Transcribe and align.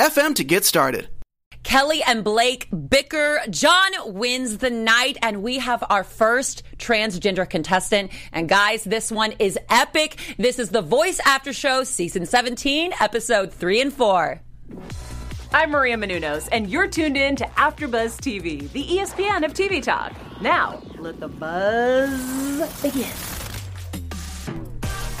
FM 0.00 0.34
to 0.36 0.44
get 0.44 0.64
started. 0.64 1.10
Kelly 1.62 2.02
and 2.02 2.24
Blake 2.24 2.68
bicker. 2.88 3.38
John 3.50 3.90
wins 4.06 4.56
the 4.56 4.70
night, 4.70 5.18
and 5.20 5.42
we 5.42 5.58
have 5.58 5.84
our 5.90 6.04
first 6.04 6.62
transgender 6.78 7.48
contestant. 7.48 8.10
And 8.32 8.48
guys, 8.48 8.82
this 8.82 9.12
one 9.12 9.32
is 9.38 9.58
epic. 9.68 10.16
This 10.38 10.58
is 10.58 10.70
The 10.70 10.80
Voice 10.80 11.20
After 11.26 11.52
Show, 11.52 11.84
season 11.84 12.24
17, 12.24 12.94
episode 12.98 13.52
3 13.52 13.82
and 13.82 13.92
4. 13.92 14.40
I'm 15.52 15.70
Maria 15.70 15.98
Menounos, 15.98 16.48
and 16.50 16.70
you're 16.70 16.88
tuned 16.88 17.18
in 17.18 17.36
to 17.36 17.44
AfterBuzz 17.44 18.20
TV, 18.20 18.72
the 18.72 18.82
ESPN 18.82 19.44
of 19.44 19.52
TV 19.52 19.82
talk. 19.82 20.14
Now, 20.40 20.82
let 20.98 21.20
the 21.20 21.28
buzz 21.28 22.80
begin. 22.80 23.12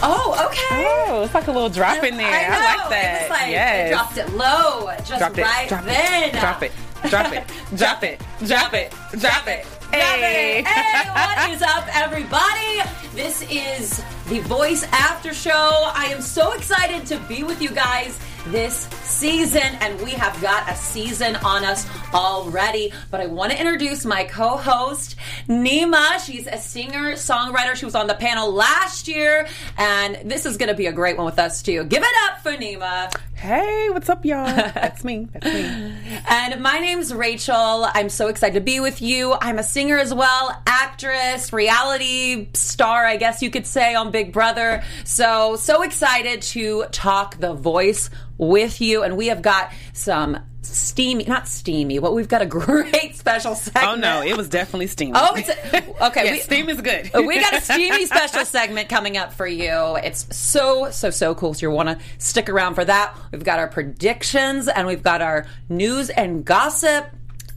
Oh, 0.02 0.46
okay. 0.46 0.86
Oh, 1.08 1.22
it's 1.24 1.34
like 1.34 1.46
a 1.46 1.52
little 1.52 1.68
drop 1.68 2.02
in 2.04 2.16
there. 2.16 2.26
I, 2.26 2.44
I 2.44 2.76
like 2.76 2.90
that. 2.90 3.22
It 3.24 3.30
like, 3.30 3.50
yes. 3.50 3.90
dropped 3.90 4.16
it 4.16 4.34
low, 4.34 4.90
just 5.04 5.18
drop 5.18 5.36
it, 5.36 5.42
right 5.42 5.68
drop 5.68 5.84
then. 5.84 6.30
It, 6.30 6.40
drop 6.40 6.62
it, 6.62 6.72
drop 7.10 7.32
it, 7.32 7.44
drop 7.76 8.02
it, 8.02 8.20
drop 8.46 8.74
it, 8.74 8.94
drop 9.18 9.46
it. 9.46 9.66
Hey. 9.92 10.62
hey, 10.62 11.10
what 11.10 11.50
is 11.50 11.62
up, 11.62 11.84
everybody? 11.94 12.80
This 13.14 13.42
is 13.50 14.02
the 14.28 14.38
Voice 14.40 14.84
After 14.92 15.34
Show. 15.34 15.90
I 15.94 16.06
am 16.06 16.22
so 16.22 16.52
excited 16.52 17.04
to 17.06 17.18
be 17.26 17.42
with 17.42 17.60
you 17.60 17.70
guys 17.70 18.18
this 18.46 18.88
season, 19.02 19.62
and 19.80 20.00
we 20.00 20.10
have 20.12 20.40
got 20.40 20.70
a 20.70 20.74
season 20.74 21.36
on 21.36 21.64
us 21.64 21.86
already. 22.14 22.92
But 23.10 23.20
I 23.20 23.26
want 23.26 23.52
to 23.52 23.58
introduce 23.58 24.04
my 24.04 24.24
co 24.24 24.56
host, 24.56 25.16
Nima. 25.48 26.24
She's 26.24 26.46
a 26.46 26.58
singer 26.58 27.12
songwriter. 27.12 27.74
She 27.74 27.84
was 27.84 27.94
on 27.94 28.06
the 28.06 28.14
panel 28.14 28.52
last 28.52 29.08
year, 29.08 29.46
and 29.76 30.30
this 30.30 30.46
is 30.46 30.56
going 30.56 30.68
to 30.68 30.74
be 30.74 30.86
a 30.86 30.92
great 30.92 31.16
one 31.16 31.26
with 31.26 31.38
us, 31.38 31.62
too. 31.62 31.84
Give 31.84 32.02
it 32.02 32.08
up 32.28 32.42
for 32.42 32.52
Nima. 32.52 33.12
Hey, 33.40 33.88
what's 33.88 34.10
up, 34.10 34.26
y'all? 34.26 34.44
That's 34.54 35.02
me. 35.02 35.26
That's 35.32 35.46
me. 35.46 35.94
and 36.28 36.62
my 36.62 36.78
name's 36.78 37.14
Rachel. 37.14 37.86
I'm 37.94 38.10
so 38.10 38.28
excited 38.28 38.52
to 38.52 38.60
be 38.60 38.80
with 38.80 39.00
you. 39.00 39.34
I'm 39.40 39.58
a 39.58 39.62
singer 39.62 39.96
as 39.96 40.12
well, 40.12 40.62
actress, 40.66 41.50
reality 41.50 42.48
star, 42.52 43.06
I 43.06 43.16
guess 43.16 43.42
you 43.42 43.50
could 43.50 43.66
say, 43.66 43.94
on 43.94 44.10
Big 44.10 44.34
Brother. 44.34 44.82
So, 45.04 45.56
so 45.56 45.82
excited 45.82 46.42
to 46.42 46.84
talk 46.92 47.38
the 47.38 47.54
voice 47.54 48.10
with 48.40 48.80
you. 48.80 49.02
And 49.02 49.16
we 49.16 49.28
have 49.28 49.42
got 49.42 49.72
some 49.92 50.38
steamy, 50.62 51.24
not 51.24 51.46
steamy, 51.46 51.98
but 51.98 52.14
we've 52.14 52.28
got 52.28 52.42
a 52.42 52.46
great 52.46 53.16
special 53.16 53.54
segment. 53.54 53.86
Oh 53.86 53.94
no, 53.96 54.22
it 54.22 54.36
was 54.36 54.48
definitely 54.48 54.86
steamy. 54.86 55.12
Oh, 55.14 55.34
it's 55.36 55.48
a, 55.48 56.06
okay. 56.06 56.24
yeah, 56.24 56.32
we, 56.32 56.38
steam 56.40 56.68
is 56.68 56.80
good. 56.80 57.10
we 57.26 57.38
got 57.40 57.54
a 57.54 57.60
steamy 57.60 58.06
special 58.06 58.44
segment 58.44 58.88
coming 58.88 59.16
up 59.16 59.32
for 59.32 59.46
you. 59.46 59.96
It's 60.02 60.34
so 60.34 60.90
so 60.90 61.10
so 61.10 61.34
cool. 61.34 61.54
So 61.54 61.66
you 61.66 61.70
want 61.70 61.88
to 61.90 61.98
stick 62.18 62.48
around 62.48 62.74
for 62.74 62.84
that. 62.84 63.16
We've 63.30 63.44
got 63.44 63.58
our 63.58 63.68
predictions 63.68 64.68
and 64.68 64.86
we've 64.86 65.02
got 65.02 65.22
our 65.22 65.46
news 65.68 66.10
and 66.10 66.44
gossip. 66.44 67.06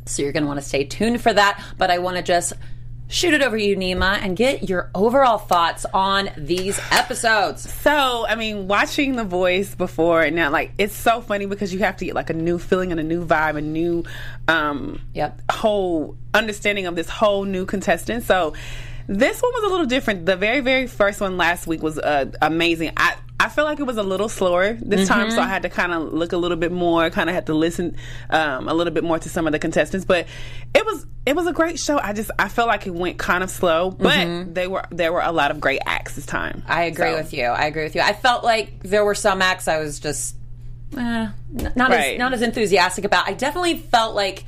So 0.05 0.21
you're 0.21 0.33
going 0.33 0.43
to 0.43 0.47
want 0.47 0.59
to 0.59 0.65
stay 0.65 0.83
tuned 0.83 1.21
for 1.21 1.31
that. 1.31 1.63
But 1.77 1.89
I 1.89 1.99
want 1.99 2.17
to 2.17 2.23
just 2.23 2.51
shoot 3.13 3.33
it 3.35 3.43
over 3.43 3.55
to 3.55 3.63
you, 3.63 3.77
Nima, 3.77 4.17
and 4.23 4.35
get 4.35 4.67
your 4.67 4.89
overall 4.95 5.37
thoughts 5.37 5.85
on 5.93 6.31
these 6.35 6.79
episodes. 6.91 7.71
So, 7.81 8.25
I 8.27 8.33
mean, 8.33 8.67
watching 8.67 9.15
The 9.15 9.23
Voice 9.23 9.75
before 9.75 10.23
and 10.23 10.35
now, 10.35 10.49
like, 10.49 10.71
it's 10.79 10.95
so 10.95 11.21
funny 11.21 11.45
because 11.45 11.71
you 11.71 11.79
have 11.79 11.95
to 11.97 12.05
get 12.05 12.15
like 12.15 12.31
a 12.31 12.33
new 12.33 12.57
feeling 12.57 12.89
and 12.91 12.99
a 12.99 13.03
new 13.03 13.23
vibe, 13.23 13.55
a 13.55 13.61
new 13.61 14.03
um, 14.47 14.99
yep. 15.13 15.39
whole 15.51 16.17
understanding 16.33 16.87
of 16.87 16.95
this 16.95 17.07
whole 17.07 17.45
new 17.45 17.67
contestant. 17.67 18.23
So, 18.23 18.53
this 19.05 19.41
one 19.41 19.51
was 19.53 19.63
a 19.65 19.67
little 19.67 19.85
different. 19.85 20.25
The 20.25 20.35
very, 20.35 20.61
very 20.61 20.87
first 20.87 21.21
one 21.21 21.37
last 21.37 21.67
week 21.67 21.83
was 21.83 21.99
uh, 21.99 22.31
amazing. 22.41 22.93
I 22.95 23.15
I 23.39 23.49
feel 23.49 23.65
like 23.65 23.79
it 23.79 23.83
was 23.83 23.97
a 23.97 24.03
little 24.03 24.29
slower 24.29 24.73
this 24.73 25.01
mm-hmm. 25.01 25.13
time, 25.13 25.31
so 25.31 25.41
I 25.41 25.47
had 25.47 25.63
to 25.63 25.69
kind 25.69 25.91
of 25.91 26.13
look 26.13 26.31
a 26.31 26.37
little 26.37 26.55
bit 26.55 26.71
more, 26.71 27.09
kind 27.09 27.29
of 27.29 27.35
had 27.35 27.47
to 27.47 27.53
listen 27.53 27.97
um, 28.29 28.69
a 28.69 28.73
little 28.73 28.93
bit 28.93 29.03
more 29.03 29.19
to 29.19 29.29
some 29.29 29.47
of 29.47 29.51
the 29.53 29.59
contestants. 29.59 30.05
But 30.05 30.27
it 30.73 30.85
was 30.85 31.05
it 31.25 31.35
was 31.35 31.47
a 31.47 31.53
great 31.53 31.79
show. 31.79 31.97
I 31.97 32.13
just 32.13 32.31
I 32.37 32.47
felt 32.47 32.67
like 32.67 32.85
it 32.87 32.93
went 32.93 33.17
kind 33.17 33.43
of 33.43 33.49
slow, 33.49 33.91
but 33.91 34.13
mm-hmm. 34.13 34.53
they 34.53 34.67
were 34.67 34.85
there 34.91 35.11
were 35.11 35.21
a 35.21 35.31
lot 35.31 35.51
of 35.51 35.59
great 35.59 35.81
acts 35.85 36.15
this 36.15 36.25
time. 36.25 36.63
I 36.67 36.83
agree 36.83 37.11
so. 37.11 37.17
with 37.17 37.33
you. 37.33 37.45
I 37.45 37.65
agree 37.65 37.83
with 37.83 37.95
you. 37.95 38.01
I 38.01 38.13
felt 38.13 38.43
like 38.43 38.83
there 38.83 39.03
were 39.03 39.15
some 39.15 39.41
acts 39.41 39.67
I 39.67 39.79
was 39.79 39.99
just 39.99 40.35
eh, 40.95 41.27
not 41.51 41.89
right. 41.89 42.13
as 42.13 42.19
not 42.19 42.33
as 42.33 42.41
enthusiastic 42.41 43.03
about. 43.03 43.27
I 43.27 43.33
definitely 43.33 43.77
felt 43.77 44.15
like 44.15 44.45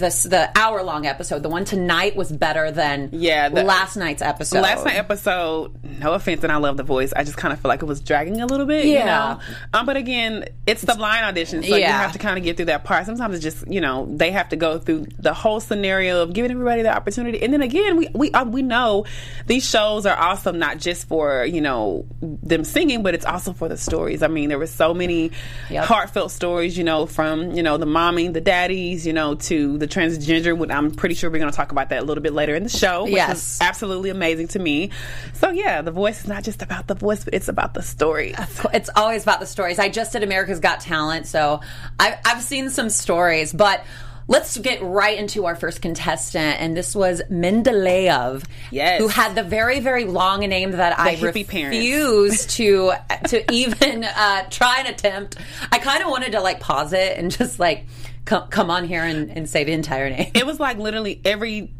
this 0.00 0.24
the 0.24 0.50
hour 0.58 0.82
long 0.82 1.06
episode. 1.06 1.42
The 1.42 1.48
one 1.48 1.64
tonight 1.64 2.16
was 2.16 2.32
better 2.32 2.70
than 2.72 3.10
yeah 3.12 3.48
the, 3.48 3.62
last 3.62 3.96
night's 3.96 4.22
episode. 4.22 4.62
Last 4.62 4.84
night 4.84 4.96
episode, 4.96 5.72
no 6.00 6.14
offense, 6.14 6.42
and 6.42 6.52
I 6.52 6.56
love 6.56 6.76
the 6.76 6.82
voice. 6.82 7.12
I 7.14 7.22
just 7.22 7.36
kind 7.36 7.52
of 7.52 7.60
feel 7.60 7.68
like 7.68 7.82
it 7.82 7.86
was 7.86 8.00
dragging 8.00 8.40
a 8.40 8.46
little 8.46 8.66
bit. 8.66 8.86
Yeah. 8.86 8.98
You 8.98 9.04
know? 9.04 9.40
um, 9.74 9.86
but 9.86 9.96
again, 9.96 10.46
it's 10.66 10.82
the 10.82 10.94
blind 10.94 11.24
audition, 11.24 11.62
so 11.62 11.76
yeah. 11.76 11.76
you 11.76 11.92
have 11.92 12.12
to 12.12 12.18
kind 12.18 12.36
of 12.36 12.44
get 12.44 12.56
through 12.56 12.66
that 12.66 12.84
part. 12.84 13.06
Sometimes 13.06 13.36
it's 13.36 13.44
just 13.44 13.68
you 13.68 13.80
know 13.80 14.08
they 14.10 14.32
have 14.32 14.48
to 14.48 14.56
go 14.56 14.78
through 14.78 15.06
the 15.18 15.32
whole 15.32 15.60
scenario 15.60 16.22
of 16.22 16.32
giving 16.32 16.50
everybody 16.50 16.82
the 16.82 16.94
opportunity, 16.94 17.40
and 17.42 17.52
then 17.52 17.62
again, 17.62 17.96
we 17.96 18.08
we 18.14 18.32
uh, 18.32 18.44
we 18.44 18.62
know 18.62 19.04
these 19.46 19.68
shows 19.68 20.06
are 20.06 20.18
awesome 20.18 20.58
not 20.58 20.78
just 20.78 21.06
for 21.06 21.44
you 21.44 21.60
know 21.60 22.06
them 22.20 22.64
singing, 22.64 23.02
but 23.02 23.14
it's 23.14 23.26
also 23.26 23.52
for 23.52 23.68
the 23.68 23.76
stories. 23.76 24.22
I 24.22 24.28
mean, 24.28 24.48
there 24.48 24.58
were 24.58 24.66
so 24.66 24.94
many 24.94 25.30
yep. 25.68 25.84
heartfelt 25.84 26.30
stories, 26.30 26.76
you 26.76 26.84
know, 26.84 27.06
from 27.06 27.52
you 27.52 27.62
know 27.62 27.76
the 27.76 27.86
mommy, 27.86 28.28
the 28.28 28.40
daddies, 28.40 29.06
you 29.06 29.12
know, 29.12 29.34
to 29.34 29.78
the 29.78 29.86
transgender. 29.90 30.70
I'm 30.70 30.90
pretty 30.92 31.14
sure 31.14 31.30
we're 31.30 31.38
going 31.38 31.50
to 31.50 31.56
talk 31.56 31.72
about 31.72 31.90
that 31.90 32.02
a 32.02 32.04
little 32.04 32.22
bit 32.22 32.32
later 32.32 32.54
in 32.54 32.62
the 32.62 32.68
show. 32.68 33.04
Which 33.04 33.14
yes, 33.14 33.58
absolutely 33.60 34.10
amazing 34.10 34.48
to 34.48 34.58
me. 34.58 34.90
So 35.34 35.50
yeah, 35.50 35.82
the 35.82 35.90
voice 35.90 36.20
is 36.20 36.26
not 36.28 36.44
just 36.44 36.62
about 36.62 36.86
the 36.86 36.94
voice, 36.94 37.24
but 37.24 37.34
it's 37.34 37.48
about 37.48 37.74
the 37.74 37.82
stories. 37.82 38.36
It's 38.72 38.90
always 38.94 39.22
about 39.22 39.40
the 39.40 39.46
stories. 39.46 39.78
I 39.78 39.88
just 39.88 40.12
did 40.12 40.22
America's 40.22 40.60
Got 40.60 40.80
Talent, 40.80 41.26
so 41.26 41.60
I've, 41.98 42.18
I've 42.24 42.42
seen 42.42 42.70
some 42.70 42.90
stories, 42.90 43.52
but. 43.52 43.84
Let's 44.28 44.56
get 44.58 44.80
right 44.80 45.18
into 45.18 45.46
our 45.46 45.56
first 45.56 45.82
contestant, 45.82 46.60
and 46.60 46.76
this 46.76 46.94
was 46.94 47.20
Mendel, 47.30 48.40
yes. 48.70 49.00
who 49.00 49.08
had 49.08 49.34
the 49.34 49.42
very, 49.42 49.80
very 49.80 50.04
long 50.04 50.38
name 50.40 50.70
that 50.70 50.96
the 50.96 51.02
I 51.02 51.20
refuse 51.20 52.46
to 52.56 52.92
to 53.26 53.52
even 53.52 54.04
uh, 54.04 54.48
try 54.48 54.76
and 54.78 54.86
attempt. 54.86 55.36
I 55.72 55.78
kind 55.78 56.04
of 56.04 56.10
wanted 56.10 56.30
to 56.32 56.40
like 56.42 56.60
pause 56.60 56.92
it 56.92 57.18
and 57.18 57.32
just 57.32 57.58
like 57.58 57.86
come, 58.24 58.48
come 58.48 58.70
on 58.70 58.84
here 58.84 59.02
and, 59.02 59.30
and 59.30 59.48
say 59.48 59.64
the 59.64 59.72
entire 59.72 60.10
name. 60.10 60.30
It 60.34 60.46
was 60.46 60.60
like 60.60 60.78
literally 60.78 61.20
every 61.24 61.72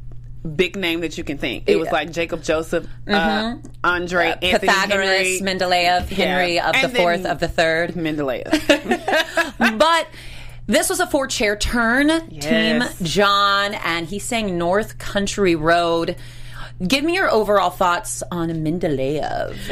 big 0.57 0.77
name 0.77 1.01
that 1.01 1.19
you 1.19 1.25
can 1.25 1.39
think. 1.39 1.65
It 1.67 1.77
was 1.77 1.91
like 1.91 2.13
Jacob 2.13 2.43
Joseph, 2.43 2.87
uh, 3.07 3.11
mm-hmm. 3.11 3.67
uh, 3.67 3.89
Andre, 3.89 4.29
uh, 4.29 4.37
Anthony, 4.43 4.69
Pythagoras, 4.69 5.09
Henry. 5.09 5.41
Mendel, 5.43 5.71
Henry 5.71 6.55
yeah. 6.55 6.71
of 6.71 6.77
and 6.77 6.93
the 6.93 6.99
fourth, 6.99 7.27
of 7.27 7.41
the 7.41 7.49
third. 7.49 7.97
Mendel. 7.97 8.27
but 9.59 10.09
this 10.67 10.89
was 10.89 11.01
a 11.01 11.07
four 11.07 11.27
chair 11.27 11.57
turn. 11.57 12.09
Yes. 12.31 12.99
Team 12.99 13.07
John, 13.07 13.75
and 13.75 14.07
he 14.07 14.19
sang 14.19 14.57
North 14.57 14.99
Country 14.99 15.55
Road. 15.55 16.17
Give 16.87 17.05
me 17.05 17.15
your 17.15 17.31
overall 17.31 17.69
thoughts 17.69 18.23
on 18.31 18.63
Mendel. 18.63 18.97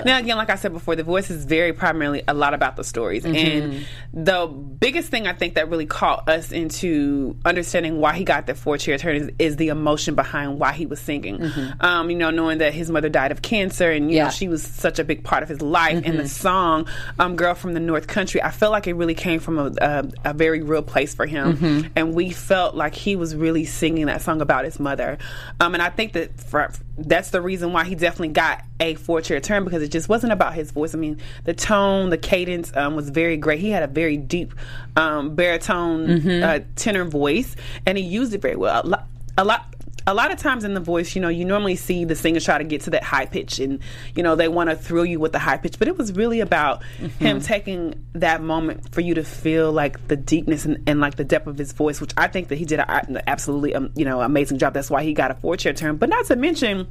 Now, 0.04 0.18
again, 0.18 0.36
like 0.36 0.50
I 0.50 0.56
said 0.56 0.74
before, 0.74 0.94
the 0.94 1.02
voice 1.02 1.30
is 1.30 1.46
very 1.46 1.72
primarily 1.72 2.22
a 2.28 2.34
lot 2.34 2.52
about 2.52 2.76
the 2.76 2.84
stories. 2.84 3.24
Mm-hmm. 3.24 3.36
And 3.36 3.86
the 4.12 4.46
biggest 4.46 5.08
thing 5.08 5.26
I 5.26 5.32
think 5.32 5.54
that 5.54 5.70
really 5.70 5.86
caught 5.86 6.28
us 6.28 6.52
into 6.52 7.36
understanding 7.46 7.98
why 7.98 8.12
he 8.12 8.24
got 8.24 8.46
that 8.48 8.58
four 8.58 8.76
chair 8.76 8.98
turn 8.98 9.16
is, 9.16 9.30
is, 9.38 9.56
the 9.56 9.68
emotion 9.68 10.14
behind 10.14 10.60
why 10.60 10.72
he 10.72 10.84
was 10.84 11.00
singing. 11.00 11.38
Mm-hmm. 11.38 11.84
Um, 11.84 12.10
you 12.10 12.16
know, 12.16 12.30
knowing 12.30 12.58
that 12.58 12.74
his 12.74 12.90
mother 12.90 13.08
died 13.08 13.32
of 13.32 13.40
cancer 13.40 13.90
and, 13.90 14.10
you 14.10 14.18
yeah. 14.18 14.24
know, 14.24 14.30
she 14.30 14.46
was 14.46 14.62
such 14.62 14.98
a 14.98 15.04
big 15.04 15.24
part 15.24 15.42
of 15.42 15.48
his 15.48 15.62
life. 15.62 15.96
Mm-hmm. 15.96 16.10
And 16.10 16.18
the 16.18 16.28
song, 16.28 16.86
um, 17.18 17.36
Girl 17.36 17.54
from 17.54 17.72
the 17.72 17.80
North 17.80 18.06
Country, 18.06 18.42
I 18.42 18.50
felt 18.50 18.70
like 18.70 18.86
it 18.86 18.94
really 18.94 19.14
came 19.14 19.40
from 19.40 19.58
a, 19.58 19.72
a, 19.80 20.08
a 20.26 20.34
very 20.34 20.62
real 20.62 20.82
place 20.82 21.14
for 21.14 21.24
him. 21.24 21.56
Mm-hmm. 21.56 21.88
And 21.96 22.14
we 22.14 22.30
felt 22.30 22.74
like 22.74 22.94
he 22.94 23.16
was 23.16 23.34
really 23.34 23.64
singing 23.64 24.06
that 24.06 24.20
song 24.20 24.42
about 24.42 24.66
his 24.66 24.78
mother. 24.78 25.16
Um, 25.58 25.74
and 25.74 25.82
I 25.82 25.88
think 25.88 26.12
that 26.12 26.38
for 26.38 26.70
that's 26.98 27.30
the 27.30 27.40
reason 27.40 27.72
why 27.72 27.84
he 27.84 27.94
definitely 27.94 28.28
got 28.28 28.64
a 28.80 28.94
four 28.94 29.20
chair 29.20 29.40
turn 29.40 29.64
because 29.64 29.82
it 29.82 29.88
just 29.88 30.08
wasn't 30.08 30.32
about 30.32 30.54
his 30.54 30.72
voice. 30.72 30.94
I 30.94 30.98
mean, 30.98 31.18
the 31.44 31.54
tone, 31.54 32.10
the 32.10 32.18
cadence 32.18 32.72
um, 32.76 32.96
was 32.96 33.10
very 33.10 33.36
great. 33.36 33.60
He 33.60 33.70
had 33.70 33.82
a 33.82 33.86
very 33.86 34.16
deep 34.16 34.52
um, 34.96 35.34
baritone 35.34 36.06
mm-hmm. 36.06 36.44
uh, 36.44 36.60
tenor 36.76 37.04
voice, 37.04 37.54
and 37.86 37.96
he 37.96 38.04
used 38.04 38.34
it 38.34 38.42
very 38.42 38.56
well. 38.56 38.82
A 38.84 38.86
lot, 38.86 39.06
a 39.36 39.44
lot 39.44 39.74
a 40.08 40.14
lot 40.14 40.32
of 40.32 40.38
times 40.38 40.64
in 40.64 40.72
the 40.72 40.80
voice, 40.80 41.14
you 41.14 41.20
know, 41.20 41.28
you 41.28 41.44
normally 41.44 41.76
see 41.76 42.04
the 42.06 42.14
singer 42.16 42.40
try 42.40 42.56
to 42.56 42.64
get 42.64 42.80
to 42.82 42.90
that 42.90 43.02
high 43.02 43.26
pitch 43.26 43.58
and, 43.58 43.78
you 44.14 44.22
know, 44.22 44.34
they 44.36 44.48
want 44.48 44.70
to 44.70 44.76
thrill 44.76 45.04
you 45.04 45.20
with 45.20 45.32
the 45.32 45.38
high 45.38 45.58
pitch. 45.58 45.78
But 45.78 45.86
it 45.86 45.98
was 45.98 46.12
really 46.12 46.40
about 46.40 46.82
Mm-hmm. 46.98 47.08
him 47.24 47.40
taking 47.40 48.06
that 48.14 48.42
moment 48.42 48.92
for 48.94 49.00
you 49.02 49.14
to 49.14 49.22
feel 49.22 49.70
like 49.70 50.08
the 50.08 50.16
deepness 50.16 50.64
and, 50.64 50.82
and 50.88 51.00
like 51.00 51.16
the 51.16 51.24
depth 51.24 51.46
of 51.46 51.58
his 51.58 51.72
voice, 51.72 52.00
which 52.00 52.12
I 52.16 52.26
think 52.28 52.48
that 52.48 52.56
he 52.56 52.64
did 52.64 52.80
an 52.80 53.20
absolutely, 53.26 53.74
um, 53.74 53.90
you 53.94 54.04
know, 54.04 54.20
amazing 54.20 54.58
job. 54.58 54.72
That's 54.74 54.90
why 54.90 55.02
he 55.04 55.12
got 55.12 55.30
a 55.30 55.34
four 55.34 55.56
chair 55.56 55.72
turn. 55.74 55.96
But 55.96 56.08
not 56.08 56.24
to 56.26 56.36
mention, 56.36 56.88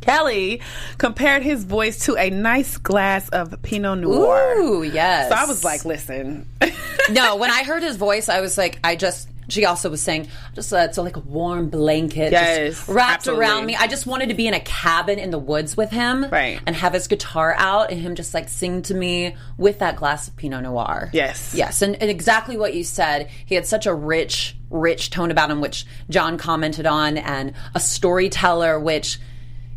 Kelly 0.00 0.60
compared 0.98 1.42
his 1.42 1.64
voice 1.64 2.04
to 2.06 2.16
a 2.16 2.30
nice 2.30 2.76
glass 2.76 3.28
of 3.30 3.60
Pinot 3.62 3.98
Noir. 3.98 4.54
Ooh, 4.58 4.82
yes. 4.84 5.28
So 5.28 5.34
I 5.34 5.46
was 5.46 5.64
like, 5.64 5.84
listen. 5.84 6.46
no, 7.10 7.36
when 7.36 7.50
I 7.50 7.64
heard 7.64 7.82
his 7.82 7.96
voice, 7.96 8.28
I 8.28 8.40
was 8.40 8.56
like, 8.56 8.78
I 8.84 8.94
just. 8.96 9.28
She 9.48 9.64
also 9.64 9.90
was 9.90 10.02
saying, 10.02 10.28
just 10.54 10.72
uh, 10.72 10.78
it's 10.78 10.98
like 10.98 11.16
a 11.16 11.20
warm 11.20 11.68
blanket 11.70 12.32
Yes, 12.32 12.76
just 12.76 12.88
wrapped 12.88 13.14
absolutely. 13.18 13.44
around 13.46 13.66
me. 13.66 13.76
I 13.76 13.86
just 13.86 14.06
wanted 14.06 14.28
to 14.30 14.34
be 14.34 14.46
in 14.48 14.54
a 14.54 14.60
cabin 14.60 15.18
in 15.18 15.30
the 15.30 15.38
woods 15.38 15.76
with 15.76 15.90
him, 15.90 16.26
Right. 16.30 16.60
and 16.66 16.74
have 16.74 16.92
his 16.92 17.06
guitar 17.06 17.54
out 17.56 17.90
and 17.90 18.00
him 18.00 18.14
just 18.16 18.34
like 18.34 18.48
sing 18.48 18.82
to 18.82 18.94
me 18.94 19.36
with 19.56 19.78
that 19.78 19.96
glass 19.96 20.26
of 20.28 20.36
Pinot 20.36 20.62
Noir. 20.64 21.10
Yes. 21.12 21.54
yes, 21.54 21.82
and, 21.82 21.94
and 22.02 22.10
exactly 22.10 22.56
what 22.56 22.74
you 22.74 22.82
said. 22.84 23.28
He 23.46 23.54
had 23.54 23.66
such 23.66 23.86
a 23.86 23.94
rich, 23.94 24.56
rich 24.70 25.10
tone 25.10 25.30
about 25.30 25.50
him, 25.50 25.60
which 25.60 25.86
John 26.10 26.38
commented 26.38 26.86
on, 26.86 27.16
and 27.16 27.52
a 27.74 27.80
storyteller, 27.80 28.80
which 28.80 29.18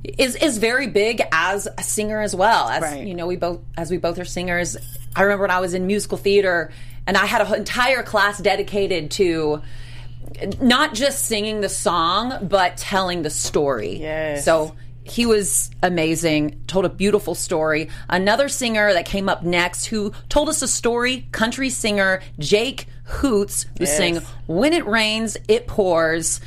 is 0.03 0.35
is 0.35 0.57
very 0.57 0.87
big 0.87 1.21
as 1.31 1.67
a 1.77 1.83
singer 1.83 2.21
as 2.21 2.35
well. 2.35 2.69
As 2.69 2.81
Right. 2.81 3.05
you 3.05 3.13
know, 3.13 3.27
we 3.27 3.35
both 3.35 3.59
as 3.77 3.91
we 3.91 3.97
both 3.97 4.17
are 4.19 4.25
singers. 4.25 4.77
I 5.15 5.23
remember 5.23 5.43
when 5.43 5.51
I 5.51 5.59
was 5.59 5.73
in 5.73 5.87
musical 5.87 6.17
theater 6.17 6.71
and 7.07 7.17
I 7.17 7.25
had 7.25 7.41
an 7.41 7.53
entire 7.53 8.03
class 8.03 8.37
dedicated 8.37 9.11
to 9.11 9.61
not 10.61 10.93
just 10.93 11.25
singing 11.25 11.61
the 11.61 11.69
song 11.69 12.47
but 12.47 12.77
telling 12.77 13.23
the 13.23 13.29
story. 13.29 13.97
Yes. 13.99 14.45
So 14.45 14.75
he 15.03 15.25
was 15.25 15.71
amazing, 15.81 16.61
told 16.67 16.85
a 16.85 16.89
beautiful 16.89 17.33
story. 17.33 17.89
Another 18.07 18.47
singer 18.47 18.93
that 18.93 19.05
came 19.05 19.27
up 19.27 19.43
next 19.43 19.85
who 19.85 20.13
told 20.29 20.49
us 20.49 20.61
a 20.61 20.67
story, 20.67 21.27
country 21.31 21.69
singer 21.71 22.21
Jake 22.37 22.85
Hoots, 23.05 23.63
who 23.79 23.85
Yes. 23.85 23.97
sang 23.97 24.21
When 24.45 24.71
It 24.71 24.85
Rains, 24.85 25.35
It 25.47 25.65
Pours. 25.67 26.39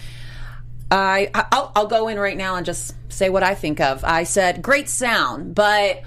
I 0.92 1.30
I'll, 1.34 1.72
I'll 1.74 1.86
go 1.86 2.08
in 2.08 2.18
right 2.18 2.36
now 2.36 2.56
and 2.56 2.66
just 2.66 2.94
say 3.08 3.30
what 3.30 3.42
I 3.42 3.54
think 3.54 3.80
of. 3.80 4.04
I 4.04 4.24
said 4.24 4.60
great 4.60 4.88
sound, 4.90 5.54
but 5.54 6.02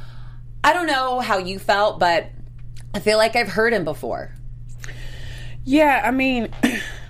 I 0.63 0.73
don't 0.73 0.85
know 0.85 1.19
how 1.19 1.39
you 1.39 1.57
felt, 1.57 1.99
but 1.99 2.29
I 2.93 2.99
feel 2.99 3.17
like 3.17 3.35
I've 3.35 3.49
heard 3.49 3.73
him 3.73 3.83
before. 3.83 4.31
Yeah, 5.63 6.03
I 6.05 6.11
mean, 6.11 6.49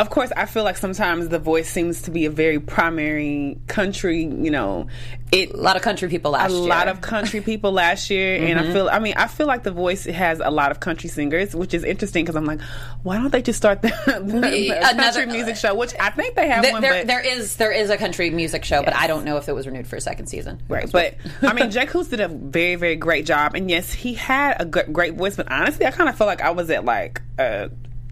of 0.00 0.10
course, 0.10 0.32
I 0.36 0.46
feel 0.46 0.64
like 0.64 0.76
sometimes 0.76 1.28
the 1.28 1.38
voice 1.38 1.70
seems 1.70 2.02
to 2.02 2.10
be 2.10 2.24
a 2.24 2.30
very 2.30 2.58
primary 2.58 3.58
country, 3.66 4.22
you 4.22 4.50
know, 4.50 4.86
it 5.32 5.52
A 5.52 5.56
lot 5.56 5.76
of 5.76 5.82
country 5.82 6.08
people 6.08 6.32
last 6.32 6.50
a 6.50 6.54
year. 6.54 6.68
lot 6.68 6.88
of 6.88 7.00
country 7.00 7.40
people 7.40 7.70
last 7.70 8.10
year 8.10 8.34
and 8.36 8.58
Mm-hmm. 8.58 8.70
i 8.70 8.72
feel 8.72 8.88
i 8.88 8.98
mean 8.98 9.14
i 9.16 9.28
feel 9.28 9.46
like 9.46 9.62
the 9.62 9.70
voice 9.70 10.04
has 10.04 10.40
a 10.40 10.50
lot 10.50 10.72
of 10.72 10.80
country 10.80 11.08
singers 11.08 11.54
which 11.54 11.72
is 11.72 11.84
interesting 11.84 12.24
because 12.24 12.34
i'm 12.34 12.44
like 12.46 12.60
why 13.04 13.16
don't 13.16 13.30
they 13.30 13.40
just 13.40 13.56
start 13.56 13.80
the, 13.80 13.88
the, 14.06 14.40
the 14.40 14.70
Another- 14.76 15.20
country 15.20 15.26
music 15.26 15.54
show 15.54 15.72
which 15.72 15.94
i 16.00 16.10
think 16.10 16.34
they 16.34 16.48
have 16.48 16.64
There, 16.64 16.72
one 16.72 16.82
there, 16.82 17.04
there 17.04 17.20
is 17.20 17.54
there 17.56 17.70
is 17.70 17.90
a 17.90 17.96
country 17.96 18.30
music 18.30 18.64
show, 18.64 18.82
but 18.82 18.92
I 18.96 19.06
don't 19.06 19.24
know 19.24 19.36
if 19.36 19.48
it 19.48 19.52
was 19.54 19.68
renewed 19.68 19.86
for 19.86 19.94
a 19.94 20.00
second 20.00 20.26
season. 20.26 20.60
Right, 20.68 20.90
but 20.90 21.14
I 21.42 21.52
mean, 21.52 21.70
Jake 21.70 21.90
Hoots 21.90 22.08
did 22.08 22.18
a 22.20 22.26
very, 22.28 22.74
very 22.74 22.96
great 22.96 23.24
job, 23.24 23.54
and 23.54 23.70
yes, 23.70 23.92
he 23.92 24.14
had 24.14 24.56
a 24.60 24.64
g- 24.64 24.90
great 24.92 25.14
voice. 25.14 25.36
But 25.36 25.50
honestly, 25.52 25.86
I 25.86 25.90
kind 25.92 26.08
of 26.08 26.16
felt 26.16 26.26
like 26.26 26.40
I 26.42 26.50
was 26.50 26.70
at 26.70 26.84
like 26.84 27.20
a, 27.38 27.70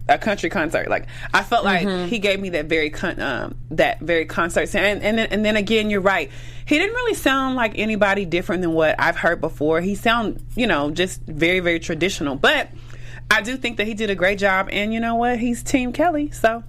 a 0.09 0.17
country 0.17 0.49
concert. 0.49 0.89
Like 0.89 1.05
I 1.33 1.43
felt 1.43 1.63
like 1.63 1.87
Mm-hmm. 1.87 2.07
he 2.07 2.19
gave 2.19 2.39
me 2.39 2.49
that 2.49 2.65
very 2.65 2.89
con- 2.89 3.21
um, 3.21 3.55
that 3.71 3.99
very 4.01 4.25
concert 4.25 4.67
sound. 4.67 4.85
And, 4.85 5.03
and 5.03 5.17
then, 5.17 5.27
and 5.31 5.45
then 5.45 5.55
again, 5.55 5.89
you're 5.89 6.01
right. 6.01 6.29
He 6.65 6.77
didn't 6.77 6.93
really 6.95 7.13
sound 7.15 7.55
like 7.55 7.77
anybody 7.79 8.25
different 8.25 8.61
than 8.61 8.73
what 8.73 8.95
I've 8.99 9.15
heard 9.15 9.39
before. 9.41 9.81
He 9.81 9.95
sound, 9.95 10.45
you 10.55 10.67
know, 10.67 10.91
just 10.91 11.21
very, 11.21 11.61
very 11.61 11.79
traditional. 11.79 12.35
But 12.35 12.69
I 13.31 13.41
do 13.41 13.55
think 13.57 13.77
that 13.77 13.87
he 13.87 13.93
did 13.93 14.09
a 14.09 14.15
great 14.15 14.39
job, 14.39 14.69
and 14.71 14.93
you 14.93 14.99
know 14.99 15.15
what? 15.15 15.39
He's 15.39 15.63
Team 15.63 15.93
Kelly, 15.93 16.31
so. 16.31 16.63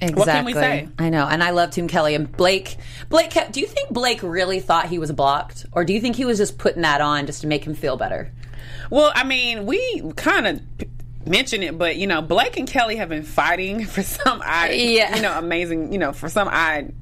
Exactly. 0.00 0.18
What 0.18 0.26
can 0.26 0.44
we 0.46 0.52
say? 0.54 0.88
I 0.98 1.10
know, 1.10 1.28
and 1.28 1.44
I 1.44 1.50
love 1.50 1.70
Tim 1.70 1.86
Kelly 1.86 2.16
and 2.16 2.30
Blake. 2.32 2.76
Blake, 3.08 3.30
kept, 3.30 3.52
do 3.52 3.60
you 3.60 3.66
think 3.66 3.90
Blake 3.90 4.20
really 4.22 4.58
thought 4.58 4.88
he 4.88 4.98
was 4.98 5.12
blocked, 5.12 5.64
or 5.72 5.84
do 5.84 5.92
you 5.92 6.00
think 6.00 6.16
he 6.16 6.24
was 6.24 6.38
just 6.38 6.58
putting 6.58 6.82
that 6.82 7.00
on 7.00 7.26
just 7.26 7.42
to 7.42 7.46
make 7.46 7.62
him 7.64 7.74
feel 7.74 7.96
better? 7.96 8.32
Well, 8.90 9.12
I 9.14 9.22
mean, 9.24 9.64
we 9.64 10.02
kind 10.16 10.46
of 10.46 10.60
mention 11.26 11.62
it, 11.62 11.76
but 11.78 11.96
you 11.96 12.06
know, 12.06 12.22
Blake 12.22 12.56
and 12.56 12.66
Kelly 12.68 12.96
have 12.96 13.08
been 13.08 13.22
fighting 13.22 13.84
for 13.86 14.02
some 14.02 14.42
odd, 14.44 14.70
Yeah. 14.72 15.16
you 15.16 15.22
know, 15.22 15.36
amazing, 15.38 15.92
you 15.92 15.98
know, 15.98 16.12
for 16.12 16.28
some 16.28 16.48
odd 16.48 16.92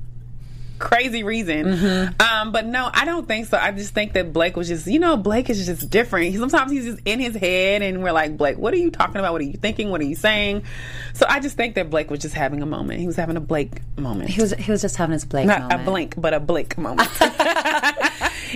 crazy 0.78 1.22
reason. 1.22 1.66
Mm-hmm. 1.66 2.22
Um, 2.22 2.52
but 2.52 2.64
no, 2.64 2.88
I 2.90 3.04
don't 3.04 3.28
think 3.28 3.48
so. 3.48 3.58
I 3.58 3.70
just 3.70 3.92
think 3.92 4.14
that 4.14 4.32
Blake 4.32 4.56
was 4.56 4.66
just, 4.66 4.86
you 4.86 4.98
know, 4.98 5.14
Blake 5.18 5.50
is 5.50 5.66
just 5.66 5.90
different. 5.90 6.34
Sometimes 6.34 6.72
he's 6.72 6.86
just 6.86 7.00
in 7.04 7.20
his 7.20 7.34
head, 7.36 7.82
and 7.82 8.02
we're 8.02 8.12
like, 8.12 8.38
Blake, 8.38 8.56
what 8.56 8.72
are 8.72 8.78
you 8.78 8.90
talking 8.90 9.16
about? 9.16 9.32
What 9.32 9.42
are 9.42 9.44
you 9.44 9.52
thinking? 9.58 9.90
What 9.90 10.00
are 10.00 10.04
you 10.04 10.14
saying? 10.16 10.62
So 11.12 11.26
I 11.28 11.38
just 11.40 11.58
think 11.58 11.74
that 11.74 11.90
Blake 11.90 12.10
was 12.10 12.20
just 12.20 12.34
having 12.34 12.62
a 12.62 12.66
moment. 12.66 12.98
He 12.98 13.06
was 13.06 13.16
having 13.16 13.36
a 13.36 13.40
Blake 13.40 13.82
moment. 13.98 14.30
He 14.30 14.40
was 14.40 14.52
he 14.52 14.70
was 14.72 14.80
just 14.80 14.96
having 14.96 15.12
his 15.12 15.26
Blake 15.26 15.46
Not 15.46 15.60
moment. 15.64 15.82
a 15.82 15.84
blink, 15.84 16.14
but 16.16 16.32
a 16.32 16.40
blink 16.40 16.78
moment. 16.78 17.10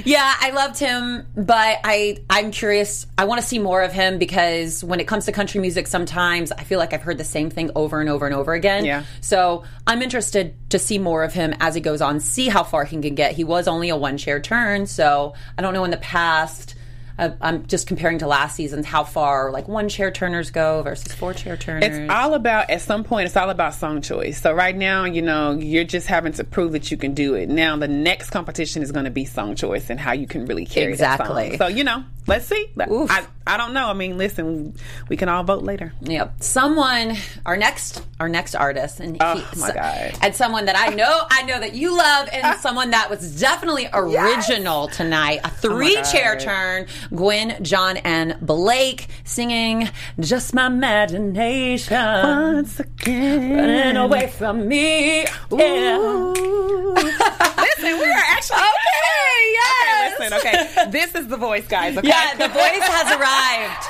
Yeah, 0.04 0.34
I 0.40 0.50
loved 0.50 0.78
him, 0.78 1.26
but 1.36 1.78
I 1.84 2.18
I'm 2.28 2.50
curious. 2.50 3.06
I 3.16 3.24
want 3.24 3.40
to 3.40 3.46
see 3.46 3.58
more 3.58 3.82
of 3.82 3.92
him 3.92 4.18
because 4.18 4.82
when 4.82 5.00
it 5.00 5.06
comes 5.06 5.26
to 5.26 5.32
country 5.32 5.60
music, 5.60 5.86
sometimes 5.86 6.52
I 6.52 6.64
feel 6.64 6.78
like 6.78 6.92
I've 6.92 7.02
heard 7.02 7.18
the 7.18 7.24
same 7.24 7.50
thing 7.50 7.70
over 7.74 8.00
and 8.00 8.08
over 8.08 8.26
and 8.26 8.34
over 8.34 8.52
again. 8.52 8.84
Yeah. 8.84 9.04
So 9.20 9.64
I'm 9.86 10.02
interested 10.02 10.54
to 10.70 10.78
see 10.78 10.98
more 10.98 11.22
of 11.24 11.32
him 11.32 11.54
as 11.60 11.74
he 11.74 11.80
goes 11.80 12.00
on, 12.00 12.20
see 12.20 12.48
how 12.48 12.64
far 12.64 12.84
he 12.84 13.00
can 13.00 13.14
get. 13.14 13.32
He 13.32 13.44
was 13.44 13.68
only 13.68 13.88
a 13.88 13.96
one 13.96 14.16
chair 14.16 14.40
turn, 14.40 14.86
so 14.86 15.34
I 15.56 15.62
don't 15.62 15.74
know 15.74 15.84
in 15.84 15.90
the 15.90 15.96
past. 15.98 16.74
Uh, 17.18 17.30
I'm 17.40 17.66
just 17.66 17.86
comparing 17.86 18.18
to 18.18 18.26
last 18.26 18.56
season's 18.56 18.86
how 18.86 19.04
far 19.04 19.50
like 19.52 19.68
one 19.68 19.88
chair 19.88 20.10
turners 20.10 20.50
go 20.50 20.82
versus 20.82 21.12
four 21.14 21.32
chair 21.32 21.56
turners. 21.56 21.84
It's 21.84 22.10
all 22.10 22.34
about 22.34 22.70
at 22.70 22.80
some 22.80 23.04
point 23.04 23.26
it's 23.26 23.36
all 23.36 23.50
about 23.50 23.74
song 23.74 24.02
choice. 24.02 24.40
So 24.40 24.52
right 24.52 24.74
now, 24.76 25.04
you 25.04 25.22
know, 25.22 25.52
you're 25.52 25.84
just 25.84 26.06
having 26.08 26.32
to 26.34 26.44
prove 26.44 26.72
that 26.72 26.90
you 26.90 26.96
can 26.96 27.14
do 27.14 27.34
it. 27.34 27.48
Now 27.48 27.76
the 27.76 27.86
next 27.88 28.30
competition 28.30 28.82
is 28.82 28.90
going 28.90 29.04
to 29.04 29.10
be 29.12 29.24
song 29.24 29.54
choice 29.54 29.90
and 29.90 30.00
how 30.00 30.12
you 30.12 30.26
can 30.26 30.46
really 30.46 30.66
carry 30.66 30.92
Exactly. 30.92 31.50
that 31.50 31.58
song. 31.58 31.68
So 31.68 31.74
you 31.74 31.84
know, 31.84 32.02
let's 32.26 32.46
see. 32.46 32.70
Oof. 32.90 33.10
I, 33.10 33.24
I 33.46 33.58
don't 33.58 33.74
know. 33.74 33.86
I 33.88 33.92
mean, 33.92 34.18
listen, 34.18 34.74
we 35.08 35.16
can 35.16 35.28
all 35.28 35.44
vote 35.44 35.62
later. 35.62 35.92
Yep. 36.00 36.42
Someone, 36.42 37.14
our 37.44 37.56
next, 37.58 38.02
our 38.18 38.28
next 38.28 38.54
artist, 38.54 38.98
and 39.00 39.18
Oh, 39.20 39.36
he- 39.36 39.60
my 39.60 39.70
God. 39.72 40.18
and 40.22 40.34
someone 40.34 40.64
that 40.64 40.76
I 40.76 40.94
know, 40.94 41.26
I 41.30 41.42
know 41.42 41.60
that 41.60 41.74
you 41.74 41.96
love, 41.96 42.28
and 42.32 42.58
someone 42.60 42.90
that 42.90 43.10
was 43.10 43.38
definitely 43.38 43.86
original 43.92 44.88
tonight. 44.88 45.40
A 45.44 45.50
three-chair 45.50 46.38
turn. 46.40 46.86
Gwen, 47.10 47.62
John, 47.62 47.96
and 47.98 48.36
Blake 48.40 49.06
singing 49.24 49.90
"Just 50.20 50.54
My 50.54 50.66
Imagination." 50.66 51.96
Once 51.96 52.80
again, 52.80 53.56
Running 53.56 53.96
away 53.96 54.28
from 54.28 54.68
me. 54.68 55.24
Yeah. 55.50 55.98
listen, 56.94 57.98
we 57.98 58.04
are 58.04 58.24
actually 58.28 58.56
Okay, 58.56 59.52
yes. 59.52 60.14
Okay, 60.14 60.24
listen, 60.24 60.38
okay. 60.38 60.90
This 60.90 61.14
is 61.14 61.28
the 61.28 61.36
voice, 61.36 61.66
guys. 61.66 61.96
Okay? 61.96 62.08
Yeah, 62.08 62.34
the 62.34 62.48
voice 62.48 62.82
has 62.82 63.08
arrived. 63.16 63.84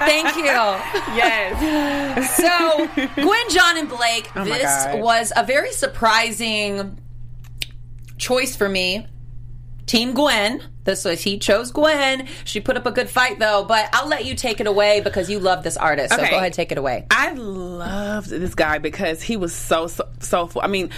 Thank 0.00 0.36
you. 0.36 0.44
yes. 1.14 2.36
So, 2.36 2.86
Gwen, 3.22 3.50
John, 3.50 3.78
and 3.78 3.88
Blake, 3.88 4.30
Oh 4.36 4.44
this 4.44 4.86
was 4.94 5.32
a 5.36 5.44
very 5.44 5.72
surprising 5.72 6.98
choice 8.18 8.56
for 8.56 8.68
me. 8.68 9.06
Team 9.88 10.12
Gwen. 10.14 10.62
This 10.84 11.04
was 11.04 11.20
he 11.20 11.38
chose 11.38 11.72
Gwen. 11.72 12.28
She 12.44 12.60
put 12.60 12.76
up 12.76 12.86
a 12.86 12.90
good 12.92 13.10
fight 13.10 13.38
though, 13.40 13.64
but 13.64 13.88
I'll 13.92 14.06
let 14.08 14.24
you 14.24 14.34
take 14.36 14.60
it 14.60 14.66
away 14.68 15.00
because 15.00 15.28
you 15.28 15.40
love 15.40 15.64
this 15.64 15.76
artist. 15.76 16.14
So 16.14 16.20
Okay. 16.20 16.30
go 16.30 16.36
ahead, 16.36 16.52
take 16.52 16.70
it 16.70 16.78
away. 16.78 17.06
I 17.10 17.32
loved 17.32 18.30
this 18.30 18.54
guy 18.54 18.78
because 18.78 19.22
he 19.22 19.36
was 19.36 19.54
so 19.54 19.86
so 19.88 20.08
soulful. 20.20 20.62
I 20.62 20.66
mean, 20.68 20.90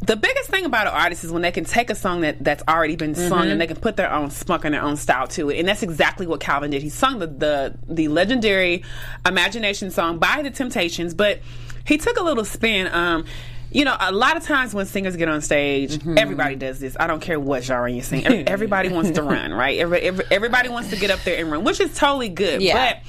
the 0.00 0.16
biggest 0.16 0.48
thing 0.50 0.64
about 0.64 0.86
an 0.86 0.92
artist 0.94 1.24
is 1.24 1.30
when 1.32 1.42
they 1.42 1.50
can 1.50 1.64
take 1.64 1.90
a 1.90 1.94
song 1.94 2.22
that 2.22 2.42
that's 2.42 2.62
already 2.68 2.96
been 2.96 3.14
sung 3.14 3.48
and 3.50 3.60
they 3.60 3.66
can 3.66 3.76
put 3.76 3.96
their 3.96 4.10
own 4.12 4.30
spunk 4.30 4.64
and 4.64 4.74
their 4.74 4.82
own 4.82 4.96
style 4.96 5.26
to 5.28 5.50
it, 5.50 5.58
and 5.58 5.68
that's 5.68 5.82
exactly 5.82 6.26
what 6.26 6.40
Calvin 6.40 6.70
did. 6.70 6.82
He 6.82 6.88
sung 6.88 7.18
the 7.18 7.26
the, 7.26 7.74
the 7.88 8.08
legendary 8.08 8.82
"Imagination" 9.26 9.90
song 9.90 10.18
by 10.18 10.42
the 10.42 10.50
Temptations, 10.50 11.14
but 11.14 11.40
he 11.86 11.98
took 11.98 12.16
a 12.18 12.22
little 12.22 12.44
spin. 12.44 12.88
Um, 12.92 13.24
you 13.70 13.84
know, 13.84 13.96
a 13.98 14.12
lot 14.12 14.36
of 14.36 14.44
times 14.44 14.74
when 14.74 14.86
singers 14.86 15.16
get 15.16 15.28
on 15.28 15.42
stage, 15.42 15.96
mm-hmm. 15.96 16.16
everybody 16.16 16.56
does 16.56 16.80
this. 16.80 16.96
I 16.98 17.06
don't 17.06 17.20
care 17.20 17.38
what 17.38 17.64
genre 17.64 17.90
you 17.90 18.02
sing. 18.02 18.26
Everybody 18.48 18.88
wants 18.88 19.10
to 19.12 19.22
run, 19.22 19.52
right? 19.52 19.78
Every, 19.78 20.00
every, 20.00 20.24
everybody 20.30 20.68
wants 20.68 20.90
to 20.90 20.96
get 20.96 21.10
up 21.10 21.20
there 21.24 21.38
and 21.38 21.50
run, 21.50 21.64
which 21.64 21.80
is 21.80 21.94
totally 21.94 22.30
good. 22.30 22.62
Yeah. 22.62 22.94
But 22.94 23.02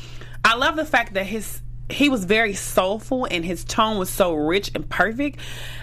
I 0.44 0.56
love 0.56 0.75
the 0.75 0.86
fact 0.86 1.13
that 1.13 1.25
his 1.25 1.62
he 1.89 2.08
was 2.10 2.24
very 2.25 2.53
soulful 2.53 3.25
and 3.31 3.43
his 3.43 3.63
tone 3.63 3.98
was 3.98 4.10
so 4.10 4.34
rich 4.34 4.69
and 4.75 4.88
perfect 4.89 5.39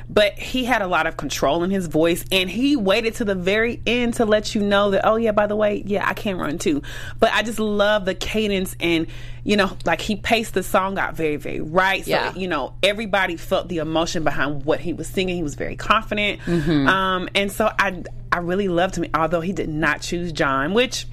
but 0.08 0.34
he 0.34 0.64
had 0.64 0.82
a 0.82 0.86
lot 0.86 1.06
of 1.08 1.16
control 1.16 1.64
in 1.64 1.70
his 1.70 1.88
voice 1.88 2.24
and 2.30 2.48
he 2.48 2.76
waited 2.76 3.14
to 3.16 3.24
the 3.24 3.34
very 3.34 3.82
end 3.86 4.14
to 4.14 4.24
let 4.24 4.54
you 4.54 4.60
know 4.62 4.90
that 4.92 5.00
oh 5.04 5.16
yeah 5.16 5.32
by 5.32 5.48
the 5.48 5.56
way 5.56 5.82
yeah 5.84 6.08
i 6.08 6.14
can 6.14 6.38
run 6.38 6.58
too 6.58 6.80
but 7.18 7.32
i 7.32 7.42
just 7.42 7.58
love 7.58 8.04
the 8.04 8.14
cadence 8.14 8.76
and 8.78 9.08
you 9.42 9.56
know 9.56 9.76
like 9.84 10.00
he 10.00 10.14
paced 10.14 10.54
the 10.54 10.62
song 10.62 10.96
out 10.96 11.16
very 11.16 11.34
very 11.36 11.60
right 11.60 12.04
so 12.04 12.10
Yeah. 12.10 12.32
you 12.36 12.46
know 12.46 12.74
everybody 12.84 13.36
felt 13.36 13.66
the 13.68 13.78
emotion 13.78 14.22
behind 14.22 14.64
what 14.64 14.78
he 14.78 14.92
was 14.92 15.08
singing 15.08 15.34
he 15.34 15.42
was 15.42 15.56
very 15.56 15.74
confident 15.76 16.40
Mm-hmm. 16.42 16.86
um 16.88 17.28
and 17.34 17.50
so 17.50 17.68
i 17.78 18.02
i 18.30 18.38
really 18.38 18.68
loved 18.68 18.96
him 18.96 19.06
although 19.12 19.40
he 19.40 19.52
did 19.52 19.68
not 19.68 20.02
choose 20.02 20.30
john 20.30 20.72
which 20.72 21.06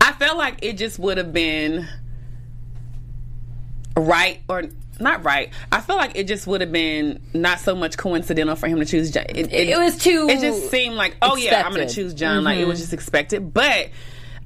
i 0.00 0.12
felt 0.14 0.36
like 0.36 0.58
it 0.62 0.72
just 0.76 0.98
would 0.98 1.18
have 1.18 1.32
been 1.32 1.86
right 3.96 4.40
or 4.48 4.64
not 5.00 5.24
right. 5.24 5.52
I 5.70 5.80
feel 5.80 5.96
like 5.96 6.12
it 6.16 6.24
just 6.24 6.46
would 6.46 6.60
have 6.60 6.72
been 6.72 7.20
not 7.34 7.60
so 7.60 7.74
much 7.74 7.96
coincidental 7.96 8.56
for 8.56 8.66
him 8.66 8.78
to 8.78 8.84
choose 8.84 9.10
John. 9.10 9.24
It, 9.28 9.52
It 9.52 9.78
was 9.78 9.98
too 9.98 10.28
It 10.28 10.40
just 10.40 10.70
seemed 10.70 10.94
like, 10.94 11.16
oh 11.22 11.36
yeah, 11.36 11.62
I'm 11.64 11.74
going 11.74 11.86
to 11.86 11.94
choose 11.94 12.14
John. 12.14 12.44
Like 12.44 12.58
it 12.58 12.66
was 12.66 12.78
mm-hmm. 12.78 12.82
just 12.82 12.92
expected. 12.92 13.52
But 13.52 13.90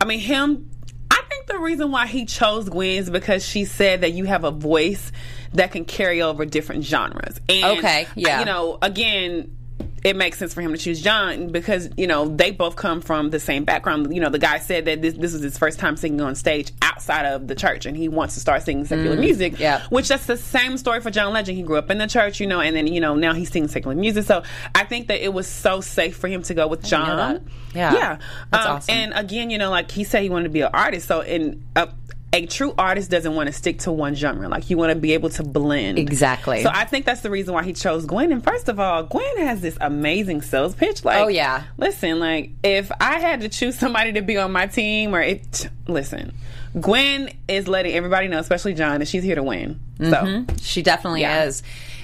I 0.01 0.05
mean, 0.05 0.21
him. 0.21 0.71
I 1.13 1.23
think 1.29 1.47
the 1.47 1.59
reason 1.59 1.91
why 1.91 2.07
he 2.07 2.25
chose 2.25 2.69
Gwen 2.69 2.99
is 2.99 3.11
because 3.11 3.45
she 3.45 3.65
said 3.65 4.03
that 4.03 4.13
you 4.13 4.25
have 4.25 4.45
a 4.45 4.53
voice 4.53 5.11
that 5.55 5.73
can 5.73 5.85
carry 5.85 6.23
over 6.23 6.45
different 6.45 6.85
genres. 6.85 7.41
And 7.49 7.79
Okay, 7.79 8.07
yeah. 8.15 8.41
You 8.41 8.45
know, 8.45 8.79
again. 8.81 9.57
It 10.03 10.17
makes 10.17 10.39
sense 10.39 10.55
for 10.55 10.63
him 10.63 10.73
to 10.73 10.79
choose 10.79 11.01
John 11.03 11.49
because 11.49 11.91
you 11.97 12.07
know 12.07 12.27
they 12.29 12.51
both 12.51 12.77
come 12.77 13.01
from 13.01 13.31
the 13.31 13.39
same 13.41 13.65
background. 13.65 14.15
You 14.15 14.21
know, 14.21 14.31
the 14.31 14.39
guy 14.39 14.59
said 14.59 14.87
that 14.87 15.03
this 15.03 15.15
this 15.15 15.33
was 15.33 15.43
his 15.43 15.59
first 15.59 15.79
time 15.79 15.97
singing 15.97 16.21
on 16.21 16.35
stage 16.35 16.73
outside 16.81 17.27
of 17.27 17.49
the 17.49 17.55
church, 17.55 17.85
and 17.87 17.97
he 17.97 18.09
wants 18.09 18.35
to 18.35 18.41
start 18.41 18.63
singing 18.63 18.85
secular 18.87 19.17
music. 19.17 19.55
Mm, 19.55 19.59
yeah. 19.59 19.83
which 19.91 20.09
that's 20.09 20.27
the 20.27 20.37
same 20.37 20.79
story 20.79 21.01
for 21.01 21.11
John 21.11 21.33
Legend. 21.33 21.57
He 21.59 21.63
grew 21.63 21.77
up 21.77 21.91
in 21.91 21.99
the 21.99 22.07
church, 22.07 22.41
you 22.41 22.47
know, 22.47 22.61
and 22.61 22.75
then 22.75 22.87
you 22.87 23.01
know 23.01 23.15
now 23.15 23.35
he's 23.35 23.51
singing 23.51 23.69
secular 23.69 23.95
music. 23.95 24.25
So 24.25 24.43
I 24.75 24.85
think 24.85 25.09
that 25.09 25.23
it 25.23 25.35
was 25.35 25.47
so 25.47 25.81
safe 25.81 26.17
for 26.17 26.29
him 26.29 26.43
to 26.45 26.55
go 26.55 26.67
with 26.67 26.83
John. 26.85 27.47
Yeah. 27.75 27.95
yeah, 27.95 28.19
That's 28.51 28.67
Um, 28.67 28.77
awesome. 28.77 28.95
And 28.95 29.13
again, 29.15 29.51
you 29.51 29.59
know, 29.59 29.71
like 29.71 29.91
he 29.91 30.03
said, 30.05 30.23
he 30.23 30.31
wanted 30.31 30.45
to 30.45 30.51
be 30.51 30.63
an 30.63 30.71
artist. 30.75 31.07
So 31.07 31.21
in 31.21 31.63
a, 31.77 31.89
a 32.33 32.47
true 32.47 32.73
artist 32.79 33.11
doesn't 33.11 33.35
want 33.35 33.49
to 33.49 33.53
stick 33.53 33.81
to 33.81 33.93
one 33.93 34.15
genre. 34.15 34.49
Like 34.49 34.71
you 34.71 34.77
want 34.77 34.91
to 34.93 34.99
be 34.99 35.15
able 35.15 35.31
to 35.31 35.43
blend. 35.43 35.99
Exactly. 35.99 36.63
So 36.63 36.71
I 36.73 36.85
think 36.85 37.05
that's 37.05 37.23
the 37.23 37.31
reason 37.31 37.55
why 37.55 37.65
he 37.65 37.73
chose 37.73 38.07
Gwen. 38.07 38.31
And 38.31 38.43
first 38.43 38.69
of 38.69 38.79
all, 38.79 39.03
Gwen 39.03 39.39
has 39.39 39.61
this 39.61 39.77
amazing 39.81 40.43
sales 40.43 40.75
pitch. 40.75 41.05
Like, 41.05 41.19
Oh, 41.19 41.29
yeah. 41.29 41.65
Listen, 41.77 42.21
like 42.21 42.51
if 42.63 42.93
I 43.01 43.19
had 43.19 43.41
to 43.41 43.49
choose 43.49 43.77
somebody 43.79 44.13
to 44.13 44.23
be 44.23 44.37
on 44.39 44.53
my 44.53 44.67
team, 44.69 45.15
or 45.15 45.21
it, 45.21 45.69
listen, 45.89 46.33
Gwen 46.81 47.31
is 47.49 47.67
letting 47.67 47.95
everybody 47.95 48.29
know, 48.29 48.39
especially 48.39 48.75
John, 48.75 49.01
that 49.01 49.09
she's 49.09 49.25
here 49.25 49.35
to 49.35 49.43
win. 49.43 49.81
So 49.99 50.05
mm-hmm. 50.05 50.57
She 50.63 50.83
definitely 50.83 51.23
Yeah. 51.23 51.45
is. 51.47 51.63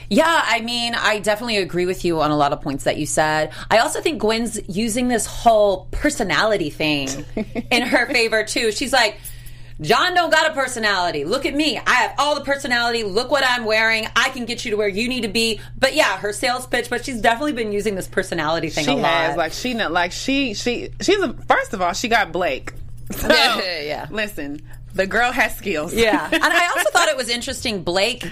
Yeah, 0.09 0.25
I 0.45 0.61
mean, 0.61 0.95
I 0.95 1.18
definitely 1.18 1.56
agree 1.59 1.87
with 1.87 2.04
you 2.04 2.21
on 2.21 2.30
a 2.30 2.37
lot 2.37 2.52
of 2.52 2.61
points 2.62 2.85
that 2.85 2.97
you 2.97 3.06
said. 3.06 3.52
I 3.71 3.78
also 3.78 4.00
think 4.00 4.21
Gwen's 4.21 4.59
using 4.68 5.09
this 5.09 5.26
whole 5.26 5.87
personality 5.90 6.71
thing 6.71 7.09
in 7.71 7.83
her 7.83 8.06
favor 8.06 8.45
too. 8.45 8.71
She's 8.71 8.92
like, 8.92 9.18
John 9.80 10.14
don't 10.14 10.30
got 10.30 10.50
a 10.50 10.54
personality. 10.54 11.25
Look 11.25 11.45
at 11.45 11.54
me. 11.54 11.78
I 11.78 11.90
have 11.95 12.14
all 12.18 12.35
the 12.35 12.40
personality. 12.40 13.02
Look 13.02 13.30
what 13.30 13.45
I'm 13.47 13.64
wearing. 13.64 14.06
I 14.16 14.30
can 14.30 14.47
get 14.47 14.64
you 14.64 14.71
to 14.71 14.76
where 14.76 14.88
you 14.88 15.09
need 15.09 15.23
to 15.23 15.28
be. 15.28 15.61
But 15.78 15.95
yeah, 15.95 16.16
her 16.18 16.33
sales 16.33 16.66
pitch, 16.66 16.88
but 16.88 17.04
she's 17.04 17.21
definitely 17.21 17.52
been 17.52 17.73
using 17.73 17.95
this 17.95 18.09
personality 18.09 18.71
thing 18.71 18.85
she 18.87 18.92
a 18.92 18.95
lot. 18.97 19.04
has 19.04 19.37
like 19.37 19.52
she 19.52 19.75
like 19.75 20.12
she 20.12 20.54
she 20.54 20.90
she's 21.00 21.21
a 21.21 21.35
first 21.47 21.75
of 21.75 21.83
all 21.83 21.92
she 21.92 22.09
got 22.09 22.33
Blake. 22.33 22.73
So, 23.12 23.28
Yeah, 23.28 23.59
yeah, 23.62 23.80
yeah. 23.83 24.06
Listen, 24.11 24.61
the 24.95 25.06
girl 25.06 25.30
has 25.30 25.54
skills. 25.56 25.95
Yeah. 25.95 26.28
And 26.33 26.42
I 26.42 26.66
also 26.76 26.90
thought 26.90 27.06
it 27.09 27.16
was 27.16 27.28
interesting. 27.28 27.83
Blake 27.85 28.25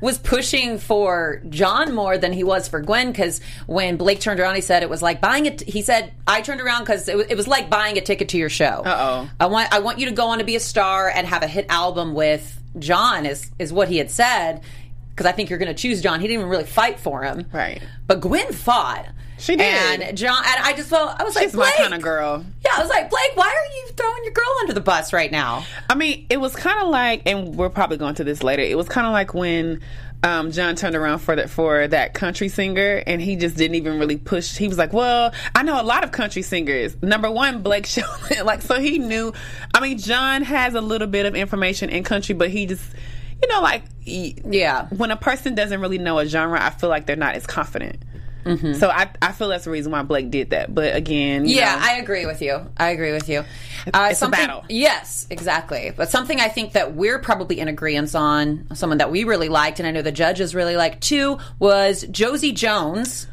was 0.00 0.18
pushing 0.18 0.78
for 0.78 1.42
John 1.48 1.94
more 1.94 2.18
than 2.18 2.32
he 2.32 2.44
was 2.44 2.68
for 2.68 2.80
Gwen 2.80 3.10
because 3.10 3.40
when 3.66 3.96
Blake 3.96 4.20
turned 4.20 4.40
around, 4.40 4.54
he 4.54 4.60
said 4.60 4.82
it 4.82 4.90
was 4.90 5.02
like 5.02 5.20
buying 5.20 5.46
it. 5.46 5.60
He 5.62 5.82
said, 5.82 6.12
"I 6.26 6.40
turned 6.40 6.60
around 6.60 6.82
because 6.84 7.08
it, 7.08 7.16
was- 7.16 7.26
it 7.28 7.36
was 7.36 7.48
like 7.48 7.68
buying 7.70 7.98
a 7.98 8.00
ticket 8.00 8.28
to 8.30 8.38
your 8.38 8.48
show. 8.50 8.82
Uh-oh. 8.84 9.30
I 9.40 9.46
want 9.46 9.72
I 9.72 9.80
want 9.80 9.98
you 9.98 10.06
to 10.06 10.12
go 10.12 10.26
on 10.28 10.38
to 10.38 10.44
be 10.44 10.56
a 10.56 10.60
star 10.60 11.08
and 11.08 11.26
have 11.26 11.42
a 11.42 11.48
hit 11.48 11.66
album 11.68 12.14
with 12.14 12.60
John." 12.78 13.26
Is 13.26 13.50
is 13.58 13.72
what 13.72 13.88
he 13.88 13.98
had 13.98 14.10
said 14.10 14.60
because 15.10 15.26
I 15.26 15.32
think 15.32 15.50
you're 15.50 15.58
going 15.58 15.74
to 15.74 15.80
choose 15.80 16.00
John. 16.00 16.20
He 16.20 16.28
didn't 16.28 16.40
even 16.40 16.48
really 16.50 16.62
fight 16.64 17.00
for 17.00 17.22
him, 17.24 17.46
Right. 17.52 17.82
But 18.06 18.20
Gwen 18.20 18.52
fought. 18.52 19.06
She 19.38 19.56
did. 19.56 20.00
and 20.02 20.16
John. 20.18 20.42
And 20.46 20.64
I 20.64 20.72
just 20.74 20.90
felt 20.90 21.18
I 21.18 21.24
was 21.24 21.34
like, 21.34 21.44
She's 21.44 21.54
like, 21.54 21.74
my 21.78 21.82
kind 21.84 21.94
of 21.94 22.02
girl. 22.02 22.44
Yeah, 22.64 22.72
I 22.76 22.80
was 22.80 22.88
like, 22.90 23.08
Blake, 23.10 23.30
why 23.36 23.46
are 23.46 23.74
you 23.76 23.92
throwing 23.94 24.24
your 24.24 24.32
girl 24.32 24.52
under 24.60 24.72
the 24.74 24.80
bus 24.80 25.12
right 25.12 25.30
now? 25.32 25.64
I 25.88 25.94
mean, 25.94 26.26
it 26.28 26.38
was 26.38 26.54
kind 26.56 26.80
of 26.82 26.88
like, 26.88 27.22
and 27.26 27.56
we're 27.56 27.70
probably 27.70 27.96
going 27.96 28.14
to 28.16 28.24
this 28.24 28.42
later. 28.42 28.62
It 28.62 28.76
was 28.76 28.88
kind 28.88 29.06
of 29.06 29.12
like 29.12 29.34
when 29.34 29.80
um, 30.24 30.50
John 30.50 30.74
turned 30.74 30.96
around 30.96 31.20
for 31.20 31.36
that 31.36 31.48
for 31.48 31.86
that 31.86 32.12
country 32.14 32.48
singer, 32.48 33.02
and 33.06 33.20
he 33.22 33.36
just 33.36 33.56
didn't 33.56 33.76
even 33.76 34.00
really 34.00 34.16
push. 34.16 34.56
He 34.56 34.66
was 34.66 34.76
like, 34.76 34.92
"Well, 34.92 35.32
I 35.54 35.62
know 35.62 35.80
a 35.80 35.84
lot 35.84 36.02
of 36.02 36.10
country 36.10 36.42
singers. 36.42 37.00
Number 37.00 37.30
one, 37.30 37.62
Blake 37.62 37.86
Shelton. 37.94 38.44
like, 38.44 38.62
so 38.62 38.80
he 38.80 38.98
knew. 38.98 39.32
I 39.72 39.80
mean, 39.80 39.96
John 39.98 40.42
has 40.42 40.74
a 40.74 40.80
little 40.80 41.06
bit 41.06 41.24
of 41.24 41.36
information 41.36 41.88
in 41.90 42.02
country, 42.02 42.34
but 42.34 42.50
he 42.50 42.66
just, 42.66 42.82
you 43.40 43.48
know, 43.48 43.60
like, 43.60 43.84
Yeah. 44.04 44.88
when 44.88 45.12
a 45.12 45.16
person 45.16 45.54
doesn't 45.54 45.80
really 45.80 45.98
know 45.98 46.18
a 46.18 46.26
genre, 46.26 46.60
I 46.60 46.70
feel 46.70 46.90
like 46.90 47.06
they're 47.06 47.14
not 47.14 47.36
as 47.36 47.46
confident. 47.46 48.02
So 48.74 48.88
I, 48.88 49.10
I 49.20 49.32
feel 49.32 49.48
that's 49.48 49.64
the 49.64 49.70
reason 49.70 49.92
why 49.92 50.02
Blake 50.02 50.30
did 50.30 50.50
that. 50.50 50.74
But 50.74 50.94
again, 50.96 51.46
you 51.46 51.56
Yeah, 51.56 51.74
know, 51.76 51.82
I 51.82 51.92
agree 51.98 52.26
with 52.26 52.40
you. 52.40 52.66
I 52.76 52.90
agree 52.90 53.12
with 53.12 53.28
you. 53.28 53.44
Uh, 53.92 54.08
it's 54.10 54.22
a 54.22 54.28
battle. 54.28 54.64
Yes, 54.68 55.26
exactly. 55.30 55.92
But 55.96 56.10
something 56.10 56.40
I 56.40 56.48
think 56.48 56.72
that 56.72 56.94
we're 56.94 57.18
probably 57.18 57.60
in 57.60 57.68
agreement 57.68 58.14
on, 58.14 58.66
someone 58.74 58.98
that 58.98 59.10
we 59.10 59.24
really 59.24 59.48
liked, 59.48 59.80
and 59.80 59.86
I 59.86 59.90
know 59.90 60.02
the 60.02 60.12
judges 60.12 60.54
really 60.54 60.76
liked 60.76 61.02
too, 61.02 61.38
was 61.58 62.02
Josie 62.10 62.52
Jones. 62.52 63.26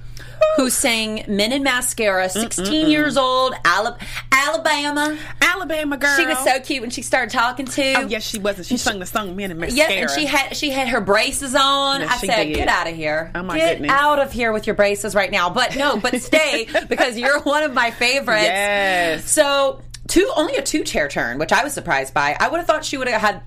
Who 0.58 0.70
sang 0.70 1.26
Men 1.28 1.52
in 1.52 1.64
Mascara, 1.64 2.30
16 2.30 2.90
years 2.90 3.18
old, 3.18 3.54
Alab- 3.64 4.00
Alabama. 4.32 5.18
Alabama 5.42 5.98
girl. 5.98 6.16
She 6.18 6.26
was 6.26 6.38
so 6.40 6.60
cute 6.62 6.82
when 6.82 6.90
she 6.92 7.02
started 7.02 7.32
talking 7.32 7.66
to. 7.66 7.94
Oh 7.98 8.02
yes, 8.08 8.24
she 8.24 8.40
wasn't. 8.40 8.68
She 8.68 8.78
sung 8.78 9.00
the 9.00 9.06
song 9.06 9.36
"Men 9.36 9.52
in 9.52 9.60
Mascara." 9.60 9.90
Yes, 9.92 10.02
and 10.02 10.10
she 10.20 10.26
had 10.26 10.56
she 10.56 10.70
had 10.70 10.88
her 10.90 11.02
braces 11.02 11.56
on. 11.56 12.02
Yes, 12.02 12.12
I 12.12 12.18
she 12.18 12.28
said, 12.28 12.44
did. 12.46 12.56
"Get 12.56 12.68
out 12.68 12.88
of 12.88 12.96
here! 12.96 13.32
Oh, 13.36 13.44
my 13.44 13.58
Get 13.58 13.74
goodness. 13.80 13.92
out 13.92 14.20
of 14.20 14.32
here 14.32 14.52
with 14.54 14.66
your 14.68 14.76
braces 14.76 15.14
right 15.16 15.32
now!" 15.32 15.50
But 15.50 15.76
no, 15.76 15.98
but 15.98 16.22
stay 16.22 16.68
because 16.88 17.18
you're 17.18 17.42
one 17.42 17.64
of 17.64 17.74
my 17.74 17.92
favorites. 17.92 18.44
Yes. 18.44 19.30
So 19.30 19.82
two, 20.08 20.32
only 20.36 20.56
a 20.56 20.62
two 20.62 20.84
chair 20.84 21.08
turn, 21.08 21.38
which 21.38 21.52
I 21.52 21.64
was 21.64 21.74
surprised 21.74 22.14
by. 22.14 22.36
I 22.40 22.48
would 22.48 22.58
have 22.58 22.68
thought 22.68 22.86
she 22.86 22.98
would 22.98 23.08
have 23.08 23.22
had 23.22 23.42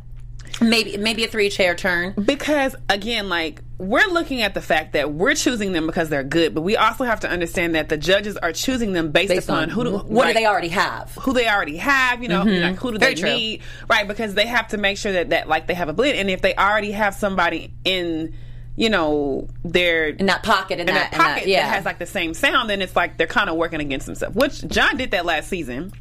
maybe 0.60 0.96
maybe 0.96 1.24
a 1.24 1.28
three 1.28 1.48
chair 1.50 1.74
turn. 1.74 2.12
Because 2.22 2.74
again, 2.88 3.28
like 3.28 3.62
we're 3.78 4.06
looking 4.08 4.42
at 4.42 4.54
the 4.54 4.60
fact 4.60 4.94
that 4.94 5.12
we're 5.12 5.34
choosing 5.34 5.70
them 5.72 5.86
because 5.86 6.08
they're 6.08 6.24
good, 6.24 6.52
but 6.54 6.62
we 6.62 6.76
also 6.76 7.04
have 7.04 7.20
to 7.20 7.30
understand 7.30 7.76
that 7.76 7.88
the 7.88 7.96
judges 7.96 8.36
are 8.36 8.52
choosing 8.52 8.92
them 8.92 9.12
based, 9.12 9.28
Based 9.28 9.48
upon 9.48 9.64
on 9.64 9.68
who 9.70 9.84
do, 9.84 9.92
what 9.92 10.24
right, 10.24 10.32
do 10.32 10.40
they 10.40 10.46
already 10.46 10.68
have? 10.68 11.12
who 11.20 11.32
they 11.32 11.48
already 11.48 11.76
have, 11.76 12.20
you 12.22 12.28
know, 12.28 12.42
like, 12.42 12.74
who 12.76 12.90
do 12.92 12.98
Very 12.98 13.14
they 13.14 13.20
true. 13.20 13.30
need, 13.30 13.62
right? 13.88 14.08
Because 14.08 14.34
they 14.34 14.46
have 14.46 14.68
to 14.68 14.78
make 14.78 14.98
sure 14.98 15.12
that 15.12 15.30
that 15.30 15.48
like 15.48 15.68
they 15.68 15.74
have 15.74 15.88
a 15.88 15.92
blend, 15.92 16.18
and 16.18 16.28
if 16.28 16.42
they 16.42 16.54
already 16.56 16.90
have 16.90 17.14
somebody 17.14 17.72
in, 17.84 18.34
you 18.74 18.90
know, 18.90 19.46
their 19.64 20.08
In 20.08 20.26
that 20.26 20.42
pocket, 20.42 20.74
in, 20.80 20.88
in 20.88 20.94
that, 20.94 21.12
that 21.12 21.16
pocket 21.20 21.40
that, 21.44 21.48
yeah. 21.48 21.62
that 21.68 21.74
has 21.76 21.84
like 21.84 21.98
the 21.98 22.06
same 22.06 22.34
sound, 22.34 22.68
then 22.68 22.82
it's 22.82 22.96
like 22.96 23.16
they're 23.16 23.26
kind 23.28 23.48
of 23.48 23.56
working 23.56 23.80
against 23.80 24.06
themselves. 24.06 24.34
Which 24.34 24.66
John 24.66 24.96
did 24.96 25.12
that 25.12 25.24
last 25.24 25.48
season, 25.48 25.92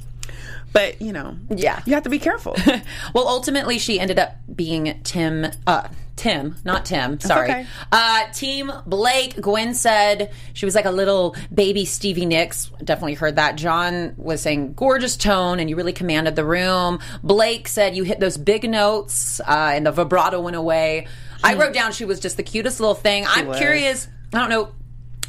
but 0.74 1.00
you 1.00 1.13
know, 1.13 1.36
Yeah. 1.50 1.81
you 1.86 1.93
have 1.93 2.03
to 2.03 2.10
be 2.10 2.17
careful. 2.19 2.55
well, 3.13 3.27
ultimately, 3.27 3.77
she 3.77 4.00
ended 4.00 4.17
up 4.17 4.36
being 4.55 5.00
Tim. 5.03 5.46
Uh, 5.67 5.89
Tim, 6.17 6.55
not 6.65 6.83
Tim. 6.86 7.19
Sorry. 7.19 7.50
okay. 7.50 7.67
Uh, 7.91 8.25
Team 8.33 8.71
Blake. 8.86 9.39
Gwen 9.39 9.74
said 9.74 10.33
she 10.53 10.65
was 10.65 10.75
like 10.75 10.86
a 10.86 10.91
little 10.91 11.36
baby 11.53 11.86
Stevie 11.86 12.25
Nicks. 12.25 12.71
Definitely 12.83 13.13
heard 13.13 13.36
that. 13.36 13.55
John 13.55 14.15
was 14.17 14.41
saying 14.41 14.74
gorgeous 14.74 15.15
tone, 15.15 15.59
and 15.59 15.69
you 15.69 15.75
really 15.75 15.93
commanded 15.93 16.36
the 16.36 16.43
room. 16.43 17.00
Blake 17.24 17.67
said 17.67 17.95
you 17.95 18.03
hit 18.03 18.19
those 18.19 18.36
big 18.36 18.69
notes, 18.69 19.39
uh, 19.41 19.71
and 19.74 19.86
the 19.86 19.91
vibrato 19.91 20.41
went 20.41 20.55
away. 20.55 21.07
I 21.43 21.53
wrote 21.53 21.74
down 21.74 21.91
she 21.91 22.03
was 22.03 22.19
just 22.19 22.36
the 22.36 22.43
cutest 22.43 22.79
little 22.79 22.95
thing. 22.95 23.25
I'm 23.27 23.47
was. 23.47 23.57
curious. 23.57 24.07
I 24.33 24.39
don't 24.39 24.50
know 24.50 24.71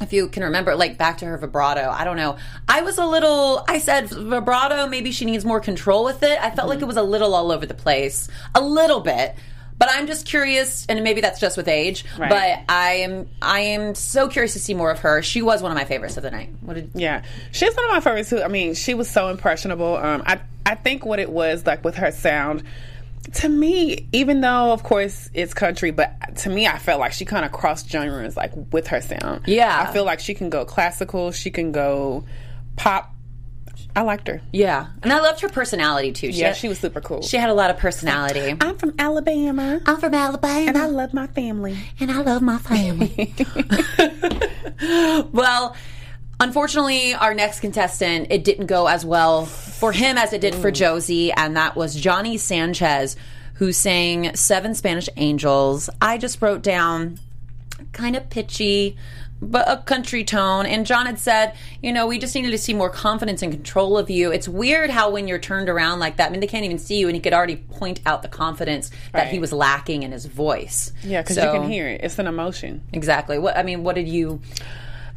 if 0.00 0.12
you 0.12 0.28
can 0.28 0.44
remember, 0.44 0.74
like 0.74 0.96
back 0.96 1.18
to 1.18 1.26
her 1.26 1.36
vibrato, 1.36 1.90
I 1.90 2.04
don't 2.04 2.16
know. 2.16 2.36
I 2.68 2.82
was 2.82 2.98
a 2.98 3.06
little, 3.06 3.64
I 3.68 3.78
said 3.78 4.08
vibrato, 4.08 4.86
maybe 4.86 5.10
she 5.10 5.24
needs 5.24 5.44
more 5.44 5.60
control 5.60 6.04
with 6.04 6.22
it. 6.22 6.40
I 6.40 6.50
felt 6.50 6.68
like 6.68 6.80
it 6.80 6.86
was 6.86 6.96
a 6.96 7.02
little 7.02 7.34
all 7.34 7.50
over 7.50 7.66
the 7.66 7.74
place, 7.74 8.28
a 8.54 8.60
little 8.60 9.00
bit. 9.00 9.34
But 9.78 9.88
I'm 9.92 10.08
just 10.08 10.26
curious, 10.26 10.86
and 10.88 11.02
maybe 11.04 11.20
that's 11.20 11.38
just 11.38 11.56
with 11.56 11.68
age. 11.68 12.04
Right. 12.18 12.28
But 12.28 12.72
I 12.74 12.94
am, 12.94 13.28
I 13.40 13.60
am 13.60 13.94
so 13.94 14.28
curious 14.28 14.54
to 14.54 14.58
see 14.58 14.74
more 14.74 14.90
of 14.90 14.98
her. 15.00 15.22
She 15.22 15.40
was 15.40 15.62
one 15.62 15.70
of 15.70 15.78
my 15.78 15.84
favorites 15.84 16.16
of 16.16 16.24
the 16.24 16.32
night. 16.32 16.50
What 16.62 16.74
did? 16.74 16.90
Yeah, 16.94 17.22
she's 17.52 17.74
one 17.76 17.84
of 17.84 17.90
my 17.92 18.00
favorites 18.00 18.30
too. 18.30 18.42
I 18.42 18.48
mean, 18.48 18.74
she 18.74 18.94
was 18.94 19.08
so 19.08 19.28
impressionable. 19.28 19.96
Um, 19.96 20.22
I 20.26 20.40
I 20.66 20.74
think 20.74 21.06
what 21.06 21.18
it 21.18 21.30
was 21.30 21.64
like 21.64 21.84
with 21.84 21.94
her 21.96 22.10
sound. 22.10 22.64
To 23.34 23.48
me, 23.48 24.08
even 24.12 24.40
though 24.40 24.72
of 24.72 24.82
course 24.82 25.30
it's 25.34 25.54
country, 25.54 25.90
but 25.90 26.36
to 26.38 26.50
me, 26.50 26.66
I 26.66 26.78
felt 26.78 26.98
like 26.98 27.12
she 27.12 27.24
kind 27.24 27.44
of 27.44 27.52
crossed 27.52 27.88
genres 27.88 28.36
like 28.36 28.52
with 28.72 28.88
her 28.88 29.00
sound. 29.00 29.42
Yeah. 29.46 29.86
I 29.86 29.92
feel 29.92 30.04
like 30.04 30.18
she 30.18 30.34
can 30.34 30.50
go 30.50 30.64
classical, 30.64 31.30
she 31.30 31.50
can 31.50 31.70
go 31.72 32.24
pop, 32.76 33.12
I 33.96 34.02
liked 34.02 34.28
her. 34.28 34.40
Yeah, 34.52 34.88
and 35.02 35.12
I 35.12 35.18
loved 35.20 35.40
her 35.40 35.48
personality 35.48 36.12
too. 36.12 36.30
She 36.32 36.40
Yeah, 36.40 36.48
had- 36.48 36.56
she 36.56 36.68
was 36.68 36.78
super 36.78 37.00
cool. 37.00 37.22
She 37.22 37.36
had 37.36 37.50
a 37.50 37.54
lot 37.54 37.70
of 37.70 37.78
personality. 37.78 38.56
I'm 38.60 38.76
from 38.76 38.94
Alabama, 38.98 39.80
I'm 39.86 39.98
from 39.98 40.14
Alabama, 40.14 40.68
and 40.68 40.78
I 40.78 40.86
love 40.86 41.12
my 41.12 41.26
family. 41.28 41.76
and 41.98 42.10
I 42.10 42.20
love 42.22 42.42
my 42.42 42.58
family. 42.58 43.34
well, 45.32 45.76
unfortunately, 46.40 47.14
our 47.14 47.34
next 47.34 47.60
contestant, 47.60 48.28
it 48.30 48.44
didn't 48.44 48.66
go 48.66 48.86
as 48.86 49.04
well 49.04 49.46
for 49.46 49.92
him 49.92 50.16
as 50.18 50.32
it 50.32 50.40
did 50.40 50.54
for 50.54 50.70
mm. 50.70 50.74
Josie, 50.74 51.32
and 51.32 51.56
that 51.56 51.76
was 51.76 51.94
Johnny 51.94 52.36
Sanchez, 52.36 53.16
who 53.54 53.72
sang 53.72 54.34
Seven 54.36 54.74
Spanish 54.74 55.08
Angels. 55.16 55.90
I 56.00 56.18
just 56.18 56.40
wrote 56.40 56.62
down 56.62 57.18
kind 57.92 58.14
of 58.16 58.30
pitchy. 58.30 58.96
But 59.40 59.70
a 59.70 59.76
country 59.82 60.24
tone. 60.24 60.66
And 60.66 60.84
John 60.84 61.06
had 61.06 61.18
said, 61.20 61.54
you 61.80 61.92
know, 61.92 62.08
we 62.08 62.18
just 62.18 62.34
needed 62.34 62.50
to 62.50 62.58
see 62.58 62.74
more 62.74 62.90
confidence 62.90 63.40
and 63.40 63.52
control 63.52 63.96
of 63.96 64.10
you. 64.10 64.32
It's 64.32 64.48
weird 64.48 64.90
how 64.90 65.10
when 65.10 65.28
you're 65.28 65.38
turned 65.38 65.68
around 65.68 66.00
like 66.00 66.16
that, 66.16 66.28
I 66.28 66.30
mean, 66.30 66.40
they 66.40 66.48
can't 66.48 66.64
even 66.64 66.78
see 66.78 66.98
you, 66.98 67.06
and 67.06 67.14
he 67.14 67.20
could 67.20 67.32
already 67.32 67.54
point 67.54 68.00
out 68.04 68.22
the 68.22 68.28
confidence 68.28 68.90
that 69.12 69.28
he 69.28 69.38
was 69.38 69.52
lacking 69.52 70.02
in 70.02 70.10
his 70.10 70.26
voice. 70.26 70.92
Yeah, 71.04 71.22
because 71.22 71.36
So- 71.36 71.52
you 71.52 71.60
can 71.60 71.70
hear 71.70 71.86
it. 71.88 72.00
It's 72.02 72.18
an 72.18 72.26
emotion. 72.26 72.82
Exactly. 72.92 73.38
What 73.38 73.56
I 73.56 73.62
mean, 73.62 73.84
what 73.84 73.94
did 73.94 74.08
you 74.08 74.40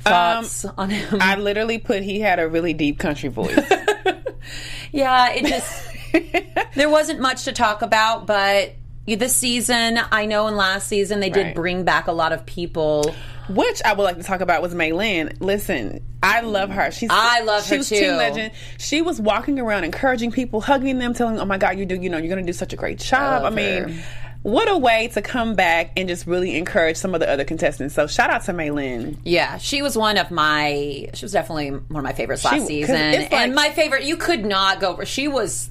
thoughts 0.01 0.65
um, 0.65 0.73
on 0.77 0.89
him? 0.91 1.17
I 1.19 1.35
literally 1.37 1.79
put 1.79 2.03
he 2.03 2.19
had 2.19 2.39
a 2.39 2.47
really 2.47 2.73
deep 2.73 2.99
country 2.99 3.29
voice. 3.29 3.57
yeah, 4.91 5.31
it 5.31 5.45
just 5.45 5.87
there 6.75 6.89
wasn't 6.89 7.19
much 7.19 7.45
to 7.45 7.51
talk 7.53 7.81
about, 7.81 8.27
but 8.27 8.73
this 9.07 9.35
season, 9.35 9.99
I 10.11 10.25
know 10.25 10.47
in 10.47 10.55
last 10.55 10.87
season 10.87 11.19
they 11.19 11.29
did 11.29 11.47
Right. 11.47 11.55
bring 11.55 11.83
back 11.83 12.07
a 12.07 12.11
lot 12.11 12.31
of 12.33 12.45
people. 12.45 13.13
Which 13.55 13.81
I 13.83 13.93
would 13.93 14.03
like 14.03 14.17
to 14.17 14.23
talk 14.23 14.41
about 14.41 14.61
was 14.61 14.73
Maelyn. 14.75 15.37
Listen, 15.39 16.01
I 16.23 16.41
love 16.41 16.69
her. 16.69 16.91
She's 16.91 17.09
I 17.11 17.41
love 17.41 17.63
her. 17.63 17.67
she 17.67 17.75
her 17.75 17.77
was 17.79 17.89
too. 17.89 17.95
Team 17.99 18.15
legend. 18.17 18.53
She 18.77 19.01
was 19.01 19.19
walking 19.19 19.59
around 19.59 19.83
encouraging 19.83 20.31
people, 20.31 20.61
hugging 20.61 20.99
them, 20.99 21.13
telling, 21.13 21.39
"Oh 21.39 21.45
my 21.45 21.57
God, 21.57 21.77
you 21.77 21.85
do, 21.85 21.95
you 21.95 22.09
know, 22.09 22.17
you're 22.17 22.33
going 22.33 22.45
to 22.45 22.49
do 22.51 22.55
such 22.55 22.73
a 22.73 22.75
great 22.77 22.99
job." 22.99 23.21
I, 23.41 23.43
love 23.43 23.53
mean, 23.53 23.83
her. 23.89 24.03
what 24.43 24.69
a 24.69 24.77
way 24.77 25.09
to 25.13 25.21
come 25.21 25.55
back 25.55 25.91
and 25.97 26.07
just 26.07 26.27
really 26.27 26.55
encourage 26.55 26.97
some 26.97 27.13
of 27.13 27.19
the 27.19 27.29
other 27.29 27.43
contestants. 27.43 27.95
So 27.95 28.07
shout 28.07 28.29
out 28.29 28.43
to 28.45 28.53
Maelyn. 28.53 29.17
Yeah, 29.23 29.57
she 29.57 29.81
was 29.81 29.97
one 29.97 30.17
of 30.17 30.31
my. 30.31 31.09
She 31.13 31.25
was 31.25 31.31
definitely 31.31 31.69
one 31.71 31.83
of 31.97 32.03
my 32.03 32.13
favorites 32.13 32.43
last 32.45 32.57
'cause 32.59 32.67
season, 32.67 32.95
like- 33.13 33.33
and 33.33 33.55
my 33.55 33.69
favorite. 33.71 34.03
You 34.03 34.17
could 34.17 34.45
not 34.45 34.79
go. 34.79 35.03
She 35.03 35.27
was 35.27 35.69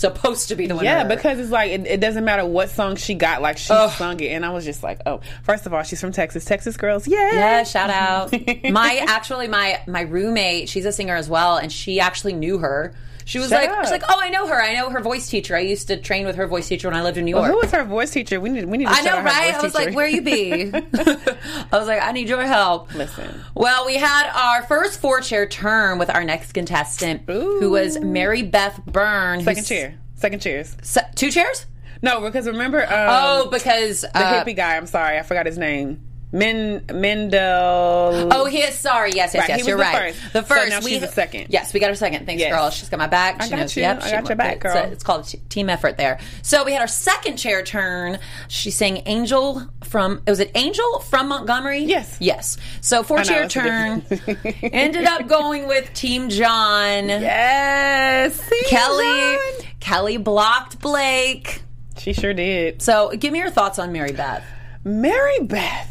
supposed 0.00 0.48
to 0.48 0.56
be 0.56 0.66
the 0.66 0.74
one. 0.74 0.84
Yeah, 0.84 1.04
because 1.04 1.38
it's 1.38 1.50
like 1.50 1.70
it, 1.70 1.86
it 1.86 2.00
doesn't 2.00 2.24
matter 2.24 2.44
what 2.44 2.70
song 2.70 2.96
she 2.96 3.14
got, 3.14 3.42
like 3.42 3.58
she 3.58 3.72
Ugh. 3.72 3.90
sung 3.92 4.18
it, 4.20 4.28
and 4.28 4.44
I 4.44 4.50
was 4.50 4.64
just 4.64 4.82
like, 4.82 5.00
oh, 5.06 5.20
first 5.42 5.66
of 5.66 5.74
all, 5.74 5.82
she's 5.82 6.00
from 6.00 6.12
Texas, 6.12 6.44
Texas 6.44 6.76
girls, 6.76 7.06
yeah, 7.06 7.32
Yeah, 7.32 7.62
shout 7.64 7.90
out. 7.90 8.32
my 8.70 9.04
actually 9.06 9.48
my 9.48 9.80
my 9.86 10.02
roommate, 10.02 10.68
she's 10.68 10.84
a 10.86 10.92
singer 10.92 11.14
as 11.14 11.28
well, 11.28 11.56
and 11.56 11.70
she 11.72 12.00
actually 12.00 12.32
knew 12.32 12.58
her. 12.58 12.94
She 13.30 13.38
was 13.38 13.50
Shut 13.50 13.60
like, 13.62 13.70
up. 13.70 13.84
she's 13.84 13.92
like, 13.92 14.02
oh, 14.08 14.18
I 14.20 14.28
know 14.30 14.48
her. 14.48 14.60
I 14.60 14.74
know 14.74 14.90
her 14.90 14.98
voice 15.00 15.28
teacher. 15.28 15.54
I 15.54 15.60
used 15.60 15.86
to 15.86 15.96
train 15.96 16.26
with 16.26 16.34
her 16.34 16.48
voice 16.48 16.66
teacher 16.66 16.88
when 16.88 16.96
I 16.96 17.04
lived 17.04 17.16
in 17.16 17.24
New 17.24 17.30
York. 17.30 17.46
Who 17.48 17.58
was 17.58 17.70
her 17.70 17.84
voice 17.84 18.10
teacher? 18.10 18.40
We 18.40 18.48
need 18.48 18.64
we 18.64 18.76
need. 18.76 18.86
To 18.86 18.90
I 18.90 19.02
know, 19.02 19.04
shout 19.04 19.18
out 19.18 19.22
her 19.22 19.24
right? 19.26 19.54
I 19.54 19.62
was 19.62 19.72
teacher. 19.72 19.84
like, 19.86 19.94
where 19.94 20.08
you 20.08 20.20
be? 20.20 20.72
I 20.74 21.78
was 21.78 21.86
like, 21.86 22.02
I 22.02 22.10
need 22.10 22.28
your 22.28 22.42
help. 22.44 22.92
Listen. 22.92 23.40
Well, 23.54 23.86
we 23.86 23.98
had 23.98 24.32
our 24.34 24.64
first 24.64 25.00
four 25.00 25.20
chair 25.20 25.46
turn 25.46 26.00
with 26.00 26.10
our 26.10 26.24
next 26.24 26.54
contestant, 26.54 27.22
who 27.28 27.70
was 27.70 27.98
Marybeth 27.98 28.84
Byrd. 28.86 29.44
Second 29.44 29.64
chair, 29.64 29.94
second 30.16 30.40
chairs. 30.40 30.76
Se- 30.82 31.06
two 31.14 31.30
chairs? 31.30 31.66
No, 32.02 32.20
because 32.22 32.48
remember, 32.48 32.82
um, 32.82 32.88
Oh, 32.92 33.48
because 33.52 34.00
the 34.00 34.10
uh, 34.18 34.44
hippie 34.44 34.56
guy. 34.56 34.76
I'm 34.76 34.86
sorry, 34.86 35.18
I 35.18 35.22
forgot 35.22 35.46
his 35.46 35.56
name. 35.56 36.04
Men 36.32 36.84
Mendel. 36.92 38.28
Oh, 38.32 38.46
he 38.48 38.58
is 38.58 38.74
sorry. 38.78 39.10
Yes, 39.12 39.34
yes, 39.34 39.40
Right, 39.40 39.48
yes. 39.58 39.66
You're 39.66 39.76
the 39.76 39.82
right. 39.82 40.14
first. 40.14 40.32
The 40.32 40.40
So 40.42 40.54
first. 40.54 40.70
now 40.70 40.80
we, 40.80 40.90
she's 40.92 41.00
the 41.00 41.08
second. 41.08 41.46
Yes, 41.50 41.74
we 41.74 41.80
got 41.80 41.88
her 41.88 41.96
second. 41.96 42.24
Thanks, 42.26 42.40
Yes. 42.40 42.52
girl. 42.52 42.70
She's 42.70 42.88
got 42.88 42.98
my 42.98 43.08
back. 43.08 43.36
I 43.40 43.44
She 43.44 43.50
got 43.50 43.58
knows. 43.60 43.76
you. 43.76 43.82
Yep, 43.82 44.02
I 44.02 44.06
she- 44.06 44.12
got 44.12 44.28
your 44.28 44.36
back, 44.36 44.56
it's 44.56 44.64
a- 44.64 44.68
girl. 44.82 44.92
It's, 44.92 45.02
called 45.02 45.24
a 45.24 45.28
t- 45.28 45.40
team 45.48 45.68
effort 45.68 45.96
there. 45.96 46.20
So 46.42 46.62
we 46.64 46.72
had 46.72 46.80
our 46.82 46.86
second 46.88 47.36
chair 47.36 47.62
turn. 47.64 48.18
She 48.46 48.70
sang 48.70 49.02
"Angel" 49.06 49.66
from. 49.84 50.22
Was 50.28 50.38
it 50.38 50.52
"Angel" 50.54 51.00
from 51.00 51.28
Montgomery? 51.28 51.80
Yes. 51.80 52.16
Yes. 52.20 52.56
So 52.80 53.02
four 53.02 53.18
know, 53.18 53.24
chair 53.24 53.48
turn. 53.48 54.02
ended 54.62 55.06
up 55.06 55.26
going 55.26 55.66
with 55.66 55.92
Team 55.94 56.28
John. 56.28 57.08
yes, 57.08 58.34
See, 58.40 58.62
Kelly. 58.66 59.04
John. 59.04 59.66
Kelly 59.80 60.16
blocked 60.16 60.78
Blake. 60.80 61.62
She 61.98 62.12
sure 62.12 62.34
did. 62.34 62.82
So 62.82 63.10
give 63.18 63.32
me 63.32 63.40
your 63.40 63.50
thoughts 63.50 63.78
on 63.80 63.90
Mary 63.92 64.12
Beth. 64.12 64.44
Mary 64.84 65.40
Beth. 65.40 65.88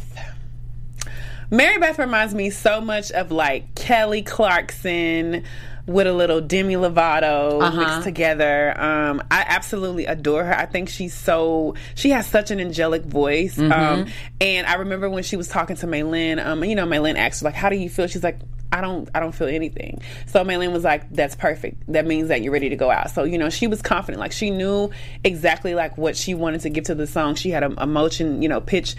Mary 1.51 1.77
Beth 1.79 1.97
reminds 1.99 2.33
me 2.35 2.49
so 2.49 2.79
much 2.81 3.11
of 3.11 3.31
like 3.31 3.73
Kelly 3.75 4.21
Clarkson 4.21 5.43
with 5.87 6.05
a 6.05 6.13
little 6.13 6.39
Demi 6.39 6.75
Lovato 6.75 7.59
Uh-huh. 7.61 7.79
mixed 7.79 8.03
together. 8.03 8.79
Um, 8.79 9.23
I 9.31 9.43
absolutely 9.47 10.05
adore 10.05 10.43
her. 10.43 10.55
I 10.55 10.67
think 10.67 10.87
she's 10.89 11.15
so 11.15 11.73
she 11.95 12.11
has 12.11 12.27
such 12.27 12.51
an 12.51 12.59
angelic 12.59 13.03
voice. 13.03 13.55
Mm-hmm. 13.57 13.71
Um, 13.71 14.05
and 14.39 14.67
I 14.67 14.75
remember 14.75 15.09
when 15.09 15.23
she 15.23 15.35
was 15.35 15.47
talking 15.47 15.75
to 15.77 15.87
Maelyn, 15.87 16.37
um, 16.39 16.63
you 16.63 16.75
know, 16.75 16.85
Maelyn 16.85 17.17
asked 17.17 17.41
her 17.41 17.45
like, 17.45 17.55
"How 17.55 17.69
do 17.69 17.75
you 17.75 17.89
feel?" 17.89 18.07
She's 18.07 18.23
like. 18.23 18.37
I 18.71 18.81
don't 18.81 19.09
I 19.15 19.19
don't 19.19 19.31
feel 19.31 19.47
anything. 19.47 19.99
So 20.27 20.43
Maelyn 20.43 20.71
was 20.71 20.83
like, 20.83 21.09
That's 21.11 21.33
perfect. 21.33 21.91
That 21.91 22.05
means 22.05 22.27
that 22.27 22.43
you're 22.43 22.53
ready 22.53 22.69
to 22.69 22.75
go 22.75 22.91
out. 22.91 23.09
So, 23.09 23.23
you 23.23 23.39
know, 23.39 23.49
she 23.49 23.65
was 23.65 23.81
confident. 23.81 24.19
Like 24.19 24.31
she 24.31 24.51
knew 24.51 24.91
exactly 25.23 25.73
like 25.73 25.97
what 25.97 26.15
she 26.15 26.35
wanted 26.35 26.61
to 26.61 26.69
give 26.69 26.83
to 26.83 26.93
the 26.93 27.07
song. 27.07 27.33
She 27.33 27.49
had 27.49 27.63
a 27.63 27.71
emotion, 27.81 28.43
you 28.43 28.47
know, 28.47 28.61
pitch 28.61 28.95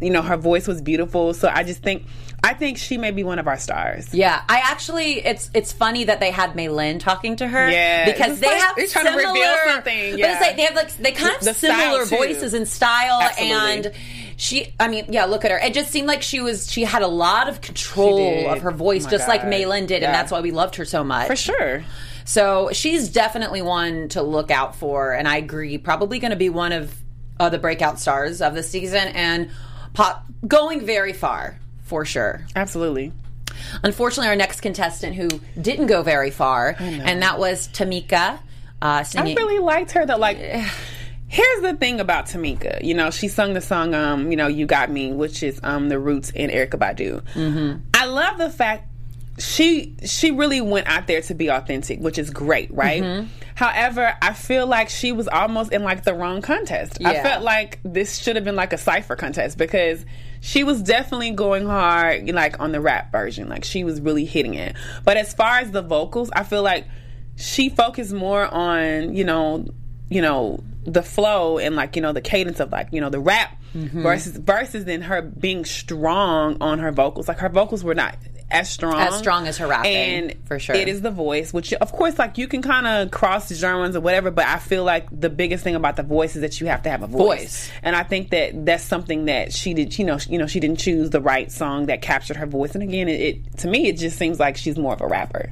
you 0.00 0.10
know, 0.10 0.22
her 0.22 0.36
voice 0.36 0.66
was 0.66 0.82
beautiful. 0.82 1.32
So 1.34 1.48
I 1.52 1.62
just 1.62 1.82
think 1.82 2.04
I 2.44 2.52
think 2.54 2.76
she 2.78 2.98
may 2.98 3.10
be 3.10 3.24
one 3.24 3.38
of 3.38 3.48
our 3.48 3.56
stars. 3.58 4.12
Yeah, 4.12 4.40
I 4.48 4.58
actually 4.64 5.24
it's 5.24 5.50
it's 5.54 5.72
funny 5.72 6.04
that 6.04 6.20
they 6.20 6.30
had 6.30 6.54
Maelyn 6.54 6.98
talking 6.98 7.36
to 7.36 7.48
her. 7.48 7.70
Yeah, 7.70 8.04
because 8.12 8.40
they 8.40 8.46
like 8.46 8.60
have 8.60 8.76
they're 8.76 8.86
trying 8.88 9.06
to 9.06 9.10
similar, 9.12 9.28
reveal 9.32 9.56
something, 9.66 10.10
But 10.12 10.20
it's 10.20 10.40
like 10.40 10.56
they 10.56 10.62
have 10.62 10.74
like 10.74 10.96
they 10.96 11.12
kind 11.12 11.34
of 11.36 11.40
The 11.42 11.54
similar 11.54 12.04
voices 12.04 12.54
and 12.54 12.68
style, 12.68 13.20
Absolutely. 13.22 13.56
and 13.56 13.92
she. 14.36 14.74
I 14.78 14.88
mean, 14.88 15.06
yeah, 15.08 15.24
look 15.24 15.44
at 15.44 15.50
her. 15.50 15.58
It 15.58 15.72
just 15.74 15.90
seemed 15.90 16.08
like 16.08 16.22
she 16.22 16.40
was 16.40 16.70
she 16.70 16.84
had 16.84 17.02
a 17.02 17.08
lot 17.08 17.48
of 17.48 17.60
control 17.62 18.48
of 18.50 18.60
her 18.62 18.70
voice, 18.70 19.06
Oh 19.06 19.10
just 19.10 19.28
like 19.28 19.46
Maelyn 19.46 19.86
did, 19.86 20.02
Yeah. 20.02 20.08
and 20.08 20.14
that's 20.14 20.30
why 20.30 20.40
we 20.40 20.50
loved 20.50 20.76
her 20.76 20.84
so 20.84 21.02
much. 21.02 21.26
For 21.26 21.36
sure. 21.36 21.84
So 22.26 22.70
she's 22.72 23.08
definitely 23.08 23.62
one 23.62 24.08
to 24.10 24.22
look 24.22 24.50
out 24.50 24.76
for, 24.76 25.12
and 25.12 25.26
I 25.26 25.38
agree. 25.38 25.78
Probably 25.78 26.18
going 26.18 26.32
to 26.32 26.36
be 26.36 26.48
one 26.50 26.72
of 26.72 26.94
uh, 27.40 27.48
the 27.48 27.58
breakout 27.58 27.98
stars 27.98 28.42
of 28.42 28.54
the 28.54 28.62
season, 28.62 29.08
and 29.08 29.50
pop 29.96 30.26
going 30.46 30.86
very 30.86 31.12
far 31.12 31.58
for 31.84 32.04
sure. 32.04 32.46
Absolutely. 32.54 33.12
Unfortunately, 33.82 34.28
our 34.28 34.36
next 34.36 34.60
contestant 34.60 35.16
who 35.16 35.28
didn't 35.60 35.86
go 35.86 36.02
very 36.02 36.30
far, 36.30 36.76
and 36.78 37.22
that 37.22 37.38
was 37.38 37.68
Tamika 37.68 38.38
uh, 38.82 39.04
I 39.16 39.22
really 39.34 39.58
liked 39.58 39.92
her 39.92 40.04
though. 40.04 40.18
Like 40.18 40.38
here's 41.28 41.62
the 41.62 41.74
thing 41.74 42.00
about 42.00 42.26
Tamika. 42.26 42.84
You 42.84 42.94
know, 42.94 43.10
she 43.10 43.28
sung 43.28 43.54
the 43.54 43.60
song 43.60 43.94
um, 43.94 44.30
you 44.30 44.36
know, 44.36 44.46
You 44.46 44.66
Got 44.66 44.90
Me, 44.90 45.12
which 45.12 45.42
is 45.42 45.60
um 45.62 45.88
the 45.88 45.98
roots 45.98 46.32
and 46.34 46.50
Erykah 46.50 46.78
Badu. 46.78 47.22
Mm-hmm. 47.34 47.80
I 47.94 48.06
love 48.06 48.38
the 48.38 48.50
fact 48.50 48.88
she 49.38 49.94
she 50.04 50.30
really 50.30 50.60
went 50.60 50.86
out 50.86 51.06
there 51.06 51.20
to 51.22 51.34
be 51.34 51.48
authentic, 51.48 52.00
which 52.00 52.18
is 52.18 52.30
great, 52.30 52.72
right? 52.72 53.02
Mm-hmm. 53.02 53.28
However, 53.54 54.14
I 54.20 54.32
feel 54.32 54.66
like 54.66 54.88
she 54.88 55.12
was 55.12 55.28
almost 55.28 55.72
in 55.72 55.82
like 55.82 56.04
the 56.04 56.14
wrong 56.14 56.42
contest. 56.42 56.98
I 57.04 57.22
felt 57.22 57.42
like 57.42 57.80
this 57.82 58.18
should 58.18 58.36
have 58.36 58.44
been 58.44 58.56
like 58.56 58.72
a 58.72 58.78
cipher 58.78 59.16
contest 59.16 59.56
because 59.56 60.04
she 60.40 60.62
was 60.62 60.82
definitely 60.82 61.30
going 61.32 61.66
hard 61.66 62.30
like 62.30 62.60
on 62.60 62.72
the 62.72 62.80
rap 62.80 63.12
version. 63.12 63.48
Like 63.48 63.64
she 63.64 63.84
was 63.84 64.00
really 64.00 64.24
hitting 64.24 64.54
it. 64.54 64.76
But 65.04 65.16
as 65.16 65.32
far 65.32 65.58
as 65.58 65.70
the 65.70 65.82
vocals, 65.82 66.30
I 66.34 66.42
feel 66.44 66.62
like 66.62 66.86
she 67.36 67.68
focused 67.68 68.12
more 68.12 68.46
on, 68.46 69.14
you 69.14 69.24
know, 69.24 69.66
you 70.08 70.22
know, 70.22 70.62
the 70.84 71.02
flow 71.02 71.58
and 71.58 71.76
like, 71.76 71.96
you 71.96 72.02
know, 72.02 72.12
the 72.12 72.20
cadence 72.20 72.60
of 72.60 72.70
like, 72.72 72.88
you 72.92 73.00
know, 73.00 73.10
the 73.10 73.20
rap 73.20 73.52
Mm-hmm. 73.74 74.02
versus 74.02 74.36
versus 74.38 74.86
than 74.86 75.02
her 75.02 75.20
being 75.20 75.66
strong 75.66 76.56
on 76.62 76.78
her 76.78 76.90
vocals. 76.92 77.28
Like 77.28 77.40
her 77.40 77.50
vocals 77.50 77.84
were 77.84 77.94
not 77.94 78.16
as 78.50 78.70
strong 78.70 78.94
As 79.00 79.18
strong 79.18 79.46
as 79.48 79.58
her 79.58 79.66
rapping, 79.66 79.92
and 79.96 80.34
for 80.46 80.58
sure. 80.58 80.76
it 80.76 80.86
is 80.88 81.00
the 81.02 81.10
voice 81.10 81.52
which 81.52 81.72
of 81.72 81.90
course 81.90 82.18
like 82.18 82.38
you 82.38 82.46
can 82.46 82.62
kind 82.62 82.86
of 82.86 83.10
cross 83.10 83.52
genres 83.52 83.96
or 83.96 84.00
whatever 84.00 84.30
but 84.30 84.46
i 84.46 84.58
feel 84.58 84.84
like 84.84 85.08
the 85.10 85.28
biggest 85.28 85.64
thing 85.64 85.74
about 85.74 85.96
the 85.96 86.04
voice 86.04 86.36
is 86.36 86.42
that 86.42 86.60
you 86.60 86.68
have 86.68 86.82
to 86.82 86.88
have 86.90 87.02
a 87.02 87.08
voice, 87.08 87.18
Voice. 87.18 87.70
and 87.82 87.96
i 87.96 88.04
think 88.04 88.30
that 88.30 88.64
that's 88.64 88.84
something 88.84 89.24
that 89.24 89.52
she 89.52 89.74
did 89.74 89.98
you 89.98 90.04
know 90.04 90.18
you 90.28 90.38
know 90.38 90.46
she 90.46 90.60
didn't 90.60 90.78
choose 90.78 91.10
the 91.10 91.20
right 91.20 91.50
song 91.50 91.86
that 91.86 92.02
captured 92.02 92.36
her 92.36 92.46
voice 92.46 92.74
and 92.74 92.84
again 92.84 93.08
it, 93.08 93.20
it 93.20 93.56
to 93.58 93.66
me 93.68 93.88
it 93.88 93.98
just 93.98 94.16
seems 94.16 94.38
like 94.38 94.56
she's 94.56 94.78
more 94.78 94.92
of 94.92 95.00
a 95.00 95.06
rapper 95.08 95.50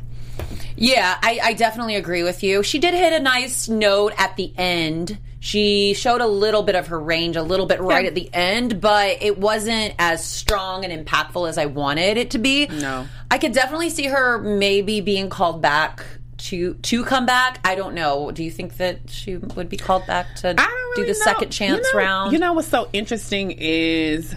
Yeah, 0.76 1.16
I, 1.22 1.38
I 1.42 1.52
definitely 1.54 1.94
agree 1.94 2.24
with 2.24 2.42
you. 2.42 2.64
She 2.64 2.80
did 2.80 2.94
hit 2.94 3.12
a 3.12 3.20
nice 3.22 3.68
note 3.68 4.12
at 4.18 4.36
the 4.36 4.52
end. 4.58 5.18
She 5.44 5.92
showed 5.92 6.22
a 6.22 6.26
little 6.26 6.62
bit 6.62 6.74
of 6.74 6.86
her 6.86 6.98
range, 6.98 7.36
a 7.36 7.42
little 7.42 7.66
bit 7.66 7.78
right 7.78 8.04
Yeah. 8.04 8.08
at 8.08 8.14
the 8.14 8.30
end, 8.32 8.80
but 8.80 9.18
it 9.20 9.36
wasn't 9.38 9.92
as 9.98 10.24
strong 10.24 10.86
and 10.86 11.06
impactful 11.06 11.46
as 11.46 11.58
I 11.58 11.66
wanted 11.66 12.16
it 12.16 12.30
to 12.30 12.38
be. 12.38 12.66
No. 12.66 13.06
I 13.30 13.36
could 13.36 13.52
definitely 13.52 13.90
see 13.90 14.06
her 14.06 14.38
maybe 14.38 15.02
being 15.02 15.28
called 15.28 15.60
back 15.60 16.02
to 16.38 16.72
to 16.74 17.04
come 17.04 17.26
back. 17.26 17.60
I 17.62 17.74
don't 17.74 17.94
know. 17.94 18.30
Do 18.30 18.42
you 18.42 18.50
think 18.50 18.78
that 18.78 19.00
she 19.10 19.36
would 19.36 19.68
be 19.68 19.76
called 19.76 20.06
back 20.06 20.34
to 20.36 20.54
don't 20.54 20.56
do 20.96 21.02
really 21.02 21.12
the 21.12 21.18
know. 21.18 21.24
second 21.24 21.50
chance 21.50 21.86
you 21.92 21.98
know, 21.98 22.04
round? 22.06 22.32
You 22.32 22.38
know 22.38 22.54
what's 22.54 22.68
so 22.68 22.88
interesting 22.94 23.50
is 23.50 24.34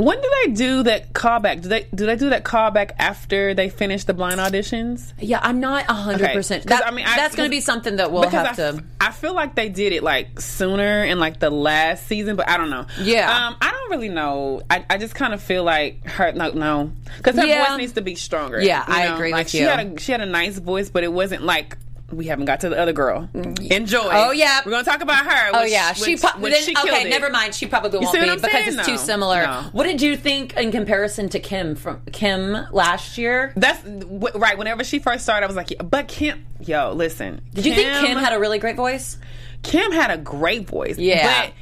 When 0.00 0.20
do 0.20 0.30
they 0.44 0.52
do 0.52 0.82
that 0.84 1.12
callback? 1.12 1.62
Do 1.62 1.68
they 1.68 1.86
do 1.94 2.06
they 2.06 2.16
do 2.16 2.30
that 2.30 2.44
callback 2.44 2.92
after 2.98 3.54
they 3.54 3.68
finish 3.68 4.04
the 4.04 4.14
blind 4.14 4.40
auditions? 4.40 5.12
Yeah, 5.18 5.40
I'm 5.42 5.60
not 5.60 5.84
hundred 5.86 6.22
Okay. 6.24 6.32
percent. 6.34 6.64
That, 6.66 6.86
I 6.86 6.90
mean, 6.90 7.04
I- 7.06 7.16
that's 7.16 7.34
going 7.36 7.46
to 7.48 7.50
be 7.50 7.60
something 7.60 7.96
that 7.96 8.10
we'll 8.10 8.28
have 8.28 8.46
I, 8.46 8.52
to. 8.54 8.84
I 9.00 9.10
feel 9.10 9.34
like 9.34 9.54
they 9.54 9.68
did 9.68 9.92
it 9.92 10.02
like 10.02 10.40
sooner 10.40 11.04
in 11.04 11.18
like 11.18 11.38
the 11.40 11.50
last 11.50 12.06
season, 12.06 12.36
but 12.36 12.48
I 12.48 12.56
don't 12.56 12.70
know. 12.70 12.86
Yeah. 13.00 13.30
um, 13.48 13.56
I 13.60 13.70
don't 13.70 13.90
really 13.90 14.08
know. 14.08 14.62
I, 14.70 14.84
I 14.88 14.96
just 14.98 15.14
kind 15.14 15.34
of 15.34 15.42
feel 15.42 15.64
like 15.64 16.04
her 16.06 16.32
no 16.32 16.50
no 16.52 16.92
because 17.18 17.36
her 17.36 17.46
Yeah. 17.46 17.68
voice 17.68 17.78
needs 17.78 17.92
to 17.94 18.02
be 18.02 18.14
stronger. 18.14 18.60
Yeah, 18.60 18.84
you 18.86 18.94
I 18.94 19.14
agree 19.14 19.32
like, 19.32 19.44
with 19.46 19.50
she 19.50 19.60
you. 19.60 19.66
Had 19.68 19.96
a, 19.96 20.00
she 20.00 20.12
had 20.12 20.20
a 20.20 20.26
nice 20.26 20.58
voice, 20.58 20.88
but 20.90 21.04
it 21.04 21.12
wasn't 21.12 21.42
like. 21.42 21.76
We 22.12 22.26
haven't 22.26 22.46
got 22.46 22.60
to 22.60 22.68
the 22.68 22.78
other 22.78 22.92
girl. 22.92 23.28
Mm. 23.34 23.70
Enjoy. 23.70 24.08
Oh, 24.10 24.32
yeah. 24.32 24.60
we're 24.64 24.72
gonna 24.72 24.84
talk 24.84 25.00
about 25.02 25.24
her. 25.26 25.50
Oh 25.54 25.62
which- 25.62 25.72
yeah, 25.72 25.92
she, 25.92 26.12
which- 26.14 26.20
pro- 26.22 26.40
which 26.40 26.52
then, 26.52 26.62
she 26.62 26.76
okay. 26.76 27.06
it. 27.06 27.10
Never 27.10 27.30
mind. 27.30 27.54
She 27.54 27.66
probably 27.66 27.98
won't 27.98 28.12
be 28.12 28.20
because 28.20 28.42
saying? 28.50 28.78
it's 28.78 28.86
too 28.86 28.96
similar. 28.96 29.42
No. 29.42 29.62
What 29.72 29.84
did 29.84 30.02
you 30.02 30.16
think 30.16 30.56
in 30.56 30.72
comparison 30.72 31.28
to 31.30 31.40
Kim 31.40 31.74
from 31.76 32.02
Kim 32.12 32.52
last 32.72 33.16
year? 33.18 33.52
That's 33.56 33.82
w- 33.82 34.36
right. 34.38 34.58
Whenever 34.58 34.82
she 34.84 34.98
first 34.98 35.22
started, 35.24 35.44
I 35.44 35.46
was 35.46 35.56
like, 35.56 35.72
but 35.88 36.08
Kim, 36.08 36.44
yo, 36.60 36.92
listen. 36.92 37.42
Did 37.54 37.66
you 37.66 37.74
think 37.74 38.06
Kim 38.06 38.18
had 38.18 38.32
a 38.32 38.38
really 38.40 38.58
great 38.58 38.76
voice? 38.76 39.16
Kim 39.62 39.92
had 39.92 40.10
a 40.10 40.16
great 40.18 40.66
voice. 40.66 40.98
Yeah. 40.98 41.44
But 41.46 41.52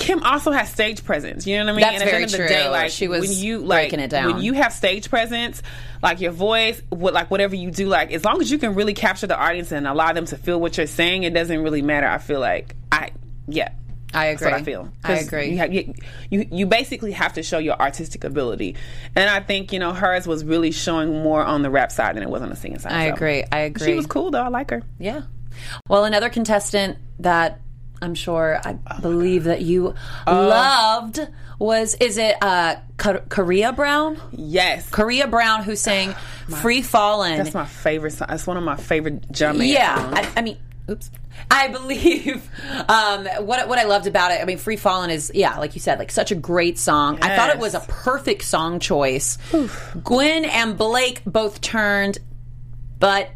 Kim 0.00 0.22
also 0.22 0.50
has 0.50 0.72
stage 0.72 1.04
presence. 1.04 1.46
You 1.46 1.58
know 1.58 1.66
what 1.66 1.70
I 1.70 1.72
mean? 1.74 1.80
That's 1.82 1.92
and 1.92 2.02
at 2.02 2.06
the 2.06 2.10
very 2.10 2.22
end 2.22 2.24
of 2.24 2.32
the 2.32 2.36
true. 2.38 2.48
day, 2.48 2.68
like 2.68 2.90
She 2.90 3.06
was 3.06 3.20
when 3.20 3.32
you 3.32 3.58
like 3.58 3.82
breaking 3.82 4.00
it 4.00 4.08
down. 4.08 4.32
when 4.32 4.42
you 4.42 4.54
have 4.54 4.72
stage 4.72 5.10
presence, 5.10 5.62
like 6.02 6.20
your 6.20 6.32
voice, 6.32 6.80
what 6.88 7.12
like 7.12 7.30
whatever 7.30 7.54
you 7.54 7.70
do, 7.70 7.86
like 7.86 8.10
as 8.10 8.24
long 8.24 8.40
as 8.40 8.50
you 8.50 8.58
can 8.58 8.74
really 8.74 8.94
capture 8.94 9.26
the 9.26 9.38
audience 9.38 9.70
and 9.72 9.86
allow 9.86 10.12
them 10.12 10.24
to 10.24 10.38
feel 10.38 10.58
what 10.58 10.78
you're 10.78 10.86
saying, 10.86 11.24
it 11.24 11.34
doesn't 11.34 11.62
really 11.62 11.82
matter. 11.82 12.06
I 12.06 12.18
feel 12.18 12.40
like 12.40 12.74
I 12.90 13.10
yeah. 13.46 13.72
I 14.12 14.26
agree. 14.26 14.44
That's 14.44 14.52
what 14.52 14.60
I 14.60 14.64
feel. 14.64 14.92
I 15.04 15.12
agree. 15.18 15.50
You, 15.50 15.58
have, 15.58 15.72
you, 15.72 15.94
you 16.30 16.48
you 16.50 16.66
basically 16.66 17.12
have 17.12 17.34
to 17.34 17.44
show 17.44 17.58
your 17.58 17.80
artistic 17.80 18.24
ability, 18.24 18.74
and 19.14 19.30
I 19.30 19.38
think 19.38 19.72
you 19.72 19.78
know 19.78 19.92
hers 19.92 20.26
was 20.26 20.44
really 20.44 20.72
showing 20.72 21.22
more 21.22 21.44
on 21.44 21.62
the 21.62 21.70
rap 21.70 21.92
side 21.92 22.16
than 22.16 22.24
it 22.24 22.28
was 22.28 22.42
on 22.42 22.48
the 22.48 22.56
singing 22.56 22.80
side. 22.80 22.92
I 22.92 23.08
so. 23.08 23.14
agree. 23.14 23.44
I 23.52 23.58
agree. 23.60 23.86
She 23.86 23.94
was 23.94 24.06
cool 24.06 24.32
though. 24.32 24.42
I 24.42 24.48
like 24.48 24.70
her. 24.70 24.82
Yeah. 24.98 25.22
Well, 25.88 26.04
another 26.04 26.28
contestant 26.28 26.98
that 27.20 27.60
I'm 28.02 28.14
sure 28.14 28.60
I 28.64 28.72
believe 29.00 29.44
that 29.44 29.62
you 29.62 29.94
loved 30.26 31.20
was 31.58 31.94
is 31.96 32.16
it 32.16 32.36
uh 32.42 32.76
Korea 32.96 33.72
Brown? 33.72 34.18
Yes, 34.32 34.88
Korea 34.90 35.26
Brown 35.26 35.62
who 35.64 35.76
sang 35.76 36.12
"Free 36.62 36.82
Fallin'." 36.82 37.36
that's 37.36 37.54
my 37.54 37.66
favorite 37.66 38.12
song. 38.12 38.28
That's 38.30 38.46
one 38.46 38.56
of 38.56 38.62
my 38.62 38.76
favorite 38.76 39.24
Mayer 39.40 39.62
Yeah, 39.74 39.96
songs. 39.96 40.14
I, 40.16 40.38
I 40.38 40.42
mean, 40.42 40.58
oops. 40.90 41.10
I 41.50 41.68
believe 41.68 42.48
um, 42.88 43.26
what 43.46 43.68
what 43.68 43.78
I 43.78 43.84
loved 43.84 44.06
about 44.06 44.32
it. 44.32 44.40
I 44.40 44.44
mean, 44.44 44.58
"Free 44.58 44.76
Fallin'" 44.76 45.10
is 45.10 45.30
yeah, 45.34 45.58
like 45.58 45.74
you 45.74 45.80
said, 45.80 45.98
like 45.98 46.10
such 46.10 46.30
a 46.30 46.34
great 46.34 46.78
song. 46.78 47.18
I 47.22 47.36
thought 47.36 47.50
it 47.50 47.58
was 47.58 47.74
a 47.74 47.80
perfect 47.80 48.42
song 48.42 48.80
choice. 48.80 49.36
Gwen 50.02 50.44
and 50.46 50.78
Blake 50.78 51.22
both 51.26 51.60
turned, 51.60 52.18
but 52.98 53.30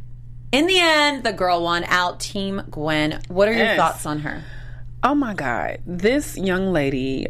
in 0.53 0.67
the 0.67 0.79
end, 0.79 1.25
the 1.25 1.33
girl 1.33 1.63
won 1.63 1.85
out. 1.85 2.21
Team 2.21 2.63
Gwen. 2.71 3.21
What 3.29 3.49
are 3.49 3.53
your 3.53 3.77
thoughts 3.77 4.07
on 4.07 4.21
her? 4.21 4.43
Oh 5.05 5.15
my 5.15 5.35
God. 5.35 5.81
This 5.87 6.37
young 6.37 6.73
lady, 6.73 7.29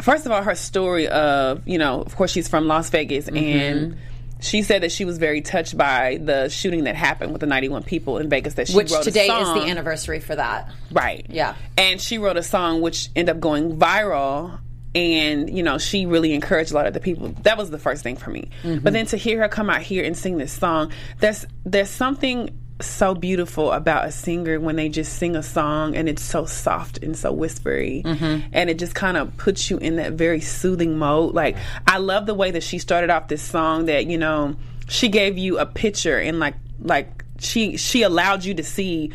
first 0.00 0.24
of 0.26 0.32
all, 0.32 0.42
her 0.42 0.54
story 0.54 1.06
of, 1.06 1.66
you 1.68 1.78
know, 1.78 2.00
of 2.00 2.16
course, 2.16 2.32
she's 2.32 2.48
from 2.48 2.66
Las 2.66 2.88
Vegas 2.90 3.26
Mm-hmm. 3.26 3.36
and 3.36 3.96
she 4.40 4.62
said 4.62 4.82
that 4.82 4.90
she 4.90 5.04
was 5.04 5.18
very 5.18 5.42
touched 5.42 5.76
by 5.76 6.18
the 6.22 6.48
shooting 6.48 6.84
that 6.84 6.96
happened 6.96 7.32
with 7.32 7.42
the 7.42 7.46
91 7.46 7.82
people 7.82 8.16
in 8.16 8.30
Vegas 8.30 8.54
that 8.54 8.68
she 8.68 8.72
wrote. 8.72 8.84
Which 8.84 8.92
wrote 8.92 9.04
today 9.04 9.26
is 9.26 9.48
the 9.52 9.68
anniversary 9.68 10.18
for 10.18 10.34
that. 10.34 10.72
Right. 10.90 11.26
Yeah. 11.28 11.56
And 11.76 12.00
she 12.00 12.16
wrote 12.16 12.38
a 12.38 12.42
song 12.42 12.80
which 12.80 13.10
ended 13.14 13.36
up 13.36 13.40
going 13.40 13.76
viral. 13.76 14.58
And, 14.94 15.54
you 15.54 15.62
know, 15.62 15.78
she 15.78 16.06
really 16.06 16.32
encouraged 16.32 16.72
a 16.72 16.74
lot 16.74 16.86
of 16.86 16.94
the 16.94 17.00
people. 17.00 17.28
That 17.42 17.58
was 17.58 17.70
the 17.70 17.78
first 17.78 18.02
thing 18.02 18.16
for 18.16 18.30
me. 18.30 18.48
Mm-hmm. 18.62 18.82
But 18.82 18.92
then 18.94 19.06
to 19.06 19.16
hear 19.16 19.40
her 19.40 19.48
come 19.48 19.70
out 19.70 19.82
here 19.82 20.04
and 20.04 20.16
sing 20.16 20.38
this 20.38 20.52
song, 20.52 20.90
there's 21.18 21.46
there's 21.64 21.90
something 21.90 22.58
so 22.80 23.14
beautiful 23.14 23.72
about 23.72 24.06
a 24.06 24.12
singer 24.12 24.58
when 24.60 24.76
they 24.76 24.88
just 24.88 25.14
sing 25.14 25.36
a 25.36 25.42
song 25.42 25.96
and 25.96 26.08
it's 26.08 26.22
so 26.22 26.46
soft 26.46 26.98
and 27.02 27.16
so 27.16 27.32
whispery. 27.32 28.02
Mm-hmm. 28.04 28.48
And 28.52 28.70
it 28.70 28.78
just 28.78 28.94
kind 28.94 29.16
of 29.16 29.36
puts 29.36 29.70
you 29.70 29.78
in 29.78 29.96
that 29.96 30.12
very 30.12 30.40
soothing 30.40 30.98
mode. 30.98 31.34
Like, 31.34 31.56
I 31.86 31.98
love 31.98 32.26
the 32.26 32.34
way 32.34 32.50
that 32.50 32.62
she 32.62 32.78
started 32.78 33.10
off 33.10 33.28
this 33.28 33.42
song 33.42 33.86
that, 33.86 34.06
you 34.06 34.18
know, 34.18 34.56
she 34.88 35.08
gave 35.08 35.38
you 35.38 35.58
a 35.58 35.66
picture 35.66 36.18
and 36.18 36.40
like 36.40 36.54
like 36.82 37.24
she 37.38 37.76
she 37.76 38.02
allowed 38.02 38.44
you 38.44 38.54
to 38.54 38.64
see 38.64 39.12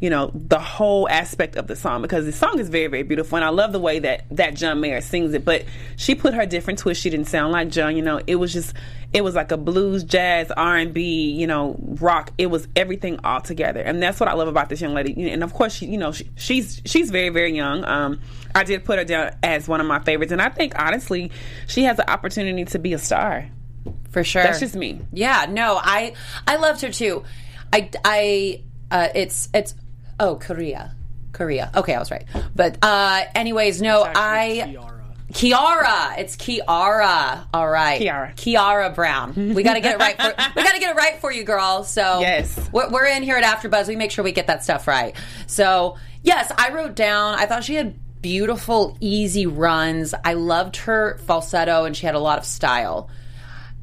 you 0.00 0.10
know 0.10 0.30
the 0.32 0.58
whole 0.58 1.08
aspect 1.08 1.56
of 1.56 1.66
the 1.66 1.74
song 1.74 2.02
because 2.02 2.24
the 2.24 2.32
song 2.32 2.58
is 2.60 2.68
very 2.68 2.86
very 2.86 3.02
beautiful 3.02 3.36
and 3.36 3.44
I 3.44 3.48
love 3.48 3.72
the 3.72 3.80
way 3.80 3.98
that 3.98 4.24
that 4.30 4.54
John 4.54 4.80
Mayer 4.80 5.00
sings 5.00 5.34
it 5.34 5.44
but 5.44 5.64
she 5.96 6.14
put 6.14 6.34
her 6.34 6.46
different 6.46 6.78
twist. 6.78 7.00
She 7.00 7.10
didn't 7.10 7.26
sound 7.26 7.52
like 7.52 7.68
John 7.68 7.96
you 7.96 8.02
know 8.02 8.20
it 8.26 8.36
was 8.36 8.52
just 8.52 8.74
it 9.12 9.24
was 9.24 9.34
like 9.34 9.50
a 9.50 9.56
blues 9.56 10.04
jazz 10.04 10.50
R&B 10.52 11.32
you 11.32 11.46
know 11.46 11.76
rock. 12.00 12.32
It 12.38 12.46
was 12.46 12.68
everything 12.76 13.18
all 13.24 13.40
together 13.40 13.80
and 13.80 14.00
that's 14.00 14.20
what 14.20 14.28
I 14.28 14.34
love 14.34 14.48
about 14.48 14.68
this 14.68 14.80
young 14.80 14.94
lady. 14.94 15.30
And 15.30 15.42
of 15.42 15.52
course 15.52 15.74
she 15.74 15.86
you 15.86 15.98
know 15.98 16.12
she, 16.12 16.30
she's 16.36 16.80
she's 16.84 17.10
very 17.10 17.30
very 17.30 17.54
young. 17.54 17.84
Um 17.84 18.20
I 18.54 18.62
did 18.62 18.84
put 18.84 18.98
her 18.98 19.04
down 19.04 19.32
as 19.42 19.66
one 19.66 19.80
of 19.80 19.86
my 19.86 19.98
favorites 19.98 20.30
and 20.30 20.40
I 20.40 20.48
think 20.48 20.74
honestly 20.78 21.32
she 21.66 21.82
has 21.84 21.96
the 21.96 22.08
opportunity 22.08 22.64
to 22.66 22.78
be 22.78 22.92
a 22.92 22.98
star. 22.98 23.48
For 24.10 24.22
sure. 24.22 24.42
that's 24.42 24.60
just 24.60 24.74
me. 24.74 25.00
Yeah, 25.12 25.46
no, 25.48 25.78
I 25.82 26.14
I 26.46 26.56
loved 26.56 26.82
her 26.82 26.90
too. 26.90 27.24
I 27.72 27.90
I 28.04 28.62
uh, 28.90 29.08
it's 29.14 29.48
it's 29.52 29.74
oh 30.20 30.36
Korea, 30.36 30.94
Korea. 31.32 31.70
Okay, 31.74 31.94
I 31.94 31.98
was 31.98 32.10
right. 32.10 32.24
But 32.54 32.78
uh, 32.82 33.24
anyways, 33.34 33.80
no, 33.82 34.02
I 34.04 34.76
Kiara. 35.32 36.18
It's 36.18 36.36
Kiara. 36.36 37.46
All 37.52 37.68
right, 37.68 38.00
Kiara. 38.00 38.34
Kiara 38.34 38.94
Brown. 38.94 39.54
We 39.54 39.62
got 39.62 39.74
to 39.74 39.80
get 39.80 39.94
it 39.94 39.98
right. 39.98 40.16
For, 40.16 40.34
we 40.56 40.62
got 40.62 40.72
to 40.74 40.80
get 40.80 40.96
it 40.96 40.98
right 40.98 41.20
for 41.20 41.30
you, 41.30 41.44
girl. 41.44 41.84
So 41.84 42.20
Yes. 42.20 42.58
we're, 42.72 42.88
we're 42.90 43.06
in 43.06 43.22
here 43.22 43.36
at 43.36 43.44
AfterBuzz. 43.44 43.88
We 43.88 43.96
make 43.96 44.10
sure 44.10 44.24
we 44.24 44.32
get 44.32 44.46
that 44.46 44.64
stuff 44.64 44.88
right. 44.88 45.14
So 45.46 45.96
yes, 46.22 46.50
I 46.56 46.70
wrote 46.72 46.94
down. 46.94 47.34
I 47.38 47.44
thought 47.46 47.64
she 47.64 47.74
had 47.74 47.94
beautiful, 48.22 48.96
easy 49.00 49.46
runs. 49.46 50.14
I 50.24 50.32
loved 50.34 50.76
her 50.76 51.18
falsetto, 51.26 51.84
and 51.84 51.96
she 51.96 52.06
had 52.06 52.14
a 52.14 52.20
lot 52.20 52.38
of 52.38 52.44
style. 52.46 53.10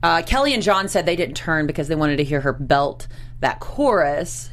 Uh, 0.01 0.21
Kelly 0.23 0.53
and 0.53 0.61
John 0.63 0.87
said 0.87 1.05
they 1.05 1.15
didn't 1.15 1.35
turn 1.37 1.67
because 1.67 1.87
they 1.87 1.95
wanted 1.95 2.17
to 2.17 2.23
hear 2.23 2.41
her 2.41 2.53
belt 2.53 3.07
that 3.39 3.59
chorus. 3.59 4.49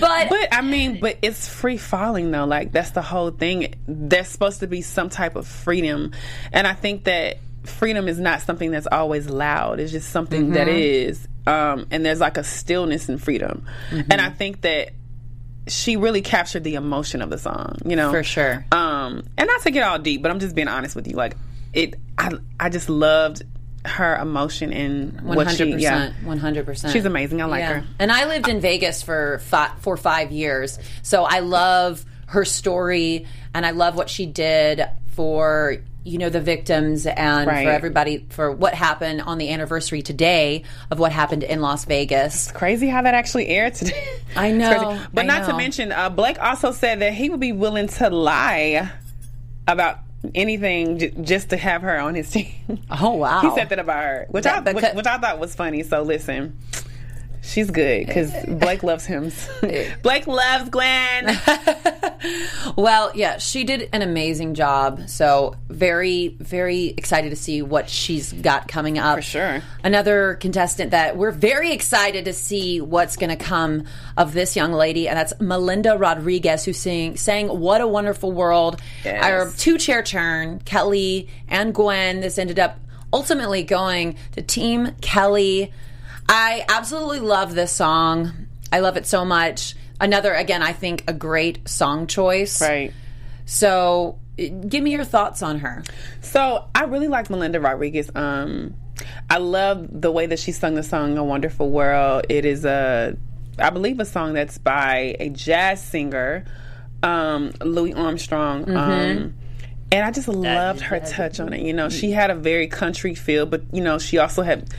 But, 0.00 0.28
But 0.28 0.48
I 0.52 0.62
mean, 0.62 1.00
but 1.00 1.18
it's 1.22 1.48
free 1.48 1.76
falling 1.76 2.30
though. 2.30 2.44
Like 2.44 2.72
that's 2.72 2.90
the 2.90 3.02
whole 3.02 3.30
thing. 3.30 3.74
There's 3.86 4.28
supposed 4.28 4.60
to 4.60 4.66
be 4.66 4.80
some 4.82 5.08
type 5.10 5.36
of 5.36 5.46
freedom, 5.46 6.12
and 6.52 6.66
I 6.66 6.74
think 6.74 7.04
that 7.04 7.38
freedom 7.64 8.08
is 8.08 8.18
not 8.18 8.42
something 8.42 8.70
that's 8.70 8.88
always 8.90 9.28
loud. 9.28 9.80
It's 9.80 9.92
just 9.92 10.10
something 10.10 10.52
that 10.52 10.66
Mm-hmm. 10.66 10.76
is, 11.10 11.28
um, 11.46 11.86
and 11.90 12.04
there's 12.04 12.20
like 12.20 12.36
a 12.36 12.44
stillness 12.44 13.08
in 13.08 13.18
freedom. 13.18 13.66
Mm-hmm. 13.90 14.10
And 14.10 14.20
I 14.20 14.30
think 14.30 14.62
that 14.62 14.90
she 15.68 15.96
really 15.96 16.22
captured 16.22 16.64
the 16.64 16.74
emotion 16.74 17.22
of 17.22 17.30
the 17.30 17.38
song. 17.38 17.78
You 17.84 17.94
know, 17.96 18.10
For 18.10 18.24
sure. 18.24 18.64
Um, 18.72 19.22
and 19.38 19.46
not 19.46 19.62
to 19.62 19.70
get 19.70 19.84
all 19.84 19.98
deep, 19.98 20.22
but 20.22 20.30
I'm 20.30 20.40
just 20.40 20.54
being 20.56 20.68
honest 20.68 20.96
with 20.96 21.06
you. 21.06 21.14
Like 21.14 21.36
it, 21.72 21.94
I, 22.18 22.32
I 22.58 22.68
just 22.68 22.88
loved 22.88 23.42
her 23.84 24.16
emotion 24.16 24.72
and 24.72 25.20
one 25.22 25.36
what 25.36 25.46
hundred 25.46 25.66
she, 25.66 25.82
yeah. 25.82 26.08
percent, 26.08 26.26
one 26.26 26.38
hundred 26.38 26.66
percent. 26.66 26.92
She's 26.92 27.04
amazing. 27.04 27.42
I 27.42 27.46
like 27.46 27.64
her. 27.64 27.84
And 27.98 28.12
I 28.12 28.26
lived 28.26 28.48
in 28.48 28.60
Vegas 28.60 29.02
for 29.02 29.40
five, 29.40 29.78
for 29.80 29.96
five 29.96 30.30
years, 30.32 30.78
so 31.02 31.24
I 31.24 31.40
love 31.40 32.04
her 32.26 32.44
story, 32.44 33.26
and 33.54 33.66
I 33.66 33.72
love 33.72 33.96
what 33.96 34.08
she 34.08 34.26
did 34.26 34.84
for 35.14 35.78
you 36.04 36.18
know 36.18 36.28
the 36.28 36.40
victims 36.40 37.06
and 37.06 37.46
Right. 37.46 37.64
for 37.64 37.70
everybody 37.70 38.26
for 38.30 38.50
what 38.50 38.74
happened 38.74 39.20
on 39.20 39.38
the 39.38 39.50
anniversary 39.50 40.02
today 40.02 40.64
of 40.90 40.98
what 40.98 41.12
happened 41.12 41.42
in 41.42 41.60
Las 41.60 41.84
Vegas. 41.84 42.48
It's 42.48 42.52
crazy 42.52 42.88
how 42.88 43.02
that 43.02 43.14
actually 43.14 43.48
aired 43.48 43.74
today. 43.74 44.08
I 44.36 44.50
know. 44.52 45.00
But 45.12 45.24
I 45.24 45.28
not 45.28 45.48
to 45.48 45.56
mention, 45.56 45.92
uh, 45.92 46.10
Blake 46.10 46.40
also 46.42 46.72
said 46.72 47.00
that 47.00 47.14
he 47.14 47.30
would 47.30 47.40
be 47.40 47.52
willing 47.52 47.86
to 47.88 48.10
lie 48.10 48.90
about 49.68 49.98
anything 50.34 50.98
j- 50.98 51.10
just 51.22 51.50
to 51.50 51.56
have 51.56 51.82
her 51.82 51.98
on 51.98 52.14
his 52.14 52.30
team. 52.32 52.52
Oh 52.90 53.14
wow, 53.14 53.40
he 53.40 53.50
said 53.54 53.68
that 53.70 53.78
about 53.78 54.02
her, 54.04 54.26
which 54.30 54.44
That- 54.44 54.66
I 54.68 54.72
which, 54.72 54.84
which 54.94 55.06
I 55.06 55.18
thought 55.18 55.38
was 55.38 55.54
funny. 55.54 55.82
So 55.82 56.02
listen. 56.02 56.58
She's 57.42 57.70
good 57.70 58.06
because 58.06 58.32
eh. 58.32 58.54
Blake 58.54 58.82
loves 58.82 59.04
him. 59.04 59.30
Eh. 59.62 59.94
Blake 60.02 60.26
loves 60.26 60.70
Gwen. 60.70 61.38
Well, 62.76 63.12
yeah, 63.14 63.38
she 63.38 63.64
did 63.64 63.88
an 63.92 64.02
amazing 64.02 64.54
job. 64.54 65.08
So 65.08 65.56
very, 65.68 66.28
very 66.38 66.86
excited 66.86 67.30
to 67.30 67.36
see 67.36 67.62
what 67.62 67.88
she's 67.88 68.32
got 68.32 68.68
coming 68.68 68.98
up. 68.98 69.16
For 69.16 69.22
sure. 69.22 69.62
Another 69.82 70.34
contestant 70.34 70.92
that 70.92 71.16
we're 71.16 71.32
very 71.32 71.72
excited 71.72 72.24
to 72.26 72.32
see 72.32 72.80
what's 72.80 73.16
going 73.16 73.30
to 73.30 73.36
come 73.36 73.84
of 74.16 74.32
this 74.32 74.56
young 74.56 74.72
lady, 74.72 75.08
and 75.08 75.18
that's 75.18 75.38
Melinda 75.40 75.96
Rodriguez, 75.96 76.64
who 76.64 76.72
sing, 76.72 77.16
sang 77.16 77.48
"What 77.48 77.80
a 77.80 77.86
Wonderful 77.86 78.32
World." 78.32 78.80
Yes. 79.04 79.24
Our 79.24 79.50
two 79.50 79.78
chair 79.78 80.02
turn, 80.02 80.60
Kelly 80.60 81.28
and 81.48 81.74
Gwen. 81.74 82.20
This 82.20 82.38
ended 82.38 82.58
up 82.58 82.78
ultimately 83.12 83.62
going 83.62 84.16
to 84.32 84.42
Team 84.42 84.92
Kelly. 85.00 85.72
I 86.28 86.64
absolutely 86.68 87.20
love 87.20 87.54
this 87.54 87.72
song. 87.72 88.48
I 88.72 88.80
love 88.80 88.96
it 88.96 89.06
so 89.06 89.24
much. 89.24 89.74
Another, 90.00 90.32
again, 90.32 90.62
I 90.62 90.72
think 90.72 91.04
a 91.06 91.12
great 91.12 91.68
song 91.68 92.06
choice. 92.06 92.60
right. 92.60 92.92
So 93.44 94.18
give 94.36 94.82
me 94.82 94.92
your 94.92 95.04
thoughts 95.04 95.42
on 95.42 95.58
her. 95.60 95.82
So 96.20 96.64
I 96.74 96.84
really 96.84 97.08
like 97.08 97.28
Melinda 97.28 97.60
Rodriguez. 97.60 98.10
Um, 98.14 98.74
I 99.28 99.38
love 99.38 99.88
the 99.90 100.10
way 100.10 100.26
that 100.26 100.38
she 100.38 100.52
sung 100.52 100.74
the 100.74 100.82
song 100.82 101.18
"A 101.18 101.24
Wonderful 101.24 101.70
World." 101.70 102.26
It 102.28 102.44
is 102.44 102.64
a, 102.64 103.16
I 103.58 103.70
believe, 103.70 104.00
a 104.00 104.04
song 104.04 104.32
that's 104.32 104.58
by 104.58 105.16
a 105.20 105.28
jazz 105.28 105.82
singer, 105.84 106.44
um, 107.02 107.52
Louis 107.60 107.92
Armstrong. 107.94 108.70
Um, 108.74 109.34
and 109.90 110.06
I 110.06 110.10
just 110.10 110.28
loved 110.28 110.80
her 110.80 111.00
touch 111.00 111.38
on 111.40 111.52
it. 111.52 111.60
You 111.62 111.74
know, 111.74 111.88
she 111.88 112.12
had 112.12 112.30
a 112.30 112.34
very 112.34 112.68
country 112.68 113.14
feel, 113.14 113.44
but 113.44 113.62
you 113.72 113.82
know, 113.82 113.98
she 113.98 114.18
also 114.18 114.42
had 114.42 114.70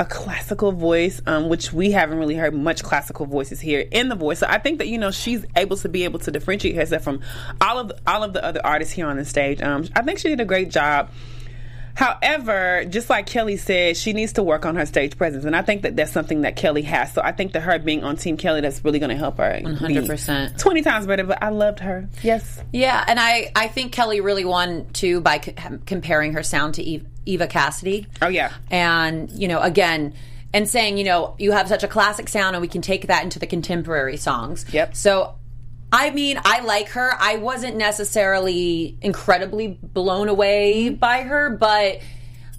a 0.00 0.04
classical 0.06 0.72
voice, 0.72 1.20
um, 1.26 1.50
which 1.50 1.74
we 1.74 1.90
haven't 1.90 2.16
really 2.18 2.34
heard 2.34 2.54
much 2.54 2.82
classical 2.82 3.26
voices 3.26 3.60
here 3.60 3.86
in 3.92 4.08
the 4.08 4.14
voice. 4.14 4.38
So 4.38 4.46
I 4.48 4.56
think 4.58 4.78
that 4.78 4.88
you 4.88 4.96
know 4.96 5.10
she's 5.10 5.44
able 5.56 5.76
to 5.76 5.90
be 5.90 6.04
able 6.04 6.18
to 6.20 6.30
differentiate 6.30 6.74
herself 6.74 7.02
from 7.04 7.20
all 7.60 7.78
of 7.78 7.92
all 8.06 8.24
of 8.24 8.32
the 8.32 8.42
other 8.42 8.60
artists 8.64 8.94
here 8.94 9.06
on 9.06 9.18
the 9.18 9.26
stage. 9.26 9.60
Um, 9.60 9.86
I 9.94 10.00
think 10.00 10.18
she 10.18 10.30
did 10.30 10.40
a 10.40 10.46
great 10.46 10.70
job. 10.70 11.10
However, 11.94 12.84
just 12.88 13.10
like 13.10 13.26
Kelly 13.26 13.58
said, 13.58 13.94
she 13.96 14.14
needs 14.14 14.32
to 14.34 14.42
work 14.42 14.64
on 14.64 14.76
her 14.76 14.86
stage 14.86 15.18
presence, 15.18 15.44
and 15.44 15.54
I 15.54 15.60
think 15.60 15.82
that 15.82 15.96
that's 15.96 16.12
something 16.12 16.42
that 16.42 16.56
Kelly 16.56 16.80
has. 16.82 17.12
So 17.12 17.20
I 17.22 17.32
think 17.32 17.52
that 17.52 17.60
her 17.60 17.78
being 17.78 18.04
on 18.04 18.16
Team 18.16 18.38
Kelly, 18.38 18.62
that's 18.62 18.82
really 18.84 19.00
going 19.00 19.10
to 19.10 19.16
help 19.16 19.36
her. 19.36 19.60
100%. 19.62 20.58
twenty 20.58 20.80
times 20.80 21.06
better. 21.06 21.24
But 21.24 21.42
I 21.42 21.50
loved 21.50 21.80
her. 21.80 22.08
Yes. 22.22 22.62
Yeah, 22.72 23.04
and 23.06 23.20
I, 23.20 23.52
I 23.54 23.68
think 23.68 23.92
Kelly 23.92 24.20
really 24.22 24.46
won 24.46 24.86
too 24.92 25.20
by 25.20 25.40
c- 25.40 25.54
comparing 25.84 26.32
her 26.32 26.42
sound 26.42 26.74
to 26.74 26.82
Eve, 26.82 27.04
Eva 27.30 27.46
Cassidy. 27.46 28.06
Oh 28.20 28.28
yeah. 28.28 28.52
and 28.70 29.30
you 29.30 29.48
know 29.48 29.60
again 29.60 30.14
and 30.52 30.68
saying 30.68 30.98
you 30.98 31.04
know 31.04 31.34
you 31.38 31.52
have 31.52 31.68
such 31.68 31.82
a 31.84 31.88
classic 31.88 32.28
sound 32.28 32.56
and 32.56 32.60
we 32.60 32.68
can 32.68 32.82
take 32.82 33.06
that 33.06 33.22
into 33.22 33.38
the 33.38 33.46
contemporary 33.46 34.16
songs 34.16 34.66
Yep. 34.72 34.96
so 34.96 35.34
i 35.92 36.10
mean 36.10 36.40
i 36.44 36.58
like 36.60 36.88
her 36.88 37.12
i 37.20 37.36
wasn't 37.36 37.76
necessarily 37.76 38.96
incredibly 39.00 39.78
blown 39.82 40.28
away 40.28 40.88
by 40.88 41.22
her 41.22 41.50
but 41.50 42.00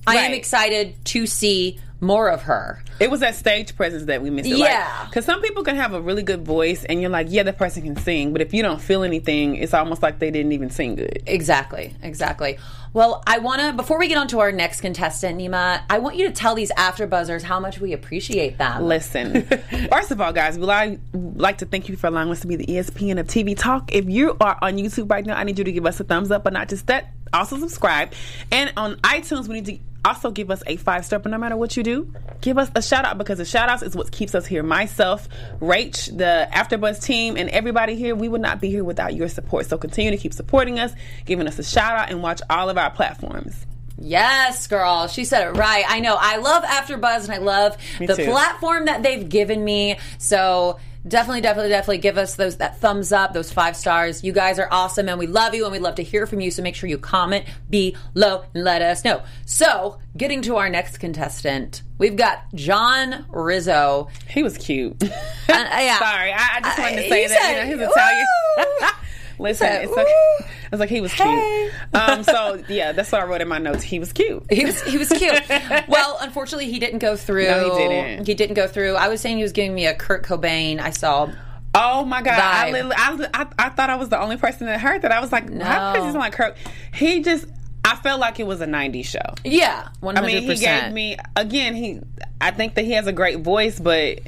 i 0.08 0.16
am 0.18 0.32
excited 0.34 0.96
to 1.06 1.28
see 1.28 1.80
more 2.02 2.30
of 2.30 2.42
her 2.42 2.82
It 3.00 3.12
was 3.12 3.20
that 3.20 3.36
stage 3.36 3.76
presence 3.76 4.06
that 4.06 4.22
we 4.22 4.32
missed. 4.32 4.50
It. 4.50 4.58
Yeah. 4.58 5.06
Because 5.06 5.24
some 5.24 5.42
people 5.42 5.64
can 5.64 5.76
have 5.76 5.94
a 5.94 6.02
really 6.02 6.24
good 6.24 6.44
voice, 6.44 6.84
and 6.84 7.00
you're 7.00 7.12
like, 7.12 7.28
yeah, 7.30 7.44
that 7.44 7.58
person 7.58 7.84
can 7.84 7.96
sing. 7.96 8.34
But 8.34 8.42
if 8.42 8.54
you 8.54 8.64
don't 8.64 8.82
feel 8.82 9.04
anything, 9.04 9.56
it's 9.56 9.74
almost 9.74 10.02
like 10.02 10.20
they 10.20 10.32
didn't 10.32 10.52
even 10.52 10.72
sing 10.72 10.96
good. 10.96 11.24
Exactly, 11.28 11.96
exactly. 12.02 12.58
Well, 12.94 13.24
I 13.26 13.38
want 13.38 13.62
to 13.62 13.74
before 13.74 13.98
we 14.00 14.08
get 14.08 14.18
on 14.18 14.28
to 14.30 14.40
our 14.40 14.52
next 14.52 14.82
contestant, 14.82 15.40
Nima, 15.40 15.84
I 15.90 16.00
want 16.00 16.18
you 16.18 16.28
to 16.28 16.34
tell 16.34 16.56
these 16.56 16.72
after 16.72 17.08
buzzers 17.08 17.44
how 17.44 17.60
much 17.60 17.80
we 17.80 17.94
appreciate 17.94 18.58
them. 18.58 18.84
Listen, 18.84 19.44
first 19.92 20.12
of 20.12 20.20
all, 20.20 20.34
guys, 20.34 20.58
we 20.58 20.66
like, 20.66 21.00
like 21.14 21.60
to 21.60 21.66
thank 21.66 21.88
you 21.88 21.96
for 21.96 22.08
allowing 22.08 22.30
us 22.32 22.42
to 22.42 22.48
be 22.48 22.56
the 22.56 22.66
ESPN 22.66 23.20
of 23.20 23.28
TV 23.28 23.56
Talk. 23.58 23.94
If 23.94 24.10
you 24.10 24.36
are 24.42 24.58
on 24.62 24.74
YouTube 24.74 25.10
right 25.10 25.26
now, 25.26 25.38
I 25.38 25.44
need 25.44 25.58
you 25.58 25.64
to 25.64 25.72
give 25.72 25.86
us 25.86 26.00
a 26.00 26.04
thumbs 26.04 26.32
up, 26.32 26.44
but 26.44 26.52
not 26.52 26.68
just 26.68 26.88
that, 26.88 27.14
also 27.32 27.58
subscribe. 27.58 28.14
And 28.52 28.74
on 28.76 28.96
iTunes, 28.98 29.48
we 29.48 29.62
need 29.62 29.66
to 29.66 29.80
also 30.04 30.32
give 30.32 30.52
us 30.52 30.64
a 30.68 30.78
five 30.78 31.06
star, 31.06 31.20
but 31.20 31.32
no 31.32 31.38
matter 31.38 31.56
what 31.56 31.78
you 31.78 31.84
do, 31.84 32.12
give 32.42 32.58
us 32.58 32.70
a 32.76 32.82
shout 32.82 33.06
out 33.06 33.18
because 33.18 33.38
the 33.38 33.46
shout 33.46 33.70
outs 33.70 33.84
is 33.84 33.96
what 33.96 34.12
keeps 34.12 34.34
us 34.36 34.46
here. 34.46 34.64
Myself, 34.64 35.28
Rach, 35.60 36.16
the 36.16 36.48
AfterBuzz 36.52 37.04
team, 37.04 37.38
and 37.38 37.50
everybody 37.50 37.96
here, 37.96 38.16
we 38.16 38.28
would 38.28 38.42
not 38.42 38.60
be 38.62 38.70
here 38.70 38.84
without 38.84 39.14
your 39.14 39.28
support. 39.28 39.68
So 39.68 39.78
continue 39.78 40.12
to 40.12 40.18
keep 40.18 40.34
supporting 40.34 40.80
us, 40.80 40.94
giving 41.26 41.48
us 41.48 41.60
a 41.60 41.64
shout 41.64 41.96
out, 41.96 42.10
and 42.10 42.22
watch 42.22 42.42
all 42.50 42.70
of 42.70 42.78
our 42.78 42.90
platforms. 42.90 43.66
Yes, 44.04 44.66
girl. 44.66 45.08
She 45.08 45.26
said 45.26 45.48
it 45.48 45.52
right. 45.52 45.86
I 45.88 46.00
know. 46.00 46.18
I 46.20 46.38
love 46.38 46.64
AfterBuzz 46.64 47.26
and 47.26 47.34
I 47.34 47.38
love 47.38 47.78
the 48.00 48.16
too. 48.16 48.26
platform 48.26 48.86
that 48.86 49.04
they've 49.04 49.28
given 49.28 49.64
me. 49.64 50.00
So 50.18 50.80
definitely, 51.08 51.42
definitely, 51.42 51.70
definitely 51.70 51.98
give 52.00 52.18
us 52.18 52.36
those 52.36 52.58
that 52.58 52.78
thumbs 52.80 53.12
up, 53.12 53.34
those 53.34 53.52
five 53.52 53.76
stars. 53.76 54.24
You 54.24 54.32
guys 54.32 54.60
are 54.60 54.68
awesome 54.72 55.10
and 55.10 55.18
we 55.20 55.28
love 55.28 55.54
you 55.56 55.64
and 55.66 55.72
we 55.72 55.80
love 55.80 55.96
to 55.96 56.04
hear 56.04 56.26
from 56.28 56.40
you. 56.42 56.52
So 56.52 56.62
make 56.62 56.76
sure 56.76 56.90
you 56.90 56.98
comment 56.98 57.46
below 57.70 58.44
and 58.54 58.64
let 58.64 58.82
us 58.82 59.04
know. 59.04 59.24
So 59.46 60.00
getting 60.16 60.42
to 60.44 60.58
our 60.58 60.70
next 60.70 60.98
contestant, 60.98 61.82
we've 61.98 62.16
got 62.16 62.44
John 62.54 63.26
Rizzo. 63.30 64.10
He 64.28 64.44
was 64.44 64.58
cute. 64.58 65.02
yeah. 65.50 65.98
Sorry, 66.00 66.32
I, 66.34 66.50
I 66.58 66.62
just 66.62 66.80
wanted 66.80 67.00
Uh, 67.00 67.02
to 67.02 67.10
say 67.10 67.22
he 67.24 67.28
that. 67.28 67.42
said, 67.42 67.70
you 67.70 67.76
know, 67.78 67.82
he's 67.84 67.92
Italian. 67.92 68.26
Listen, 69.42 69.68
it's 69.68 69.92
okay. 69.92 70.04
"Woo!" 70.04 70.46
It's 70.72 70.80
like 70.80 70.90
he 70.90 71.02
was 71.02 71.12
Hey. 71.12 71.70
cute. 71.92 72.02
Um, 72.02 72.24
so 72.24 72.64
yeah, 72.70 72.94
that's 72.94 73.12
what 73.12 73.22
I 73.22 73.26
wrote 73.26 73.42
in 73.42 73.48
my 73.50 73.58
notes. 73.58 73.84
He 73.84 74.00
was 74.00 74.14
cute. 74.14 74.44
He 74.50 74.64
was 74.66 74.82
he 74.84 74.98
was 74.98 75.10
cute. 75.10 75.42
well, 75.90 76.18
unfortunately, 76.22 76.72
he 76.72 76.80
didn't 76.80 77.00
go 77.00 77.18
through. 77.18 77.48
No, 77.48 77.76
he 77.76 77.88
didn't. 77.88 78.28
He 78.28 78.34
didn't 78.36 78.56
go 78.56 78.68
through. 78.68 78.96
I 78.96 79.10
was 79.10 79.20
saying 79.20 79.36
he 79.38 79.44
was 79.44 79.52
giving 79.52 79.76
me 79.76 79.86
a 79.88 79.94
Kurt 79.94 80.24
Cobain. 80.24 80.80
I 80.80 80.92
saw. 80.92 81.30
Oh 81.74 82.04
my 82.06 82.22
god! 82.22 82.38
I, 82.40 82.70
I, 82.96 83.28
I 83.34 83.48
I 83.58 83.70
thought 83.70 83.90
I 83.90 83.96
was 83.96 84.10
the 84.10 84.20
only 84.20 84.38
person 84.38 84.68
that 84.68 84.80
heard 84.82 85.02
that. 85.04 85.12
I 85.12 85.20
was 85.22 85.32
like, 85.32 85.52
how 85.62 85.94
does 85.96 86.14
he 86.14 86.18
like 86.18 86.34
Kirk? 86.34 86.56
He 86.94 87.22
just. 87.22 87.46
I 87.84 87.96
felt 87.96 88.20
like 88.20 88.40
it 88.40 88.46
was 88.46 88.62
a 88.62 88.66
'90s 88.68 89.06
show. 89.06 89.20
Yeah, 89.44 89.88
one 90.02 90.18
I 90.18 90.22
mean, 90.22 90.44
he 90.44 90.56
gave 90.56 90.92
me 90.94 91.18
again. 91.36 91.74
He, 91.76 92.00
I 92.40 92.52
think 92.52 92.76
that 92.76 92.86
he 92.86 92.92
has 92.92 93.08
a 93.08 93.14
great 93.14 93.40
voice, 93.40 93.80
but 93.80 94.20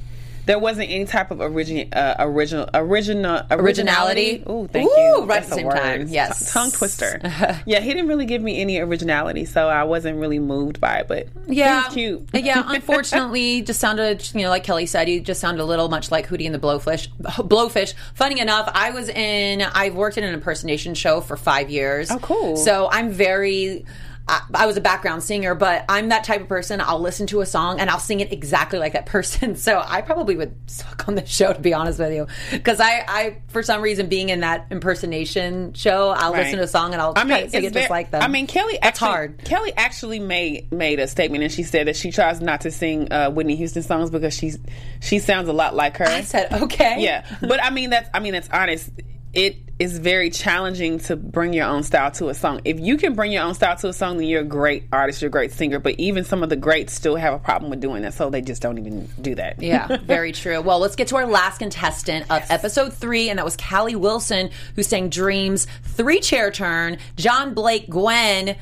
there 0.45 0.59
wasn't 0.59 0.89
any 0.89 1.05
type 1.05 1.31
of 1.31 1.39
origin, 1.41 1.91
uh, 1.93 2.15
original, 2.19 2.69
original, 2.73 3.41
Originality? 3.51 4.43
Ooh, 4.49 4.67
thank 4.71 4.89
Ooh, 4.89 4.93
you. 5.01 5.19
right 5.19 5.27
That's 5.27 5.45
at 5.47 5.49
the 5.49 5.55
same 5.55 5.65
word. 5.67 5.75
time. 5.77 6.07
Yes. 6.07 6.51
tongue 6.51 6.71
twister. 6.71 7.19
yeah, 7.65 7.79
he 7.79 7.89
didn't 7.93 8.07
really 8.07 8.25
give 8.25 8.41
me 8.41 8.59
any 8.61 8.79
originality, 8.79 9.45
so 9.45 9.67
I 9.69 9.83
wasn't 9.83 10.19
really 10.19 10.39
moved 10.39 10.79
by 10.81 10.97
it. 10.99 11.07
But 11.07 11.27
Yeah, 11.47 11.83
cute. 11.91 12.27
yeah, 12.33 12.63
unfortunately, 12.67 13.61
just 13.61 13.79
sounded 13.79 14.29
you 14.33 14.41
know 14.41 14.49
like 14.49 14.63
Kelly 14.63 14.85
said, 14.85 15.07
he 15.07 15.19
just 15.19 15.39
sounded 15.39 15.61
a 15.61 15.65
little 15.65 15.89
much 15.89 16.11
like 16.11 16.27
Hootie 16.27 16.45
and 16.45 16.53
the 16.53 16.59
Blowfish. 16.59 17.07
Blowfish. 17.21 17.93
Funny 18.13 18.39
enough, 18.39 18.69
I 18.73 18.91
was 18.91 19.09
in. 19.09 19.61
I've 19.61 19.95
worked 19.95 20.17
in 20.17 20.23
an 20.23 20.33
impersonation 20.33 20.93
show 20.93 21.21
for 21.21 21.37
five 21.37 21.69
years. 21.69 22.11
Oh, 22.11 22.19
cool. 22.19 22.57
So 22.57 22.89
I'm 22.91 23.09
very. 23.09 23.85
I, 24.25 24.41
I 24.53 24.65
was 24.67 24.77
a 24.77 24.81
background 24.81 25.21
singer, 25.21 25.53
but 25.53 25.83
I'm 25.89 26.09
that 26.09 26.23
type 26.23 26.39
of 26.41 26.47
person. 26.47 26.79
I'll 26.79 27.01
listen 27.01 27.27
to 27.27 27.41
a 27.41 27.45
song 27.45 27.81
and 27.81 27.89
I'll 27.89 27.99
sing 27.99 28.21
it 28.21 28.31
exactly 28.31 28.79
like 28.79 28.93
that 28.93 29.05
person. 29.05 29.55
So 29.63 29.81
I 29.85 30.01
probably 30.01 30.35
would 30.37 30.55
suck 30.67 31.07
on 31.07 31.15
the 31.15 31.25
show, 31.25 31.51
to 31.53 31.59
be 31.59 31.73
honest 31.73 31.99
with 31.99 32.13
you, 32.13 32.27
because 32.51 32.79
I, 32.79 33.03
I, 33.07 33.37
for 33.49 33.61
some 33.63 33.81
reason, 33.81 34.07
being 34.07 34.29
in 34.29 34.39
that 34.41 34.67
impersonation 34.71 35.73
show, 35.73 36.09
I'll 36.09 36.31
Right. 36.33 36.43
listen 36.43 36.57
to 36.59 36.63
a 36.63 36.67
song 36.67 36.93
and 36.93 37.01
I'll 37.01 37.13
I 37.15 37.23
try 37.23 37.35
mean, 37.35 37.43
to 37.45 37.49
sing 37.49 37.63
it 37.65 37.73
just 37.73 37.89
like 37.89 38.11
them. 38.11 38.21
I 38.21 38.27
mean, 38.27 38.47
Kelly. 38.47 38.79
That's 38.81 39.01
actually, 39.01 39.07
hard. 39.07 39.37
Kelly 39.45 39.73
actually 39.75 40.19
made 40.19 40.71
made 40.71 40.99
a 40.99 41.07
statement, 41.07 41.43
and 41.43 41.51
she 41.51 41.63
said 41.63 41.87
that 41.87 41.95
she 41.95 42.11
tries 42.11 42.41
not 42.41 42.61
to 42.61 42.71
sing 42.71 43.11
uh, 43.11 43.29
Whitney 43.31 43.55
Houston 43.57 43.83
songs 43.83 44.09
because 44.09 44.33
she's 44.33 44.57
she 45.01 45.19
sounds 45.19 45.49
a 45.49 45.53
lot 45.53 45.75
like 45.75 45.97
her. 45.97 46.05
I 46.07 46.21
said, 46.21 46.51
okay, 46.53 46.95
yeah, 46.99 47.25
but 47.41 47.61
I 47.63 47.69
mean 47.69 47.89
that's 47.91 48.09
I 48.13 48.19
mean 48.19 48.33
that's 48.33 48.49
honest. 48.49 48.89
It 49.33 49.57
is 49.79 49.97
very 49.97 50.29
challenging 50.29 50.99
to 50.99 51.15
bring 51.15 51.53
your 51.53 51.65
own 51.65 51.83
style 51.83 52.11
to 52.11 52.29
a 52.29 52.33
song. 52.33 52.61
If 52.63 52.79
you 52.79 52.97
can 52.97 53.15
bring 53.15 53.31
your 53.31 53.43
own 53.43 53.55
style 53.55 53.75
to 53.77 53.89
a 53.89 53.93
song, 53.93 54.17
then 54.17 54.27
you're 54.27 54.41
a 54.41 54.45
great 54.45 54.85
artist, 54.91 55.21
you're 55.21 55.29
a 55.29 55.31
great 55.31 55.51
singer. 55.51 55.79
But 55.79 55.95
even 55.99 56.23
some 56.23 56.43
of 56.43 56.49
the 56.49 56.55
greats 56.55 56.93
still 56.93 57.15
have 57.15 57.33
a 57.33 57.39
problem 57.39 57.71
with 57.71 57.81
doing 57.81 58.03
that, 58.03 58.13
so 58.13 58.29
they 58.29 58.41
just 58.41 58.61
don't 58.61 58.77
even 58.77 59.09
do 59.21 59.35
that. 59.35 59.61
Yeah, 59.61 59.97
very 60.03 60.31
true. 60.31 60.61
Well, 60.61 60.79
let's 60.79 60.95
get 60.95 61.07
to 61.09 61.15
our 61.15 61.25
last 61.25 61.57
contestant 61.57 62.29
of 62.29 62.43
episode 62.49 62.93
three, 62.93 63.29
and 63.29 63.39
that 63.39 63.45
was 63.45 63.55
Cali 63.55 63.95
Wilson, 63.95 64.51
who 64.75 64.83
sang 64.83 65.09
Dreams, 65.09 65.67
Three 65.83 66.19
Chair 66.19 66.51
Turn, 66.51 66.97
John 67.15 67.53
Blake 67.53 67.89
Gwen. 67.89 68.55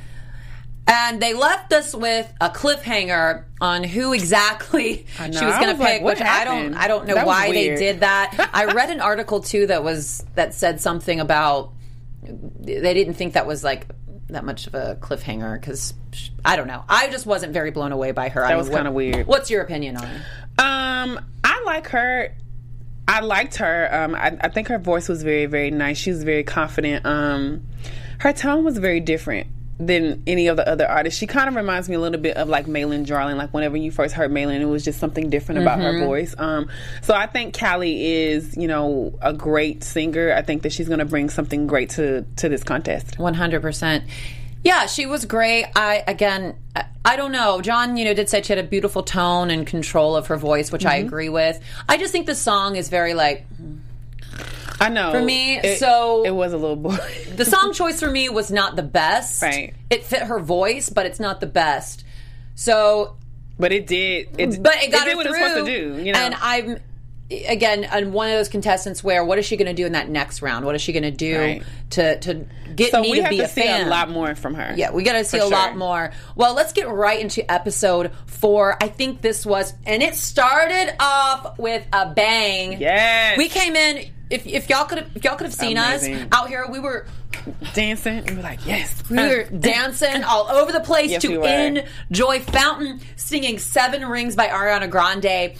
And 0.91 1.21
they 1.21 1.33
left 1.33 1.71
us 1.71 1.95
with 1.95 2.31
a 2.41 2.49
cliffhanger 2.49 3.45
on 3.61 3.85
who 3.85 4.11
exactly 4.11 5.05
she 5.17 5.23
was 5.23 5.39
going 5.39 5.73
to 5.73 5.81
like, 5.81 5.93
pick, 5.93 6.01
what 6.01 6.17
which 6.17 6.21
I 6.27 6.43
don't. 6.43 6.73
I 6.73 6.89
don't 6.89 7.07
know 7.07 7.15
That 7.15 7.25
why 7.25 7.49
they 7.49 7.75
did 7.77 8.01
that. 8.01 8.49
I 8.53 8.65
read 8.65 8.89
an 8.89 8.99
article 8.99 9.39
too 9.39 9.67
that 9.67 9.85
was 9.85 10.25
that 10.35 10.53
said 10.53 10.81
something 10.81 11.21
about 11.21 11.71
they 12.23 12.93
didn't 12.93 13.13
think 13.13 13.33
that 13.33 13.47
was 13.47 13.63
like 13.63 13.87
that 14.27 14.43
much 14.43 14.67
of 14.67 14.75
a 14.75 14.97
cliffhanger 14.99 15.59
because 15.59 15.93
I 16.43 16.57
don't 16.57 16.67
know. 16.67 16.83
I 16.89 17.09
just 17.09 17.25
wasn't 17.25 17.53
very 17.53 17.71
blown 17.71 17.93
away 17.93 18.11
by 18.11 18.27
her. 18.27 18.41
That 18.41 18.57
was 18.57 18.67
kinda 18.67 18.91
weird. 18.91 19.27
What's 19.27 19.49
your 19.49 19.61
opinion 19.61 19.95
on 19.95 20.03
her? 20.03 20.25
Um, 20.59 21.25
I 21.43 21.63
like 21.65 21.87
her. 21.87 22.35
I 23.07 23.21
liked 23.21 23.55
her. 23.57 23.89
Um, 23.93 24.15
I, 24.15 24.37
I 24.41 24.49
think 24.49 24.67
her 24.67 24.77
voice 24.77 25.07
was 25.07 25.23
very, 25.23 25.45
very 25.45 25.71
nice. 25.71 25.97
She 25.97 26.11
was 26.11 26.23
very 26.23 26.43
confident. 26.43 27.05
Um, 27.05 27.65
her 28.19 28.33
tone 28.33 28.65
was 28.65 28.77
very 28.77 28.99
different 28.99 29.47
than 29.85 30.21
any 30.27 30.47
of 30.47 30.57
the 30.57 30.67
other 30.67 30.87
artists. 30.87 31.19
She 31.19 31.27
kind 31.27 31.49
of 31.49 31.55
reminds 31.55 31.89
me 31.89 31.95
a 31.95 31.99
little 31.99 32.21
bit 32.21 32.37
of 32.37 32.47
like 32.47 32.67
Maelyn 32.67 33.05
Jarmon. 33.05 33.35
Like 33.35 33.53
whenever 33.53 33.77
you 33.77 33.91
first 33.91 34.13
heard 34.13 34.31
Maelyn, 34.31 34.61
it 34.61 34.65
was 34.65 34.85
just 34.85 34.99
something 34.99 35.29
different 35.29 35.61
about 35.61 35.79
her 35.79 35.99
voice. 36.05 36.35
Um, 36.37 36.69
so 37.01 37.13
I 37.13 37.25
think 37.25 37.53
Cali 37.53 38.05
is, 38.05 38.55
you 38.55 38.67
know, 38.67 39.17
a 39.21 39.33
great 39.33 39.83
singer. 39.83 40.33
I 40.33 40.43
think 40.43 40.61
that 40.63 40.71
she's 40.71 40.87
going 40.87 40.99
to 40.99 41.05
bring 41.05 41.29
something 41.29 41.67
great 41.67 41.91
to 41.91 42.25
to 42.37 42.49
this 42.49 42.63
contest. 42.63 43.17
One 43.17 43.33
hundred 43.33 43.61
percent. 43.61 44.03
Yeah, 44.63 44.85
she 44.85 45.07
was 45.07 45.25
great. 45.25 45.65
I 45.75 46.03
again, 46.07 46.55
I, 46.75 46.85
I 47.03 47.15
don't 47.15 47.31
know. 47.31 47.61
John, 47.61 47.97
you 47.97 48.05
know, 48.05 48.13
did 48.13 48.29
say 48.29 48.43
she 48.43 48.53
had 48.53 48.63
a 48.63 48.67
beautiful 48.67 49.01
tone 49.01 49.49
and 49.49 49.65
control 49.65 50.15
of 50.15 50.27
her 50.27 50.37
voice, 50.37 50.71
which 50.71 50.85
I 50.85 50.97
agree 50.97 51.29
with. 51.29 51.59
I 51.89 51.97
just 51.97 52.11
think 52.11 52.27
the 52.27 52.35
song 52.35 52.75
is 52.75 52.89
very 52.89 53.15
like 53.15 53.45
I 54.79 54.89
know 54.89 55.11
For 55.11 55.21
me, 55.21 55.57
it- 55.57 55.79
so- 55.79 56.23
it 56.23 56.31
was 56.31 56.53
a 56.53 56.57
little 56.57 56.75
boring. 56.75 56.99
the 57.35 57.45
song 57.45 57.73
choice 57.73 57.99
for 57.99 58.09
me 58.09 58.29
was 58.29 58.51
not 58.51 58.75
the 58.75 58.83
best. 58.83 59.41
Right. 59.41 59.73
It 59.89 60.03
fit 60.05 60.23
her 60.23 60.39
voice, 60.39 60.89
but 60.89 61.05
it's 61.05 61.19
not 61.19 61.39
the 61.39 61.47
best. 61.47 62.03
So 62.55 63.17
But 63.59 63.71
it 63.71 63.87
did. 63.87 64.29
It, 64.37 64.61
but 64.61 64.75
it 64.77 64.91
got 64.91 65.05
did 65.05 65.11
her 65.11 65.15
what 65.17 65.27
through. 65.27 65.35
it 65.35 65.41
was 65.41 65.49
supposed 65.51 65.65
to 65.67 65.95
do. 65.97 66.03
You 66.03 66.13
know, 66.13 66.19
and 66.19 66.35
I'm. 66.41 66.77
again, 67.47 67.85
and 67.85 68.11
one 68.13 68.27
of 68.29 68.33
those 68.37 68.49
contestants 68.49 69.03
where 69.03 69.23
what 69.23 69.37
is 69.39 69.45
she 69.45 69.55
going 69.57 69.67
to 69.67 69.73
do 69.73 69.85
in 69.85 69.93
that 69.93 70.09
next 70.09 70.41
round? 70.41 70.65
What 70.65 70.75
is 70.75 70.81
she 70.81 70.91
going 70.93 71.03
to 71.03 71.11
do 71.11 71.39
Right. 71.39 71.63
to 71.91 72.19
to 72.19 72.45
get 72.75 72.91
So 72.91 73.01
me 73.01 73.11
we 73.11 73.17
to 73.17 73.23
have 73.23 73.29
be 73.29 73.37
to 73.37 73.43
a 73.43 73.47
see 73.47 73.61
fan? 73.61 73.87
a 73.87 73.89
lot 73.89 74.09
more 74.09 74.35
from 74.35 74.55
her. 74.55 74.73
Yeah, 74.75 74.91
we 74.91 75.03
got 75.03 75.13
to 75.13 75.23
see 75.23 75.37
a 75.39 75.45
lot 75.45 75.77
more. 75.77 76.11
Well, 76.35 76.53
let's 76.55 76.73
get 76.73 76.89
right 76.89 77.19
into 77.19 77.49
episode 77.49 78.11
four. 78.25 78.77
I 78.81 78.87
think 78.89 79.21
this 79.21 79.45
was, 79.45 79.73
and 79.85 80.01
it 80.03 80.15
started 80.15 80.93
off 80.99 81.57
with 81.57 81.85
a 81.93 82.07
bang. 82.13 82.79
Yes. 82.81 83.37
we 83.37 83.47
came 83.49 83.75
in. 83.75 84.09
If, 84.31 84.47
if 84.47 84.69
y'all 84.69 84.85
could 84.85 85.05
if 85.15 85.23
y'all 85.23 85.35
could 85.35 85.45
have 85.47 85.53
seen 85.53 85.77
Amazing. 85.77 86.15
us 86.15 86.27
out 86.31 86.47
here, 86.49 86.65
we 86.69 86.79
were 86.79 87.05
dancing 87.73 88.19
and 88.19 88.37
we're 88.37 88.43
like, 88.43 88.65
yes. 88.65 89.03
we 89.09 89.17
were 89.17 89.43
dancing 89.59 90.23
all 90.23 90.47
over 90.49 90.71
the 90.71 90.79
place 90.79 91.11
Yes, 91.11 91.21
to 91.23 91.27
we 91.29 91.37
were. 91.37 91.47
In 91.47 91.85
Joy 92.11 92.39
Fountain, 92.39 92.99
singing 93.15 93.59
Seven 93.59 94.05
Rings 94.05 94.35
by 94.35 94.47
Ariana 94.47 94.89
Grande. 94.89 95.55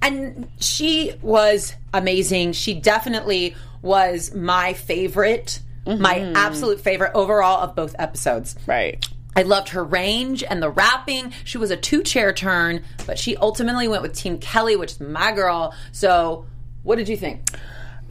And 0.00 0.48
she 0.60 1.12
was 1.22 1.74
amazing. 1.94 2.52
She 2.52 2.74
definitely 2.74 3.54
was 3.82 4.34
my 4.34 4.72
favorite, 4.72 5.60
my 5.86 6.14
Mm-hmm. 6.20 6.36
absolute 6.36 6.80
favorite 6.80 7.12
overall 7.14 7.60
of 7.62 7.74
both 7.74 7.94
episodes. 7.98 8.56
Right. 8.66 9.04
I 9.34 9.42
loved 9.42 9.70
her 9.70 9.82
range 9.82 10.42
and 10.44 10.62
the 10.62 10.68
rapping. 10.70 11.32
She 11.44 11.56
was 11.56 11.70
a 11.70 11.76
two 11.76 12.02
chair 12.02 12.32
turn, 12.32 12.84
but 13.06 13.18
she 13.18 13.36
ultimately 13.36 13.88
went 13.88 14.02
with 14.02 14.14
Team 14.14 14.38
Kelly, 14.38 14.76
which 14.76 14.92
is 14.92 15.00
my 15.00 15.32
girl. 15.32 15.72
So, 15.92 16.46
what 16.82 16.96
did 16.96 17.08
you 17.08 17.16
think? 17.16 17.48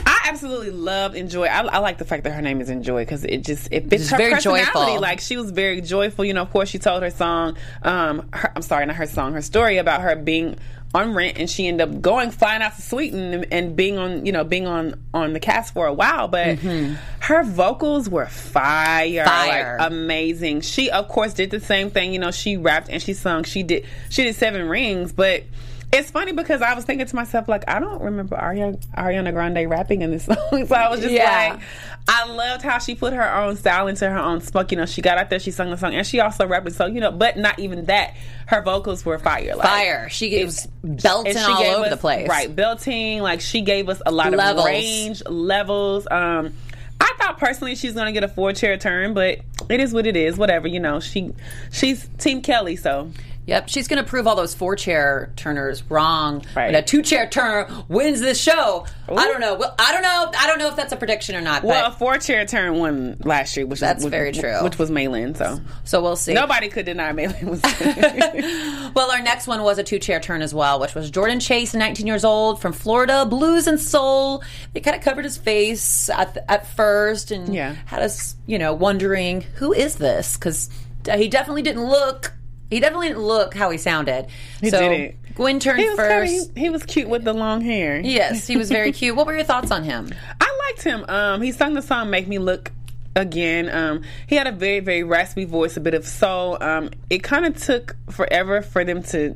I 0.05 0.27
absolutely 0.29 0.71
love 0.71 1.15
Injoy. 1.15 1.45
I, 1.45 1.61
I 1.61 1.77
like 1.79 1.97
the 1.97 2.05
fact 2.05 2.23
that 2.23 2.31
her 2.31 2.41
name 2.41 2.61
is 2.61 2.69
Injoy 2.69 3.01
because 3.03 3.23
it 3.23 3.43
just 3.43 3.67
it 3.71 3.89
fits 3.89 4.03
It's 4.03 4.11
her 4.11 4.17
very 4.17 4.33
personality. 4.33 4.65
joyful. 4.73 5.01
Like 5.01 5.19
she 5.19 5.37
was 5.37 5.51
very 5.51 5.81
joyful. 5.81 6.25
You 6.25 6.33
know, 6.33 6.41
of 6.41 6.51
course, 6.51 6.69
she 6.69 6.79
told 6.79 7.03
her 7.03 7.09
song. 7.09 7.57
Um, 7.83 8.29
her, 8.33 8.51
I'm 8.55 8.61
sorry, 8.61 8.85
not 8.85 8.95
her 8.97 9.07
song. 9.07 9.33
Her 9.33 9.41
story 9.41 9.77
about 9.77 10.01
her 10.01 10.15
being 10.15 10.57
on 10.93 11.13
rent 11.13 11.37
and 11.37 11.49
she 11.49 11.69
ended 11.69 11.87
up 11.87 12.01
going 12.01 12.29
flying 12.31 12.61
out 12.61 12.75
to 12.75 12.81
Sweden 12.81 13.33
and, 13.33 13.47
and 13.49 13.75
being 13.77 13.97
on 13.97 14.25
you 14.25 14.33
know 14.33 14.43
being 14.43 14.67
on 14.67 14.93
on 15.13 15.31
the 15.31 15.39
cast 15.39 15.73
for 15.73 15.87
a 15.87 15.93
while. 15.93 16.27
But 16.27 16.59
her 16.59 17.43
vocals 17.43 18.09
were 18.09 18.25
fire, 18.25 19.23
Mm-hmm. 19.23 19.25
Fire. 19.49 19.77
like 19.79 19.87
amazing. 19.91 20.61
She 20.61 20.89
of 20.91 21.07
course 21.07 21.33
did 21.33 21.49
the 21.51 21.59
same 21.61 21.91
thing. 21.91 22.11
You 22.13 22.19
know, 22.19 22.31
she 22.31 22.57
rapped 22.57 22.89
and 22.89 23.01
she 23.01 23.13
sung. 23.13 23.43
She 23.43 23.63
did 23.63 23.85
she 24.09 24.23
did 24.23 24.35
Seven 24.35 24.67
Rings, 24.67 25.13
but. 25.13 25.43
It's 25.93 26.09
funny 26.09 26.31
because 26.31 26.61
I 26.61 26.73
was 26.73 26.85
thinking 26.85 27.05
to 27.05 27.15
myself, 27.17 27.49
like, 27.49 27.65
I 27.67 27.79
don't 27.81 28.01
remember 28.01 28.37
Ariana, 28.37 28.81
Ariana 28.97 29.33
Grande 29.33 29.69
rapping 29.69 30.01
in 30.01 30.11
this 30.11 30.23
song. 30.25 30.37
so 30.65 30.73
I 30.75 30.89
was 30.89 31.01
just 31.01 31.11
Yeah. 31.11 31.55
like, 31.55 31.61
I 32.07 32.25
loved 32.31 32.61
how 32.63 32.77
she 32.79 32.95
put 32.95 33.11
her 33.11 33.35
own 33.35 33.57
style 33.57 33.87
into 33.87 34.09
her 34.09 34.17
own 34.17 34.39
smoke. 34.39 34.71
You 34.71 34.77
know, 34.77 34.85
she 34.85 35.01
got 35.01 35.17
out 35.17 35.29
there, 35.29 35.39
she 35.39 35.51
sung 35.51 35.69
the 35.69 35.75
song, 35.77 35.93
and 35.93 36.07
she 36.07 36.21
also 36.21 36.47
rapped. 36.47 36.71
So, 36.71 36.85
you 36.85 37.01
know, 37.01 37.11
but 37.11 37.35
not 37.37 37.59
even 37.59 37.85
that. 37.85 38.15
Her 38.47 38.61
vocals 38.61 39.03
were 39.05 39.19
fire. 39.19 39.55
Like, 39.55 39.67
Fire. 39.67 40.09
She 40.09 40.43
was 40.45 40.65
belting 40.83 41.33
she 41.33 41.39
all 41.39 41.61
gave 41.61 41.73
over 41.73 41.83
us- 41.85 41.89
the 41.91 41.97
place. 41.97 42.27
Right, 42.29 42.55
belting. 42.55 43.21
Like 43.21 43.41
she 43.41 43.61
gave 43.61 43.89
us 43.89 44.01
a 44.05 44.11
lot 44.11 44.31
Levels. 44.31 44.59
of 44.65 44.65
range, 44.65 45.23
levels. 45.27 46.07
Um, 46.09 46.53
I 47.01 47.13
thought 47.19 47.37
personally 47.39 47.75
she's 47.75 47.93
gonna 47.93 48.11
get 48.11 48.23
a 48.23 48.27
four 48.27 48.53
chair 48.53 48.77
turn, 48.77 49.13
but 49.13 49.39
it 49.69 49.79
is 49.79 49.93
what 49.93 50.05
it 50.07 50.15
is. 50.15 50.37
Whatever, 50.37 50.67
you 50.67 50.79
know. 50.79 50.99
She 50.99 51.33
she's 51.71 52.07
Team 52.17 52.41
Kelly, 52.41 52.75
so 52.75 53.11
Yep, 53.47 53.69
she's 53.69 53.87
going 53.87 54.01
to 54.01 54.07
prove 54.07 54.27
all 54.27 54.35
those 54.35 54.53
four 54.53 54.75
chair 54.75 55.33
turners 55.35 55.83
wrong. 55.89 56.45
Right. 56.55 56.71
But 56.71 56.75
a 56.75 56.81
two 56.83 57.01
chair 57.01 57.27
turner 57.27 57.67
wins 57.87 58.19
this 58.21 58.39
show. 58.39 58.85
I 59.09 59.27
don't 59.27 59.41
know. 59.41 59.55
Well, 59.55 59.75
I 59.79 59.91
don't 59.91 60.03
know. 60.03 60.31
I 60.39 60.47
don't 60.47 60.59
know 60.59 60.67
if 60.67 60.75
that's 60.75 60.93
a 60.93 60.95
prediction 60.95 61.35
or 61.35 61.41
not. 61.41 61.63
well, 61.63 61.87
a 61.87 61.91
four 61.91 62.17
chair 62.17 62.45
turn 62.45 62.75
won 62.77 63.17
last 63.23 63.57
year, 63.57 63.65
which 63.65 63.79
That's 63.79 64.03
which, 64.03 64.11
very 64.11 64.31
true. 64.31 64.63
Which 64.63 64.77
was 64.77 64.91
Maelyn, 64.91 65.35
so 65.35 65.59
so 65.83 66.01
we'll 66.01 66.15
see. 66.15 66.33
nobody 66.33 66.69
could 66.69 66.85
deny 66.85 67.11
Maelyn 67.11 67.47
was. 67.49 67.61
Well, 68.93 69.09
our 69.11 69.21
next 69.21 69.47
one 69.47 69.63
was 69.63 69.77
a 69.77 69.83
two 69.83 69.99
chair 69.99 70.19
turn 70.19 70.41
as 70.41 70.53
well, 70.53 70.79
which 70.79 70.93
was 70.95 71.09
Jordan 71.09 71.39
Chase, 71.39 71.73
19 71.73 72.05
years 72.07 72.25
old, 72.25 72.61
from 72.61 72.73
Florida, 72.73 73.25
blues 73.25 73.67
and 73.67 73.79
soul. 73.79 74.43
They 74.73 74.81
kind 74.81 74.97
of 74.97 75.01
covered 75.03 75.23
his 75.23 75.37
face 75.37 76.09
at, 76.09 76.33
the, 76.33 76.51
at 76.51 76.67
first 76.75 77.31
and 77.31 77.53
Yeah. 77.53 77.75
had 77.85 78.01
us, 78.01 78.35
you 78.47 78.59
know, 78.59 78.73
wondering 78.73 79.41
who 79.55 79.71
is 79.71 79.95
this? 79.95 80.35
Because 80.35 80.69
he 81.15 81.27
definitely 81.29 81.61
didn't 81.61 81.85
look. 81.85 82.33
He 82.71 82.79
definitely 82.79 83.09
didn't 83.09 83.23
look 83.23 83.53
how 83.53 83.69
he 83.69 83.77
sounded. 83.77 84.25
He 84.61 84.69
so 84.71 84.79
didn't. 84.79 85.35
Gwen 85.35 85.59
turned 85.59 85.79
he 85.79 85.87
was 85.89 85.97
first. 85.97 86.31
kinda- 86.33 86.51
he, 86.55 86.61
he 86.61 86.69
was 86.69 86.83
cute 86.83 87.07
with 87.09 87.23
the 87.23 87.33
long 87.33 87.61
hair. 87.61 87.99
Yes, 87.99 88.47
he 88.47 88.57
was 88.57 88.69
very 88.69 88.91
cute. 88.99 89.15
What 89.15 89.27
were 89.27 89.35
your 89.35 89.43
thoughts 89.43 89.71
on 89.71 89.83
him? 89.83 90.09
I 90.39 90.57
liked 90.69 90.83
him. 90.83 91.05
Um, 91.07 91.41
he 91.41 91.51
sung 91.51 91.73
the 91.75 91.81
song 91.83 92.09
"Make 92.09 92.27
Me 92.27 92.39
Look." 92.39 92.71
Again, 93.13 93.69
um, 93.69 94.03
he 94.27 94.35
had 94.37 94.47
a 94.47 94.53
very, 94.53 94.79
very 94.79 95.03
raspy 95.03 95.43
voice, 95.43 95.75
a 95.75 95.81
bit 95.81 95.93
of 95.93 96.07
soul. 96.07 96.57
Um, 96.63 96.91
it 97.09 97.21
kind 97.23 97.45
of 97.45 97.61
took 97.61 97.97
forever 98.09 98.61
for 98.61 98.85
them 98.85 99.03
to 99.03 99.35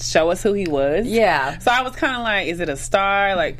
show 0.00 0.30
us 0.30 0.42
who 0.42 0.52
he 0.54 0.66
was. 0.66 1.06
Yeah. 1.06 1.58
So 1.58 1.70
I 1.70 1.82
was 1.82 1.94
kind 1.94 2.16
of 2.16 2.22
like, 2.22 2.48
is 2.48 2.58
it 2.58 2.68
a 2.68 2.76
star? 2.76 3.36
Like, 3.36 3.58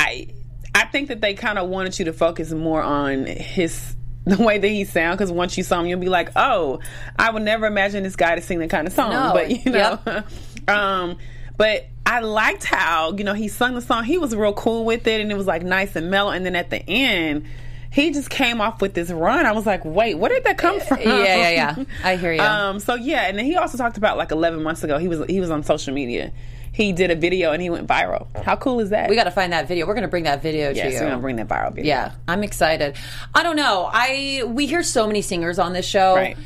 I, 0.00 0.28
I 0.74 0.86
think 0.86 1.08
that 1.08 1.20
they 1.20 1.34
kind 1.34 1.58
of 1.58 1.68
wanted 1.68 1.98
you 1.98 2.06
to 2.06 2.14
focus 2.14 2.50
more 2.50 2.82
on 2.82 3.26
his 3.26 3.94
the 4.36 4.42
way 4.42 4.58
that 4.58 4.68
he 4.68 4.84
sound 4.84 5.18
because 5.18 5.32
once 5.32 5.56
you 5.58 5.64
saw 5.64 5.80
him, 5.80 5.86
you'll 5.86 5.98
be 5.98 6.08
like, 6.08 6.30
oh, 6.36 6.80
I 7.18 7.30
would 7.30 7.42
never 7.42 7.66
imagine 7.66 8.02
this 8.02 8.16
guy 8.16 8.34
to 8.36 8.40
sing 8.40 8.60
that 8.60 8.70
kind 8.70 8.86
of 8.86 8.92
song. 8.92 9.10
No. 9.10 9.32
But 9.34 9.50
you 9.50 9.72
know, 9.72 9.98
Yep. 10.06 10.28
um, 10.68 11.18
but 11.56 11.86
I 12.06 12.20
liked 12.20 12.64
how 12.64 13.12
you 13.12 13.24
know 13.24 13.34
he 13.34 13.48
sung 13.48 13.74
the 13.74 13.80
song. 13.80 14.04
He 14.04 14.18
was 14.18 14.34
real 14.34 14.52
cool 14.52 14.84
with 14.84 15.06
it, 15.06 15.20
and 15.20 15.30
it 15.30 15.36
was 15.36 15.46
like 15.46 15.62
nice 15.62 15.96
and 15.96 16.10
mellow. 16.10 16.30
And 16.30 16.46
then 16.46 16.56
at 16.56 16.70
the 16.70 16.82
end, 16.88 17.46
he 17.90 18.10
just 18.10 18.30
came 18.30 18.60
off 18.60 18.80
with 18.80 18.94
this 18.94 19.10
run. 19.10 19.44
I 19.44 19.52
was 19.52 19.66
like, 19.66 19.84
wait, 19.84 20.14
where 20.14 20.30
did 20.30 20.44
that 20.44 20.56
come 20.56 20.80
from? 20.80 21.00
Yeah, 21.00 21.24
yeah, 21.24 21.50
yeah. 21.50 21.84
I 22.04 22.16
hear 22.16 22.32
you. 22.32 22.40
Um, 22.40 22.80
so 22.80 22.94
yeah, 22.94 23.28
and 23.28 23.38
then 23.38 23.44
he 23.44 23.56
also 23.56 23.76
talked 23.76 23.98
about 23.98 24.16
like 24.16 24.30
11 24.30 24.62
months 24.62 24.82
ago. 24.82 24.98
He 24.98 25.08
was 25.08 25.24
he 25.28 25.40
was 25.40 25.50
on 25.50 25.62
social 25.62 25.92
media. 25.92 26.32
He 26.72 26.92
did 26.92 27.10
a 27.10 27.14
video 27.14 27.52
and 27.52 27.60
he 27.60 27.68
went 27.68 27.86
viral. 27.86 28.26
How 28.42 28.56
cool 28.56 28.80
is 28.80 28.90
that? 28.90 29.10
we 29.10 29.14
got 29.16 29.24
to 29.24 29.30
find 29.30 29.52
that 29.52 29.68
video. 29.68 29.86
We're 29.86 29.92
going 29.94 30.02
to 30.02 30.08
bring 30.08 30.24
that 30.24 30.42
video 30.42 30.70
yes, 30.70 30.86
to 30.86 30.92
you. 30.92 31.00
we're 31.00 31.10
gonna 31.10 31.20
bring 31.20 31.36
that 31.36 31.48
viral 31.48 31.72
video. 31.74 31.88
Yeah, 31.88 32.12
I'm 32.26 32.42
excited. 32.42 32.96
I 33.34 33.42
don't 33.42 33.56
know. 33.56 33.88
I 33.92 34.42
we 34.46 34.66
hear 34.66 34.82
so 34.82 35.06
many 35.06 35.20
singers 35.22 35.58
on 35.58 35.74
this 35.74 35.84
show, 35.86 36.14
Right. 36.14 36.36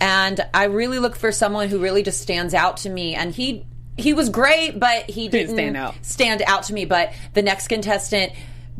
and 0.00 0.40
I 0.52 0.64
really 0.64 0.98
look 0.98 1.14
for 1.14 1.30
someone 1.30 1.68
who 1.68 1.78
really 1.78 2.02
just 2.02 2.20
stands 2.20 2.52
out 2.52 2.78
to 2.78 2.90
me. 2.90 3.14
And 3.14 3.32
he 3.32 3.64
he 3.96 4.12
was 4.12 4.28
great, 4.28 4.78
but 4.78 5.08
he 5.08 5.28
didn't, 5.28 5.54
stand 5.54 5.76
out. 5.76 5.94
stand 6.02 6.42
out 6.46 6.64
to 6.64 6.74
me. 6.74 6.84
But 6.84 7.12
the 7.34 7.42
next 7.42 7.68
contestant 7.68 8.32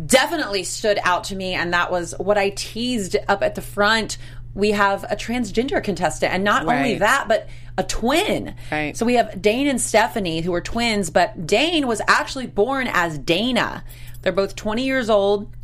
definitely 0.04 0.64
stood 0.64 0.98
out 1.04 1.24
to 1.24 1.36
me, 1.36 1.54
and 1.54 1.72
that 1.72 1.90
was 1.90 2.14
what 2.18 2.36
I 2.36 2.50
teased 2.50 3.16
up 3.28 3.42
at 3.42 3.54
the 3.54 3.62
front. 3.62 4.18
We 4.54 4.72
have 4.72 5.04
a 5.04 5.16
transgender 5.16 5.82
contestant, 5.82 6.32
and 6.34 6.42
not 6.42 6.66
only 6.66 6.96
that, 6.98 7.28
but 7.28 7.48
a 7.78 7.82
twin. 7.84 8.54
Right. 8.70 8.96
So 8.96 9.04
we 9.06 9.14
have 9.14 9.40
Dane 9.40 9.68
and 9.68 9.80
Stephanie, 9.80 10.40
who 10.40 10.54
are 10.54 10.60
twins, 10.60 11.10
but 11.10 11.46
Dane 11.46 11.86
was 11.86 12.00
actually 12.08 12.46
born 12.46 12.88
as 12.90 13.18
Dana. 13.18 13.84
They're 14.22 14.32
both 14.32 14.56
20 14.56 14.84
years 14.84 15.10
old. 15.10 15.54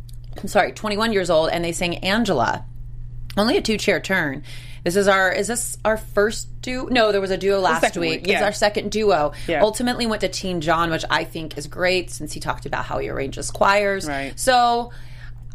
I'm 0.41 0.47
sorry, 0.47 0.71
21 0.71 1.13
years 1.13 1.29
old, 1.29 1.49
and 1.49 1.63
they 1.63 1.71
sang 1.71 1.97
Angela. 1.97 2.65
Only 3.37 3.57
a 3.57 3.61
two 3.61 3.77
chair 3.77 3.99
turn. 3.99 4.43
This 4.83 4.95
is 4.95 5.07
our 5.07 5.31
is 5.31 5.47
this 5.47 5.77
our 5.85 5.97
first 5.97 6.61
duo? 6.61 6.87
No, 6.89 7.11
there 7.11 7.21
was 7.21 7.31
a 7.31 7.37
duo 7.37 7.59
last 7.59 7.95
one, 7.95 8.01
week. 8.01 8.27
yeah. 8.27 8.33
It's 8.35 8.43
our 8.43 8.51
second 8.51 8.91
duo. 8.91 9.31
Yeah. 9.47 9.61
Ultimately 9.61 10.05
went 10.05 10.21
to 10.21 10.29
Team 10.29 10.59
John, 10.59 10.91
which 10.91 11.05
I 11.09 11.23
think 11.23 11.57
is 11.57 11.67
great 11.67 12.11
since 12.11 12.33
he 12.33 12.39
talked 12.39 12.65
about 12.65 12.85
how 12.85 12.99
he 12.99 13.09
arranges 13.09 13.49
choirs. 13.49 14.07
Right. 14.07 14.37
So 14.37 14.91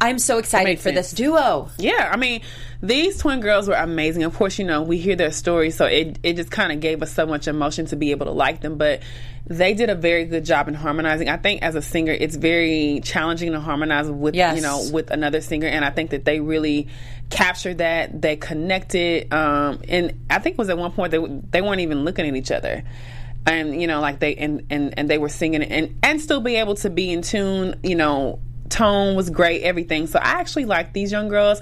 I'm 0.01 0.19
so 0.19 0.39
excited 0.39 0.79
for 0.79 0.93
this 0.93 1.11
duo. 1.13 1.71
Yeah, 1.79 2.09
I 2.13 2.17
mean, 2.17 2.43
these 2.81 3.19
twin 3.19 3.41
girls 3.41 3.67
were 3.67 3.75
amazing. 3.75 4.23
Of 4.23 4.37
course, 4.37 4.59
you 4.59 4.65
know, 4.65 4.83
we 4.83 4.99
hear 4.99 5.17
their 5.17 5.33
stories, 5.33 5.77
so 5.77 5.87
it, 5.87 6.19
it 6.23 6.37
just 6.37 6.51
kind 6.51 6.71
of 6.73 6.79
gave 6.81 7.03
us 7.03 7.13
so 7.13 7.27
much 7.27 7.49
emotion 7.49 7.87
to 7.87 7.97
be 7.97 8.13
able 8.13 8.27
to 8.27 8.33
like 8.33 8.61
them. 8.61 8.79
But 8.79 9.03
they 9.47 9.75
did 9.75 9.91
a 9.91 9.95
very 9.97 10.27
good 10.27 10.45
job 10.45 10.69
in 10.69 10.75
harmonizing. 10.75 11.29
I 11.29 11.37
think 11.37 11.63
as 11.63 11.75
a 11.75 11.83
singer, 11.83 12.13
it's 12.13 12.37
very 12.37 13.01
challenging 13.03 13.53
to 13.53 13.61
harmonize 13.61 14.09
with, 14.11 14.35
Yes. 14.37 14.57
you 14.57 14.63
know, 14.63 14.87
with 14.93 15.11
another 15.11 15.41
singer. 15.41 15.67
And 15.67 15.85
I 15.85 15.91
think 15.91 16.11
that 16.11 16.25
they 16.25 16.39
really 16.39 16.89
captured 17.31 17.79
that. 17.79 18.21
They 18.23 18.37
connected. 18.37 19.33
Um, 19.33 19.81
and 19.89 20.21
I 20.31 20.39
think 20.39 20.55
it 20.55 20.59
was 20.59 20.69
at 20.69 20.79
one 20.79 20.93
point 20.93 21.11
they, 21.11 21.19
they 21.51 21.63
weren't 21.63 21.81
even 21.81 22.05
looking 22.05 22.27
at 22.29 22.37
each 22.37 22.51
other. 22.53 22.85
And, 23.47 23.81
you 23.81 23.87
know, 23.87 24.01
like 24.01 24.21
they, 24.21 24.35
and, 24.37 24.67
and, 24.71 24.95
and 24.99 25.09
they 25.09 25.17
were 25.19 25.31
singing 25.31 25.63
and, 25.63 25.99
and 26.03 26.21
still 26.21 26.41
be 26.41 26.57
able 26.57 26.75
to 26.77 26.91
be 26.91 27.11
in 27.11 27.23
tune, 27.23 27.81
you 27.83 27.95
know, 27.95 28.41
tone 28.69 29.17
was 29.17 29.31
great, 29.31 29.63
everything. 29.63 30.07
So 30.07 30.19
I 30.19 30.41
actually 30.41 30.65
like 30.67 30.93
these 30.93 31.13
young 31.13 31.29
girls. 31.29 31.61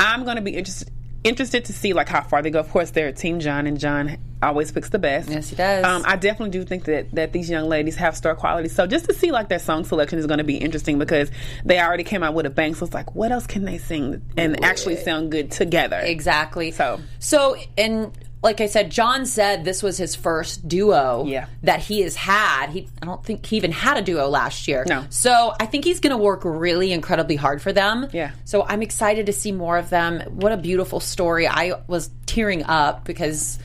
I'm 0.00 0.24
going 0.24 0.36
to 0.36 0.42
be 0.42 0.52
interested 0.56 0.90
interested 1.22 1.64
to 1.64 1.72
see 1.72 1.94
like 1.94 2.08
how 2.08 2.20
far 2.22 2.42
they 2.42 2.50
go. 2.50 2.60
Of 2.60 2.70
course, 2.70 2.90
they're 2.90 3.10
Team 3.10 3.40
John, 3.40 3.66
and 3.66 3.80
John 3.80 4.18
always 4.42 4.70
picks 4.70 4.90
the 4.90 4.98
best. 4.98 5.30
Yes, 5.30 5.48
he 5.48 5.56
does. 5.56 5.82
Um, 5.82 6.02
I 6.06 6.16
definitely 6.16 6.50
do 6.50 6.64
think 6.64 6.84
that 6.84 7.10
that 7.12 7.32
these 7.32 7.48
young 7.48 7.66
ladies 7.68 7.96
have 7.96 8.14
star 8.14 8.34
quality. 8.34 8.68
So 8.68 8.86
just 8.86 9.06
to 9.06 9.14
see 9.14 9.32
like 9.32 9.48
their 9.48 9.58
song 9.58 9.84
selection 9.84 10.18
is 10.18 10.26
going 10.26 10.38
to 10.38 10.44
be 10.44 10.56
interesting 10.58 10.98
because 10.98 11.30
they 11.64 11.80
already 11.80 12.04
came 12.04 12.22
out 12.22 12.34
with 12.34 12.44
a 12.44 12.50
bang. 12.50 12.74
So 12.74 12.84
it's 12.84 12.92
like, 12.94 13.14
what 13.14 13.32
else 13.32 13.46
can 13.46 13.64
they 13.64 13.78
sing 13.78 14.20
and 14.36 14.62
actually 14.62 14.96
sound 14.96 15.30
good 15.30 15.50
together? 15.50 15.98
Exactly. 15.98 16.70
So- 16.72 17.00
so 17.20 17.56
and 17.78 18.12
like 18.44 18.60
I 18.60 18.66
said, 18.66 18.90
John 18.90 19.24
said 19.26 19.64
this 19.64 19.82
was 19.82 19.96
his 19.96 20.14
first 20.14 20.68
duo 20.68 21.24
Yeah. 21.26 21.46
that 21.62 21.80
he 21.80 22.02
has 22.02 22.14
had. 22.14 22.68
He 22.68 22.88
I 23.02 23.06
don't 23.06 23.24
think 23.24 23.44
he 23.46 23.56
even 23.56 23.72
had 23.72 23.96
a 23.96 24.02
duo 24.02 24.28
last 24.28 24.68
year. 24.68 24.84
No. 24.86 25.04
So 25.08 25.54
I 25.58 25.66
think 25.66 25.84
he's 25.84 25.98
going 25.98 26.10
to 26.12 26.22
work 26.22 26.42
really 26.44 26.92
incredibly 26.92 27.36
hard 27.36 27.62
for 27.62 27.72
them. 27.72 28.08
Yeah. 28.12 28.32
So 28.44 28.62
I'm 28.62 28.82
excited 28.82 29.26
to 29.26 29.32
see 29.32 29.50
more 29.50 29.78
of 29.78 29.88
them. 29.90 30.20
What 30.28 30.52
a 30.52 30.58
beautiful 30.58 31.00
story. 31.00 31.48
I 31.48 31.80
was 31.88 32.10
tearing 32.26 32.62
up 32.64 33.04
because 33.04 33.58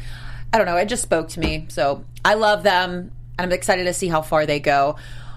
I 0.54 0.58
don't 0.58 0.66
know, 0.66 0.78
it 0.78 0.88
just 0.88 1.04
spoke 1.04 1.28
to 1.30 1.40
me. 1.40 1.66
So 1.68 2.06
I 2.24 2.36
love 2.36 2.64
them 2.64 3.12
and 3.38 3.46
I'm 3.46 3.52
excited 3.52 3.84
to 3.84 3.94
see 3.94 4.08
how 4.08 4.22
far 4.22 4.46
they 4.46 4.60
go. 4.62 4.96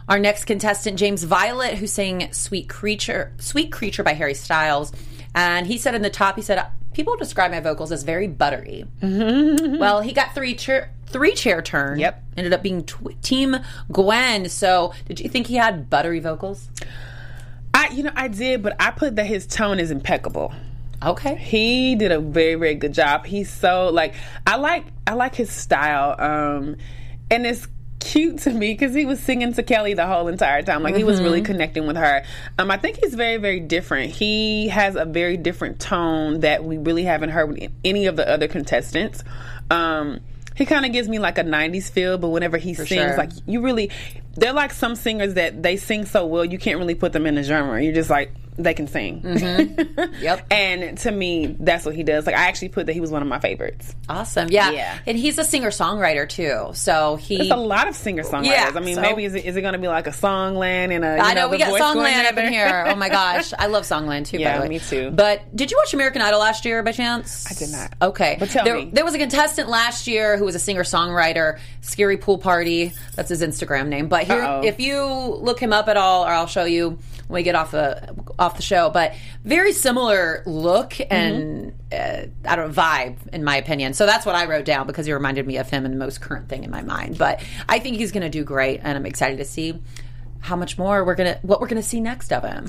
Our 0.09 0.19
next 0.19 0.45
contestant, 0.45 0.99
James 0.99 1.25
Violet, 1.25 1.75
who 1.79 1.87
sang 1.87 2.33
"Sweet 2.33 2.69
Creature," 2.69 3.33
"Sweet 3.39 3.71
Creature" 3.73 4.03
by 4.05 4.15
Harry 4.15 4.35
Styles, 4.35 4.93
and 5.35 5.67
he 5.67 5.79
said 5.79 5.95
in 5.95 6.03
the 6.03 6.11
top, 6.11 6.35
he 6.37 6.43
said, 6.43 6.65
"People 6.93 7.17
describe 7.17 7.51
my 7.51 7.61
vocals 7.61 7.93
as 7.93 8.03
very 8.03 8.29
buttery." 8.29 8.85
well, 9.03 10.01
he 10.01 10.13
got 10.13 10.35
three 10.35 10.55
chair 10.55 10.93
three 11.07 11.35
chair 11.35 11.63
turn. 11.63 11.99
Yep. 11.99 12.23
ended 12.37 12.53
up 12.53 12.63
being 12.63 12.85
tw- 12.85 13.21
Team 13.23 13.57
Gwen. 13.93 14.49
So, 14.49 14.95
did 15.07 15.21
you 15.21 15.29
think 15.29 15.47
he 15.47 15.57
had 15.57 15.91
buttery 15.91 16.21
vocals? 16.21 16.69
I, 17.75 17.89
you 17.89 18.03
know, 18.03 18.13
I 18.15 18.29
did, 18.29 18.63
but 18.63 18.77
I 18.81 18.91
put 18.91 19.17
that 19.17 19.27
his 19.27 19.47
tone 19.47 19.79
is 19.79 19.91
impeccable. 19.91 20.53
Okay. 21.05 21.37
He 21.37 21.95
did 21.97 22.13
a 22.13 22.21
very, 22.21 22.55
very 22.55 22.75
good 22.75 22.95
job. 22.95 23.27
He's 23.27 23.51
so 23.51 23.89
like 23.89 24.15
I 24.47 24.57
like 24.57 24.85
I 25.07 25.15
like 25.15 25.35
his 25.35 25.51
style, 25.51 26.15
um, 26.19 26.77
and 27.31 27.47
it's 27.47 27.67
cute 28.03 28.41
to 28.41 28.51
me 28.51 28.73
because 28.73 28.95
he 28.95 29.07
was 29.07 29.21
singing 29.21 29.53
to 29.55 29.63
Kelly 29.63 29.95
the 29.95 30.07
whole 30.07 30.29
entire 30.29 30.63
time. 30.63 30.83
Like 30.83 30.97
he 30.97 31.05
was 31.05 31.21
really 31.21 31.43
connecting 31.43 31.87
with 31.87 31.97
her. 31.97 32.25
Um, 32.59 32.71
I 32.71 32.77
think 32.77 32.99
he's 32.99 33.15
very, 33.15 33.37
very 33.37 33.61
different. 33.61 34.11
He 34.11 34.69
has 34.69 34.97
a 34.97 35.05
very 35.05 35.37
different 35.37 35.81
tone 35.81 36.41
that 36.41 36.65
we 36.65 36.79
really 36.79 37.05
haven't 37.05 37.31
heard 37.31 37.51
with 37.51 37.71
any 37.85 38.07
of 38.07 38.17
the 38.17 38.29
other 38.29 38.49
contestants. 38.49 39.23
Um, 39.71 40.21
he 40.55 40.67
kind 40.67 40.85
of 40.85 40.93
gives 40.93 41.09
me 41.09 41.19
like 41.19 41.39
a 41.39 41.45
90s 41.45 41.91
feel, 41.91 42.19
but 42.19 42.29
whenever 42.29 42.59
he 42.59 42.75
sings, 42.75 42.89
sure. 42.89 43.17
like 43.17 43.31
you 43.47 43.63
really, 43.63 43.91
they're 44.35 44.53
like 44.53 44.73
some 44.73 44.97
singers 44.97 45.35
that 45.35 45.63
they 45.63 45.77
sing 45.77 46.05
so 46.05 46.27
well, 46.27 46.45
you 46.45 46.59
can't 46.59 46.79
really 46.79 46.95
put 46.95 47.13
them 47.13 47.27
in 47.27 47.39
a 47.39 47.43
genre. 47.43 47.83
You're 47.83 47.95
just 47.95 48.11
like, 48.11 48.33
they 48.57 48.75
can 48.75 48.87
sing. 48.87 49.23
Mm-hmm. 49.23 50.23
Yep. 50.23 50.47
And 50.53 50.99
to 50.99 51.11
me, 51.11 51.57
that's 51.59 51.85
what 51.87 51.95
he 51.95 52.03
does. 52.03 52.27
Like 52.27 52.35
I 52.35 52.47
actually 52.49 52.69
put 52.69 52.87
that 52.87 52.93
he 52.93 53.01
was 53.01 53.11
one 53.11 53.23
of 53.23 53.29
my 53.29 53.39
favorites. 53.39 53.95
Awesome. 54.09 54.49
Yeah. 54.51 54.71
Yeah. 54.71 54.99
And 55.07 55.17
he's 55.19 55.39
a 55.39 55.45
singer 55.45 55.71
songwriter 55.71 56.29
too. 56.29 56.71
So 56.75 57.17
he. 57.17 57.39
There's 57.39 57.51
a 57.51 57.57
lot 57.57 57.89
of 57.89 57.95
singer 57.97 58.23
songwriters. 58.23 58.45
Yeah, 58.47 58.73
I 58.75 58.81
mean, 58.81 58.97
so- 58.97 59.01
maybe 59.01 59.25
is 59.25 59.35
it, 59.35 59.45
is 59.47 59.57
it 59.57 59.63
going 59.63 59.73
to 59.73 59.79
be 59.79 59.89
like 59.89 60.07
a 60.07 60.11
Songland 60.11 60.93
and 60.95 61.05
a? 61.05 61.17
You 61.17 61.23
I 61.23 61.35
know, 61.35 61.47
the 61.49 61.53
we 61.53 61.59
got 61.59 61.81
Songland 61.81 62.27
up 62.27 62.37
in 62.37 62.53
here. 62.53 62.85
Oh 62.89 62.95
my 62.97 63.09
gosh, 63.21 63.53
I 63.59 63.67
love 63.67 63.85
Songland 63.85 64.27
too. 64.27 64.37
by 64.37 64.43
Yeah, 64.43 64.61
way. 64.61 64.69
me 64.69 64.79
too. 64.81 65.11
But 65.11 65.55
did 65.57 65.71
you 65.71 65.77
watch 65.79 65.95
American 65.95 66.21
Idol 66.23 66.41
last 66.41 66.65
year 66.65 66.83
by 66.83 66.93
chance? 66.93 67.51
I 67.51 67.55
did 67.55 67.71
not. 67.73 67.95
Okay, 68.11 68.37
But 68.39 68.51
tell 68.51 68.65
there, 68.65 68.77
me. 68.77 68.91
there 68.93 69.05
was 69.05 69.15
a 69.15 69.19
contestant 69.19 69.69
last 69.69 70.07
year 70.07 70.37
who 70.37 70.45
was 70.45 70.55
a 70.55 70.59
singer 70.61 70.83
songwriter. 70.83 71.59
Scary 71.81 72.17
Pool 72.19 72.39
Party. 72.39 72.93
That's 73.17 73.29
his 73.29 73.43
Instagram 73.43 73.89
name. 73.89 74.09
But 74.09 74.25
here, 74.25 74.43
Uh-oh. 74.43 74.63
if 74.65 74.79
you 74.79 75.05
look 75.05 75.59
him 75.59 75.73
up 75.73 75.89
at 75.89 75.97
all, 75.97 76.25
or 76.25 76.29
I'll 76.29 76.47
show 76.47 76.65
you 76.65 76.99
when 77.33 77.41
we 77.41 77.43
get 77.43 77.55
off 77.55 77.71
the 77.71 78.15
off 78.39 78.57
the 78.57 78.63
show. 78.63 78.91
But 78.91 79.15
very 79.45 79.73
similar 79.73 80.43
look 80.47 80.95
and 81.11 81.75
uh, 81.91 82.27
I 82.45 82.57
don't 82.57 82.69
know, 82.69 82.75
vibe 82.75 83.17
in 83.33 83.43
my 83.43 83.57
opinion. 83.57 83.95
So 83.95 84.07
that's 84.07 84.27
what 84.27 84.35
I 84.35 84.47
wrote 84.47 84.67
down 84.67 84.87
because 84.87 85.07
he 85.07 85.13
reminded 85.13 85.47
me 85.47 85.57
of 85.57 85.71
him 85.71 85.85
and 85.85 85.95
the 85.95 85.99
most 85.99 86.21
current 86.21 86.49
thing 86.49 86.65
in 86.65 86.71
my 86.71 86.83
mind. 86.83 87.19
But 87.19 87.43
I 87.69 87.79
think 87.79 87.97
he's 87.97 88.13
going 88.13 88.23
to 88.23 88.29
do 88.29 88.45
great, 88.45 88.81
and 88.83 88.97
I'm 88.97 89.07
excited 89.07 89.39
to 89.39 89.45
see 89.45 89.81
how 90.41 90.57
much 90.57 90.77
more 90.77 91.05
we're 91.05 91.15
gonna 91.15 91.39
what 91.43 91.61
we're 91.61 91.69
gonna 91.69 91.83
see 91.83 92.01
next 92.01 92.33
of 92.33 92.43
him. 92.43 92.69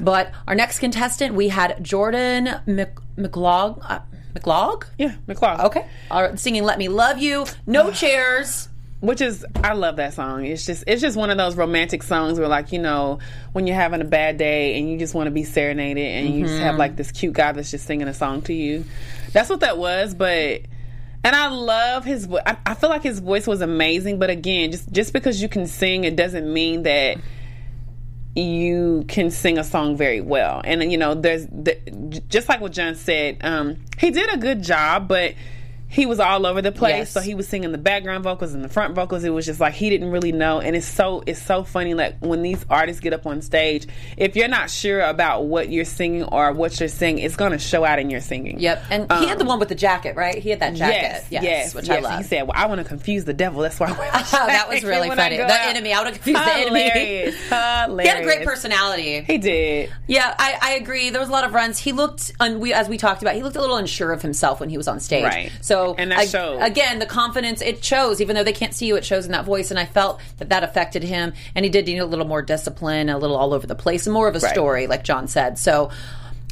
But 0.00 0.32
our 0.46 0.54
next 0.54 0.78
contestant, 0.78 1.34
we 1.34 1.48
had 1.48 1.82
Jordan 1.82 2.48
Mc, 2.66 2.94
McLeod. 3.16 3.80
Uh, 3.82 4.00
McLeod? 4.34 4.84
Yeah, 4.98 5.14
McCloud. 5.26 5.64
Okay. 5.64 5.84
All 6.10 6.22
right, 6.22 6.38
singing 6.38 6.62
"Let 6.62 6.78
Me 6.78 6.88
Love 6.88 7.18
You." 7.18 7.44
No 7.66 7.90
chairs. 7.90 8.68
Which 9.00 9.20
is, 9.20 9.46
I 9.54 9.74
love 9.74 9.94
that 9.96 10.14
song. 10.14 10.44
It's 10.44 10.66
just, 10.66 10.82
it's 10.88 11.00
just 11.00 11.16
one 11.16 11.30
of 11.30 11.38
those 11.38 11.54
romantic 11.54 12.02
songs 12.02 12.38
where, 12.40 12.48
like, 12.48 12.72
you 12.72 12.80
know, 12.80 13.20
when 13.52 13.68
you're 13.68 13.76
having 13.76 14.00
a 14.00 14.04
bad 14.04 14.38
day 14.38 14.76
and 14.76 14.90
you 14.90 14.98
just 14.98 15.14
want 15.14 15.28
to 15.28 15.30
be 15.30 15.44
serenaded, 15.44 16.04
and 16.04 16.34
you 16.34 16.46
just 16.46 16.58
have 16.58 16.70
Mm-hmm. 16.72 16.78
like 16.80 16.96
this 16.96 17.12
cute 17.12 17.32
guy 17.32 17.52
that's 17.52 17.70
just 17.70 17.86
singing 17.86 18.08
a 18.08 18.14
song 18.14 18.42
to 18.42 18.52
you. 18.52 18.84
That's 19.32 19.48
what 19.50 19.60
that 19.60 19.78
was. 19.78 20.14
But, 20.14 20.62
and 21.22 21.36
I 21.36 21.46
love 21.48 22.04
his. 22.04 22.26
vo- 22.26 22.40
I, 22.44 22.56
I 22.66 22.74
feel 22.74 22.90
like 22.90 23.04
his 23.04 23.20
voice 23.20 23.46
was 23.46 23.60
amazing. 23.60 24.18
But 24.18 24.30
again, 24.30 24.72
just 24.72 24.90
just 24.90 25.12
because 25.12 25.40
you 25.40 25.48
can 25.48 25.68
sing, 25.68 26.02
it 26.02 26.16
doesn't 26.16 26.52
mean 26.52 26.82
that 26.82 27.18
you 28.34 29.04
can 29.08 29.30
sing 29.30 29.58
a 29.58 29.64
song 29.64 29.96
very 29.96 30.20
well. 30.20 30.60
And 30.64 30.90
you 30.90 30.98
know, 30.98 31.14
there's 31.14 31.46
the, 31.46 31.76
just 32.28 32.48
like 32.48 32.60
what 32.60 32.72
John 32.72 32.94
said, 32.94 33.38
um, 33.42 33.76
he 33.98 34.10
did 34.10 34.32
a 34.32 34.38
good 34.38 34.62
job, 34.62 35.08
but 35.08 35.34
he 35.88 36.06
was 36.06 36.20
all 36.20 36.46
over 36.46 36.60
the 36.60 36.72
place. 36.72 36.96
Yes. 36.96 37.10
So 37.10 37.20
he 37.20 37.34
was 37.34 37.48
singing 37.48 37.72
the 37.72 37.78
background 37.78 38.24
vocals 38.24 38.54
and 38.54 38.62
the 38.62 38.68
front 38.68 38.94
vocals. 38.94 39.24
It 39.24 39.30
was 39.30 39.46
just 39.46 39.60
like 39.60 39.74
he 39.74 39.88
didn't 39.90 40.10
really 40.10 40.32
know. 40.32 40.60
And 40.60 40.76
it's 40.76 40.86
so 40.86 41.22
it's 41.26 41.42
so 41.42 41.64
funny 41.64 41.94
like 41.94 42.18
when 42.20 42.42
these 42.42 42.64
artists 42.68 43.00
get 43.00 43.12
up 43.12 43.26
on 43.26 43.40
stage, 43.42 43.86
if 44.16 44.36
you're 44.36 44.48
not 44.48 44.70
sure 44.70 45.00
about 45.00 45.46
what 45.46 45.70
you're 45.70 45.84
singing 45.84 46.24
or 46.24 46.52
what 46.52 46.78
you're 46.78 46.88
singing, 46.88 47.24
it's 47.24 47.36
going 47.36 47.52
to 47.52 47.58
show 47.58 47.84
out 47.84 47.98
in 47.98 48.10
your 48.10 48.20
singing. 48.20 48.60
Yep. 48.60 48.84
And 48.90 49.12
he 49.12 49.26
had 49.26 49.38
the 49.38 49.42
um, 49.42 49.48
one 49.48 49.58
with 49.58 49.68
the 49.68 49.74
jacket, 49.74 50.16
right? 50.16 50.36
He 50.36 50.50
had 50.50 50.60
that 50.60 50.74
jacket. 50.74 51.24
Yes, 51.30 51.42
yes, 51.42 51.74
which 51.74 51.88
yes. 51.88 52.04
I 52.04 52.08
love. 52.08 52.18
He 52.18 52.24
said, 52.24 52.42
"Well, 52.42 52.54
I 52.54 52.66
want 52.66 52.80
to 52.80 52.84
confuse 52.84 53.24
the 53.24 53.34
devil. 53.34 53.62
That's 53.62 53.80
why." 53.80 53.88
I 53.88 53.98
wear 53.98 54.10
Oh, 54.14 54.46
that 54.46 54.68
was 54.68 54.84
really 54.84 55.08
funny. 55.08 55.36
The 55.36 55.44
out." 55.44 55.68
enemy. 55.68 55.92
I 55.92 55.98
would 55.98 56.08
have 56.08 56.16
confused 56.16 56.40
the 56.40 56.52
enemy. 56.52 56.80
Hilarious. 56.90 57.48
Hilarious. 57.48 58.02
He 58.02 58.08
had 58.08 58.20
a 58.20 58.24
great 58.24 58.46
personality. 58.46 59.22
He 59.22 59.38
did. 59.38 59.92
Yeah, 60.06 60.34
I, 60.38 60.58
I 60.60 60.70
agree. 60.74 61.10
There 61.10 61.20
was 61.20 61.28
a 61.28 61.32
lot 61.32 61.44
of 61.44 61.54
runs. 61.54 61.78
He 61.78 61.92
looked, 61.92 62.32
un, 62.40 62.60
we, 62.60 62.72
as 62.72 62.88
we 62.88 62.98
talked 62.98 63.22
about, 63.22 63.34
he 63.34 63.42
looked 63.42 63.56
a 63.56 63.60
little 63.60 63.76
unsure 63.76 64.12
of 64.12 64.22
himself 64.22 64.60
when 64.60 64.68
he 64.68 64.76
was 64.76 64.88
on 64.88 65.00
stage. 65.00 65.24
Right. 65.24 65.52
So, 65.60 65.77
And 65.98 66.10
that 66.12 66.20
ag- 66.20 66.28
showed. 66.28 66.58
again, 66.60 66.98
the 66.98 67.06
confidence 67.06 67.60
it 67.62 67.84
shows, 67.84 68.20
even 68.20 68.34
though 68.36 68.44
they 68.44 68.52
can't 68.52 68.74
see 68.74 68.86
you, 68.86 68.96
it 68.96 69.04
shows 69.04 69.26
in 69.26 69.32
that 69.32 69.44
voice. 69.44 69.70
And 69.70 69.78
I 69.78 69.84
felt 69.84 70.20
that 70.38 70.48
that 70.50 70.62
affected 70.64 71.02
him, 71.02 71.32
and 71.54 71.64
he 71.64 71.70
did 71.70 71.86
need 71.86 71.98
a 71.98 72.06
little 72.06 72.26
more 72.26 72.42
discipline, 72.42 73.08
a 73.08 73.18
little 73.18 73.36
all 73.36 73.52
over 73.54 73.66
the 73.66 73.74
place, 73.74 74.06
and 74.06 74.14
more 74.14 74.28
of 74.28 74.36
a 74.36 74.40
Right. 74.40 74.52
story, 74.52 74.86
like 74.86 75.04
John 75.04 75.28
said. 75.28 75.58
So, 75.58 75.90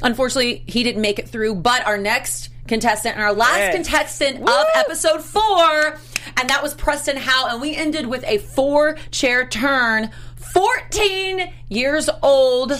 unfortunately, 0.03 0.63
he 0.67 0.83
didn't 0.83 1.03
make 1.03 1.19
it 1.19 1.29
through. 1.29 1.57
But 1.57 1.87
our 1.87 1.99
next 1.99 2.51
contestant 2.69 3.15
and 3.17 3.25
our 3.25 3.33
last 3.33 3.59
Yes. 3.59 3.75
contestant 3.75 4.41
Woo! 4.41 4.53
of 4.53 4.67
episode 4.75 5.23
four, 5.23 5.99
and 6.37 6.51
that 6.51 6.63
was 6.63 6.75
Preston 6.75 7.17
Howe, 7.17 7.47
and 7.49 7.61
we 7.61 7.77
ended 7.77 8.07
with 8.07 8.25
a 8.25 8.39
four 8.39 8.97
chair 9.11 9.47
turn. 9.47 10.11
14 10.53 11.53
years 11.69 12.09
old. 12.23 12.73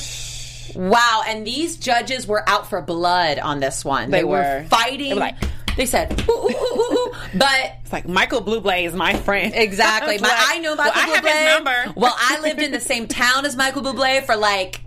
Wow, 0.75 1.23
and 1.27 1.47
these 1.47 1.77
judges 1.77 2.27
were 2.27 2.47
out 2.49 2.69
for 2.69 2.81
blood 2.83 3.39
on 3.39 3.61
this 3.61 3.85
one. 3.85 4.11
They, 4.11 4.19
They 4.19 4.25
were. 4.25 4.33
were. 4.39 4.65
fighting. 4.69 5.09
They 5.11 5.15
were 5.15 5.21
like- 5.21 5.37
they 5.77 5.87
said, 5.87 6.21
ooh, 6.29 6.33
ooh, 6.33 6.83
ooh, 6.83 7.13
but 7.35 7.77
It's 7.83 7.93
like 7.93 8.09
Michael 8.09 8.43
Bublé 8.43 8.85
is 8.87 8.95
my 8.95 9.15
friend. 9.15 9.53
exactly. 9.57 10.19
My, 10.21 10.29
like, 10.29 10.39
I 10.39 10.59
know 10.59 10.75
Michael 10.75 10.93
well, 10.95 11.05
I 11.05 11.09
have 11.15 11.25
Bublé. 11.25 11.33
his 11.33 11.55
number. 11.55 12.01
Well, 12.01 12.15
I 12.17 12.41
lived 12.41 12.61
in 12.63 12.73
the 12.73 12.81
same 12.81 13.07
town 13.07 13.45
as 13.47 13.57
Michael 13.57 13.83
Bublé 13.83 14.25
for 14.25 14.37
like 14.37 14.81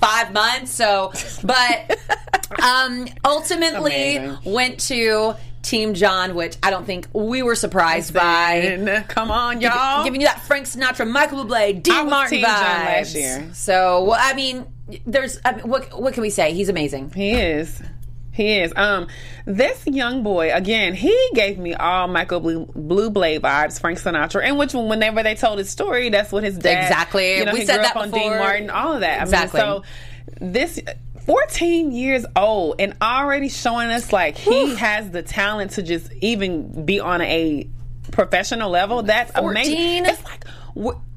five 0.00 0.32
months. 0.32 0.72
So, 0.72 1.12
but 1.42 1.98
um, 2.62 3.08
ultimately 3.24 4.16
Amazing. 4.16 4.52
went 4.52 4.80
to 4.80 5.34
Team 5.62 5.94
John, 5.94 6.34
which 6.34 6.56
I 6.62 6.70
don't 6.70 6.84
think 6.84 7.08
we 7.12 7.42
were 7.42 7.54
surprised 7.56 8.14
by. 8.14 9.04
Come 9.08 9.30
on, 9.30 9.60
y'all. 9.60 10.04
Giving 10.04 10.20
you 10.20 10.26
that 10.26 10.42
Frank 10.42 10.66
Sinatra, 10.66 11.08
Michael 11.10 11.44
Bublé, 11.44 11.56
I 11.56 11.72
Dean 11.72 12.04
was 12.04 12.10
Martin 12.10 12.36
Team 12.38 12.44
John 12.46 12.54
vibes. 12.62 12.84
last 12.84 13.14
year. 13.14 13.50
So, 13.54 14.04
well, 14.04 14.18
I 14.20 14.34
mean, 14.34 14.66
there's 15.06 15.40
I 15.44 15.56
mean, 15.56 15.68
what 15.68 16.00
what 16.00 16.14
can 16.14 16.20
we 16.22 16.30
say? 16.30 16.52
He's 16.52 16.68
amazing. 16.68 17.10
He 17.12 17.32
is. 17.32 17.82
He 18.36 18.58
is. 18.58 18.70
Um, 18.76 19.08
this 19.46 19.86
young 19.86 20.22
boy 20.22 20.52
again. 20.52 20.92
He 20.92 21.16
gave 21.32 21.58
me 21.58 21.72
all 21.72 22.06
Michael 22.06 22.40
Blue, 22.40 22.66
Blue 22.66 23.08
Blade 23.08 23.40
vibes, 23.40 23.80
Frank 23.80 23.98
Sinatra, 23.98 24.44
and 24.44 24.58
which 24.58 24.74
whenever 24.74 25.22
they 25.22 25.34
told 25.34 25.58
his 25.58 25.70
story, 25.70 26.10
that's 26.10 26.30
what 26.30 26.44
his 26.44 26.58
dad. 26.58 26.82
Exactly. 26.82 27.38
You 27.38 27.46
know, 27.46 27.54
We 27.54 27.60
he 27.60 27.66
said 27.66 27.76
grew 27.76 27.82
that 27.84 27.96
up 27.96 28.02
on. 28.02 28.10
Dean 28.10 28.30
Martin, 28.32 28.68
all 28.68 28.92
of 28.92 29.00
that. 29.00 29.22
Exactly. 29.22 29.60
I 29.60 29.72
mean, 29.72 29.82
so 29.82 30.44
this. 30.46 30.80
14 31.24 31.90
years 31.90 32.24
old 32.36 32.76
and 32.78 32.96
already 33.02 33.48
showing 33.48 33.88
us 33.88 34.12
like 34.12 34.36
he 34.36 34.76
has 34.76 35.10
the 35.10 35.24
talent 35.24 35.72
to 35.72 35.82
just 35.82 36.12
even 36.20 36.84
be 36.84 37.00
on 37.00 37.20
a 37.20 37.68
professional 38.12 38.70
level. 38.70 39.02
That's 39.02 39.32
14? 39.32 39.50
amazing. 39.50 40.06
It's 40.06 40.24
like 40.24 40.44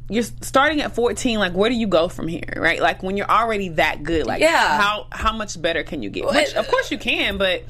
you're 0.10 0.24
starting 0.24 0.82
at 0.82 0.96
14. 0.96 1.38
Like, 1.40 1.54
where 1.54 1.70
do 1.70 1.76
you 1.76 1.88
go 1.88 2.08
from 2.08 2.28
here, 2.28 2.54
right? 2.58 2.82
Like 2.82 3.04
when 3.04 3.16
you're 3.18 3.30
already 3.30 3.70
that 3.70 4.04
good. 4.04 4.26
Like, 4.26 4.42
Yeah. 4.42 4.78
how 4.80 5.08
how 5.12 5.34
much 5.34 5.62
better 5.62 5.84
can 5.84 6.02
you 6.04 6.10
get? 6.10 6.26
Which, 6.26 6.54
of 6.56 6.68
course 6.68 6.92
you 6.92 6.98
can, 6.98 7.38
but 7.38 7.64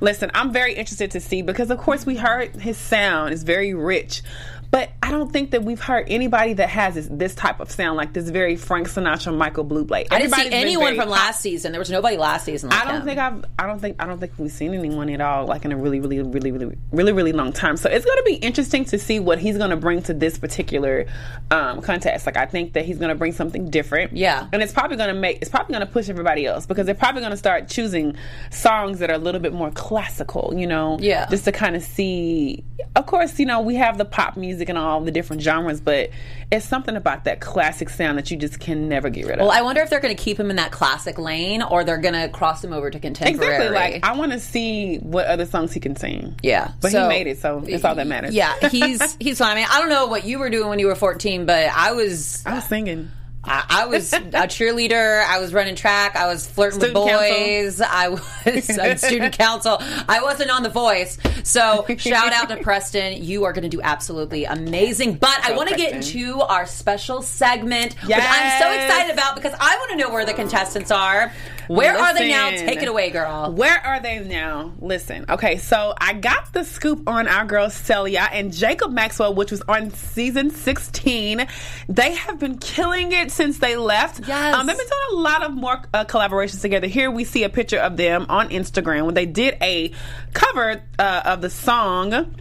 listen, 0.00 0.30
I'm 0.34 0.52
very 0.52 0.74
interested 0.74 1.10
to 1.12 1.20
see 1.20 1.42
because 1.42 1.70
of 1.70 1.78
course 1.78 2.04
we 2.06 2.16
heard 2.16 2.56
his 2.56 2.76
sound 2.76 3.32
is 3.32 3.42
very 3.44 3.74
rich. 3.74 4.22
But 4.70 4.90
I 5.02 5.10
don't 5.10 5.32
think 5.32 5.50
that 5.50 5.64
we've 5.64 5.80
heard 5.80 6.06
anybody 6.08 6.52
that 6.52 6.68
has 6.68 6.94
this, 6.94 7.08
this 7.10 7.34
type 7.34 7.58
of 7.58 7.72
sound, 7.72 7.96
like 7.96 8.12
this 8.12 8.30
very 8.30 8.54
Frank 8.54 8.88
Sinatra, 8.88 9.36
Michael 9.36 9.64
Bublé. 9.64 10.06
I 10.10 10.20
didn't 10.20 10.34
see 10.34 10.48
anyone 10.52 10.94
from 10.94 11.08
pop- 11.08 11.12
last 11.12 11.40
season. 11.40 11.72
There 11.72 11.80
was 11.80 11.90
nobody 11.90 12.16
last 12.16 12.44
season. 12.44 12.70
Like 12.70 12.80
I 12.80 12.84
don't 12.84 13.00
him. 13.00 13.06
think 13.06 13.18
I've. 13.18 13.44
I 13.58 13.66
don't 13.66 13.80
think. 13.80 13.96
I 13.98 14.06
don't 14.06 14.20
think 14.20 14.32
we've 14.38 14.52
seen 14.52 14.72
anyone 14.72 15.10
at 15.10 15.20
all 15.20 15.46
like 15.46 15.64
in 15.64 15.72
a 15.72 15.76
really, 15.76 15.98
really, 15.98 16.22
really, 16.22 16.52
really, 16.52 16.76
really, 16.92 17.12
really 17.12 17.32
long 17.32 17.52
time. 17.52 17.76
So 17.76 17.90
it's 17.90 18.04
going 18.04 18.18
to 18.18 18.22
be 18.24 18.34
interesting 18.34 18.84
to 18.86 18.98
see 18.98 19.18
what 19.18 19.40
he's 19.40 19.58
going 19.58 19.70
to 19.70 19.76
bring 19.76 20.02
to 20.02 20.14
this 20.14 20.38
particular 20.38 21.06
um, 21.50 21.80
contest. 21.80 22.26
Like 22.26 22.36
I 22.36 22.46
think 22.46 22.74
that 22.74 22.84
he's 22.84 22.98
going 22.98 23.08
to 23.08 23.16
bring 23.16 23.32
something 23.32 23.70
different. 23.70 24.16
Yeah. 24.16 24.46
and 24.52 24.62
it's 24.62 24.72
probably 24.72 24.96
going 24.96 25.12
to 25.12 25.20
make. 25.20 25.38
It's 25.40 25.50
probably 25.50 25.74
going 25.74 25.86
to 25.86 25.92
push 25.92 26.08
everybody 26.08 26.46
else 26.46 26.66
because 26.66 26.86
they're 26.86 26.94
probably 26.94 27.22
going 27.22 27.32
to 27.32 27.36
start 27.36 27.66
choosing 27.66 28.14
songs 28.50 29.00
that 29.00 29.10
are 29.10 29.14
a 29.14 29.18
little 29.18 29.40
bit 29.40 29.52
more 29.52 29.72
classical. 29.72 30.54
You 30.56 30.68
know. 30.68 30.96
Yeah. 31.00 31.26
Just 31.28 31.44
to 31.46 31.52
kind 31.52 31.74
of 31.74 31.82
see. 31.82 32.62
Of 32.94 33.06
course, 33.06 33.38
you 33.40 33.46
know 33.46 33.60
we 33.60 33.74
have 33.74 33.98
the 33.98 34.04
pop 34.04 34.36
music 34.36 34.59
and 34.68 34.76
all 34.78 35.00
the 35.00 35.10
different 35.10 35.42
genres, 35.42 35.80
but 35.80 36.10
it's 36.50 36.66
something 36.66 36.96
about 36.96 37.24
that 37.24 37.40
classic 37.40 37.88
sound 37.88 38.18
that 38.18 38.30
you 38.30 38.36
just 38.36 38.60
can 38.60 38.88
never 38.88 39.08
get 39.08 39.26
rid 39.26 39.38
of. 39.38 39.46
Well, 39.46 39.50
I 39.50 39.62
wonder 39.62 39.80
if 39.80 39.90
they're 39.90 40.00
going 40.00 40.14
to 40.14 40.22
keep 40.22 40.38
him 40.38 40.50
in 40.50 40.56
that 40.56 40.72
classic 40.72 41.18
lane 41.18 41.62
or 41.62 41.84
they're 41.84 41.98
going 41.98 42.14
to 42.14 42.28
cross 42.28 42.62
him 42.62 42.72
over 42.72 42.90
to 42.90 42.98
contemporary. 42.98 43.54
exactly. 43.54 43.74
Like 43.74 44.04
I 44.04 44.16
want 44.18 44.32
to 44.32 44.40
see 44.40 44.98
what 44.98 45.26
other 45.26 45.46
songs 45.46 45.72
he 45.72 45.80
can 45.80 45.96
sing. 45.96 46.34
yeah, 46.42 46.72
but 46.80 46.90
So- 46.92 47.02
he 47.02 47.08
made 47.08 47.26
it, 47.26 47.38
so 47.40 47.62
it's 47.66 47.84
all 47.84 47.94
that 47.94 48.06
matters. 48.06 48.34
Yeah, 48.34 48.54
he's 48.68 49.16
he's 49.20 49.38
fine. 49.38 49.52
I 49.52 49.54
mean, 49.54 49.66
I 49.70 49.80
don't 49.80 49.88
know 49.88 50.06
what 50.06 50.24
you 50.24 50.38
were 50.38 50.50
doing 50.50 50.68
when 50.68 50.78
you 50.78 50.86
were 50.88 50.94
14, 50.94 51.46
but 51.46 51.70
I 51.74 51.92
was 51.92 52.42
I 52.44 52.54
was 52.54 52.64
singing. 52.64 53.10
I, 53.42 53.64
I 53.68 53.86
was 53.86 54.12
a 54.12 54.18
cheerleader. 54.20 55.24
I 55.24 55.40
was 55.40 55.54
running 55.54 55.74
track. 55.74 56.16
I 56.16 56.26
was 56.26 56.46
flirting 56.46 56.80
Student 56.80 56.98
with 57.04 57.08
council. 57.08 57.38
boys. 57.38 57.80
I 57.80 58.08
was 58.08 58.78
on 58.78 58.96
student 58.98 59.36
council. 59.38 59.76
I 59.80 60.20
wasn't 60.22 60.50
on 60.50 60.62
The 60.62 60.68
Voice. 60.68 61.18
So 61.42 61.86
shout 61.98 62.32
out 62.32 62.48
to 62.50 62.56
Preston. 62.62 63.22
You 63.22 63.44
are 63.44 63.52
going 63.52 63.62
to 63.62 63.68
do 63.68 63.80
absolutely 63.82 64.44
amazing. 64.44 65.14
But 65.14 65.40
I 65.42 65.52
want 65.56 65.68
to 65.70 65.76
get 65.76 65.92
into 65.94 66.40
our 66.40 66.66
special 66.66 67.22
segment, 67.22 67.94
which 68.02 68.16
I'm 68.16 68.60
so 68.60 68.72
excited 68.72 69.12
about 69.12 69.36
because 69.36 69.54
I 69.58 69.76
want 69.76 69.90
to 69.92 69.96
know 69.96 70.10
where 70.10 70.24
the 70.26 70.34
contestants 70.34 70.90
are. 70.90 71.32
Where 71.70 71.96
are 71.96 72.12
they 72.14 72.30
now? 72.30 72.50
Take 72.50 72.82
it 72.82 72.88
away, 72.88 73.10
girl. 73.10 73.52
Where 73.52 73.78
are 73.86 74.00
they 74.00 74.18
now? 74.18 74.72
Listen, 74.80 75.24
okay, 75.28 75.56
so 75.58 75.94
I 76.00 76.14
got 76.14 76.52
the 76.52 76.64
scoop 76.64 77.08
on 77.08 77.28
our 77.28 77.44
girl 77.44 77.70
Celia 77.70 78.28
and 78.32 78.52
Jacob 78.52 78.90
Maxwell, 78.90 79.34
which 79.34 79.52
was 79.52 79.62
on 79.68 79.92
season 79.92 80.50
16. 80.50 81.46
They 81.88 82.14
have 82.14 82.40
been 82.40 82.58
killing 82.58 83.12
it 83.12 83.30
since 83.30 83.58
they 83.58 83.76
left. 83.76 84.26
Yes. 84.26 84.54
Um, 84.54 84.66
they've 84.66 84.76
been 84.76 84.86
doing 84.86 85.18
a 85.18 85.22
lot 85.22 85.44
of 85.44 85.52
more 85.52 85.80
uh, 85.94 86.04
collaborations 86.06 86.60
together. 86.60 86.88
Here 86.88 87.08
we 87.08 87.22
see 87.22 87.44
a 87.44 87.48
picture 87.48 87.78
of 87.78 87.96
them 87.96 88.26
on 88.28 88.48
Instagram 88.48 89.06
when 89.06 89.14
they 89.14 89.26
did 89.26 89.56
a 89.62 89.92
cover 90.32 90.82
uh, 90.98 91.22
of 91.24 91.40
the 91.40 91.50
song. 91.50 92.34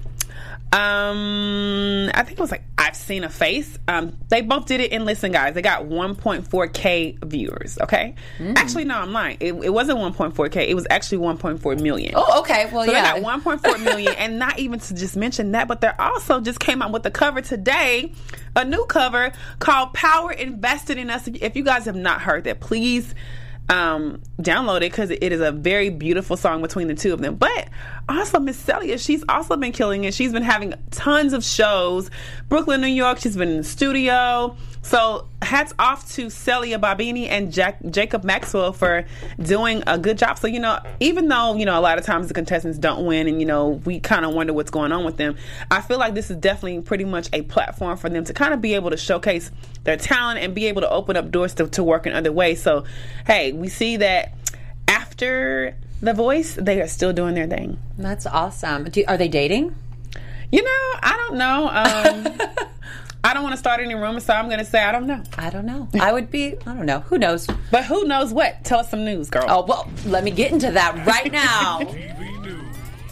Um, 0.72 2.10
I 2.14 2.24
think 2.24 2.38
it 2.38 2.42
was 2.42 2.52
like 2.52 2.64
I've 2.78 2.96
seen 2.96 3.24
a 3.24 3.30
face. 3.30 3.78
Um, 3.88 4.16
they 4.30 4.42
both 4.42 4.66
did 4.68 4.80
it 4.82 4.92
in 4.92 5.06
Listen, 5.06 5.32
guys. 5.32 5.54
They 5.54 5.62
got 5.62 5.84
1.4k 5.86 7.26
viewers. 7.26 7.78
Okay, 7.82 8.16
Mm. 8.38 8.56
actually, 8.58 8.86
no, 8.86 8.96
I'm 9.00 9.12
lying. 9.12 9.38
It, 9.40 9.54
it 9.54 9.70
wasn't 9.74 10.00
1.4k. 10.00 10.68
It 10.68 10.76
was 10.76 10.88
actually 10.90 11.20
1.4 11.20 11.82
million. 11.82 12.14
Oh, 12.16 12.40
okay. 12.42 12.70
Well, 12.72 12.86
So 12.86 12.92
yeah. 12.92 13.16
they 13.16 13.22
got 13.22 13.42
1.4 13.44 13.84
million, 13.84 14.14
and 14.18 14.40
not 14.40 14.60
even 14.60 14.80
to 14.80 14.94
just 14.94 15.18
mention 15.18 15.52
that, 15.54 15.68
but 15.68 15.82
they're 15.82 16.00
also 16.00 16.40
just 16.42 16.60
came 16.60 16.82
out 16.82 16.92
with 16.92 17.04
the 17.04 17.12
cover 17.12 17.42
today, 17.42 18.14
a 18.56 18.64
new 18.66 18.86
cover 18.86 19.32
called 19.60 19.94
"Power 19.94 20.32
Invested 20.32 20.98
in 20.98 21.10
Us." 21.10 21.28
If 21.28 21.56
you 21.56 21.64
guys 21.64 21.86
have 21.86 21.96
not 21.96 22.22
heard 22.22 22.44
that, 22.46 22.60
please 22.60 23.14
um, 23.70 24.22
download 24.42 24.78
it 24.78 24.92
because 24.92 25.12
it 25.12 25.32
is 25.32 25.42
a 25.42 25.52
very 25.52 25.90
beautiful 25.90 26.36
song 26.36 26.62
between 26.62 26.88
the 26.88 26.96
two 26.96 27.14
of 27.14 27.22
them. 27.22 27.36
But 27.36 27.70
also, 28.08 28.40
Miss 28.40 28.58
Celia, 28.58 28.98
she's 28.98 29.24
also 29.30 29.56
been 29.56 29.72
killing 29.72 30.04
it. 30.04 30.14
She's 30.14 30.32
been 30.34 30.44
having 30.44 30.74
tons 30.92 31.34
of 31.34 31.44
shows, 31.44 32.10
Brooklyn, 32.50 32.82
New 32.82 32.88
York. 32.88 33.20
She's 33.20 33.38
been 33.38 33.50
in 33.50 33.58
the 33.58 33.64
studio. 33.64 34.58
So 34.82 35.28
hats 35.42 35.74
off 35.78 36.10
to 36.14 36.30
Celia 36.30 36.80
Babini 36.80 37.28
and 37.28 37.52
Jack, 37.52 37.80
Jacob 37.90 38.24
Maxwell 38.24 38.72
for 38.72 39.06
doing 39.42 39.84
a 39.88 39.98
good 39.98 40.18
job. 40.18 40.38
So 40.40 40.48
you 40.48 40.60
know, 40.60 40.80
even 41.00 41.28
though 41.28 41.56
you 41.56 41.66
know 41.66 41.78
a 41.78 41.82
lot 41.82 41.98
of 41.98 42.06
times 42.06 42.28
the 42.28 42.34
contestants 42.34 42.78
don't 42.78 43.06
win, 43.06 43.28
and 43.28 43.40
you 43.40 43.46
know 43.46 43.82
we 43.86 44.00
kind 44.00 44.26
of 44.26 44.34
wonder 44.34 44.54
what's 44.54 44.72
going 44.72 44.92
on 44.92 45.04
with 45.04 45.18
them, 45.18 45.38
I 45.70 45.82
feel 45.82 45.98
like 45.98 46.14
this 46.14 46.32
is 46.32 46.38
definitely 46.38 46.82
pretty 46.82 47.06
much 47.06 47.30
a 47.34 47.42
platform 47.44 47.98
for 47.98 48.10
them 48.10 48.24
to 48.26 48.34
kind 48.34 48.54
of 48.54 48.62
be 48.62 48.76
able 48.76 48.92
to 48.92 48.98
showcase 48.98 49.52
their 49.84 49.98
talent 49.98 50.40
and 50.40 50.56
be 50.56 50.68
able 50.68 50.82
to 50.82 50.90
open 50.90 51.18
up 51.18 51.32
doors 51.32 51.54
to, 51.56 51.68
to 51.68 51.84
work 51.84 52.06
in 52.06 52.14
other 52.14 52.32
ways. 52.32 52.62
So 52.62 52.86
hey, 53.26 53.52
we 53.52 53.68
see 53.70 53.98
that 53.98 54.34
after 54.88 55.76
The 56.02 56.14
Voice, 56.14 56.56
they 56.56 56.82
are 56.82 56.88
still 56.88 57.14
doing 57.14 57.36
their 57.36 57.48
thing. 57.48 57.78
That's 57.98 58.26
awesome. 58.26 58.86
Do, 58.86 59.04
are 59.08 59.18
they 59.18 59.28
dating? 59.28 59.76
You 60.52 60.64
know, 60.64 61.00
I 61.02 61.16
don't 61.28 61.38
know. 61.38 61.68
Um, 61.68 62.49
I 63.30 63.34
don't 63.36 63.44
want 63.44 63.54
to 63.54 63.60
start 63.60 63.80
any 63.80 63.94
rumors, 63.94 64.26
so 64.26 64.34
I'm 64.34 64.48
going 64.48 64.58
to 64.58 64.66
say 64.66 64.82
I 64.84 64.92
don't 64.92 65.06
know. 65.06 65.22
I 65.38 65.52
don't 65.52 65.68
know. 65.68 65.88
I 66.02 66.12
would 66.12 66.32
be, 66.32 66.56
I 66.66 66.74
don't 66.74 66.88
know. 66.88 67.02
Who 67.02 67.20
knows? 67.20 67.46
But 67.70 67.86
who 67.86 68.06
knows 68.06 68.34
what? 68.34 68.64
Tell 68.64 68.80
us 68.80 68.90
some 68.90 69.06
news, 69.06 69.30
girl. 69.30 69.46
Oh, 69.48 69.66
well, 69.68 69.88
let 70.08 70.24
me 70.24 70.32
get 70.32 70.52
into 70.52 70.72
that 70.72 71.06
right 71.06 71.32
now. 71.32 71.82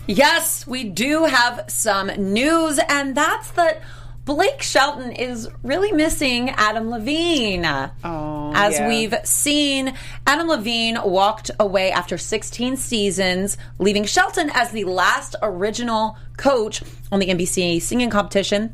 Yes, 0.10 0.66
we 0.66 0.86
do 0.86 1.26
have 1.26 1.66
some 1.68 2.08
news, 2.08 2.80
and 2.88 3.14
that's 3.14 3.52
that 3.52 3.82
Blake 4.24 4.62
Shelton 4.62 5.12
is 5.12 5.50
really 5.64 5.92
missing 5.92 6.50
Adam 6.52 6.90
Levine. 6.90 7.66
Oh, 7.66 8.54
As 8.56 8.76
yeah. 8.80 8.88
we've 8.88 9.16
seen, 9.26 9.94
Adam 10.26 10.48
Levine 10.48 10.98
walked 11.04 11.52
away 11.60 11.92
after 11.92 12.18
16 12.18 12.78
seasons, 12.78 13.58
leaving 13.80 14.06
Shelton 14.06 14.50
as 14.54 14.72
the 14.72 14.86
last 14.86 15.36
original 15.42 16.18
coach 16.38 16.84
on 17.12 17.20
the 17.20 17.28
NBC 17.28 17.82
singing 17.82 18.10
competition. 18.10 18.74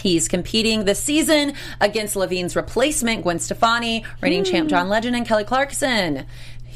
He's 0.00 0.28
competing 0.28 0.84
this 0.84 1.02
season 1.02 1.54
against 1.80 2.16
Levine's 2.16 2.56
replacement, 2.56 3.22
Gwen 3.22 3.38
Stefani, 3.38 4.04
reigning 4.20 4.44
champ 4.44 4.64
hmm. 4.64 4.70
John 4.70 4.88
Legend, 4.88 5.16
and 5.16 5.26
Kelly 5.26 5.44
Clarkson. 5.44 6.26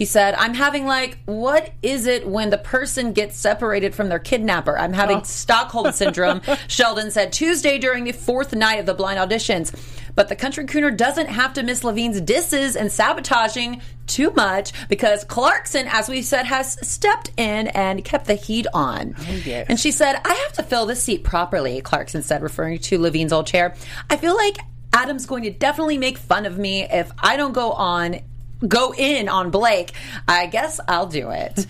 He 0.02 0.06
said, 0.06 0.34
I'm 0.34 0.54
having 0.54 0.84
like, 0.84 1.16
what 1.26 1.70
is 1.80 2.06
it 2.08 2.26
when 2.26 2.50
the 2.50 2.58
person 2.58 3.12
gets 3.12 3.36
separated 3.36 3.94
from 3.94 4.08
their 4.08 4.18
kidnapper? 4.18 4.76
I'm 4.76 4.92
having 4.92 5.18
oh. 5.18 5.22
Stockholm 5.24 5.92
syndrome, 5.92 6.42
Shelton 6.66 7.12
said 7.12 7.32
Tuesday 7.32 7.78
during 7.78 8.02
the 8.02 8.10
fourth 8.10 8.52
night 8.52 8.80
of 8.80 8.86
the 8.86 8.94
blind 8.94 9.20
auditions. 9.20 9.72
But 10.16 10.28
the 10.28 10.34
country 10.34 10.64
crooner 10.64 10.96
doesn't 10.96 11.28
have 11.28 11.52
to 11.52 11.62
miss 11.62 11.84
Levine's 11.84 12.20
disses 12.20 12.74
and 12.74 12.90
sabotaging 12.90 13.80
too 14.08 14.32
much 14.32 14.72
because 14.88 15.22
Clarkson, 15.22 15.86
as 15.86 16.08
we 16.08 16.22
said, 16.22 16.46
has 16.46 16.84
stepped 16.84 17.30
in 17.36 17.68
and 17.68 18.04
kept 18.04 18.26
the 18.26 18.34
heat 18.34 18.66
on. 18.74 19.14
Oh, 19.16 19.42
yes. 19.44 19.66
And 19.68 19.78
she 19.78 19.92
said, 19.92 20.20
I 20.24 20.34
have 20.34 20.52
to 20.54 20.64
fill 20.64 20.84
this 20.84 21.00
seat 21.00 21.22
properly, 21.22 21.80
Clarkson 21.80 22.22
said, 22.22 22.42
referring 22.42 22.80
to 22.80 22.98
Levine's 22.98 23.32
old 23.32 23.46
chair. 23.46 23.76
I 24.10 24.16
feel 24.16 24.34
like 24.34 24.56
Adam's 24.92 25.26
going 25.26 25.44
to 25.44 25.50
definitely 25.50 25.96
make 25.96 26.18
fun 26.18 26.44
of 26.44 26.58
me 26.58 26.82
if 26.82 27.12
I 27.20 27.36
don't 27.36 27.52
go 27.52 27.70
on 27.70 28.18
go 28.66 28.94
in 28.94 29.28
on 29.28 29.50
Blake, 29.50 29.92
I 30.26 30.46
guess 30.46 30.80
I'll 30.88 31.06
do 31.06 31.30
it. 31.30 31.66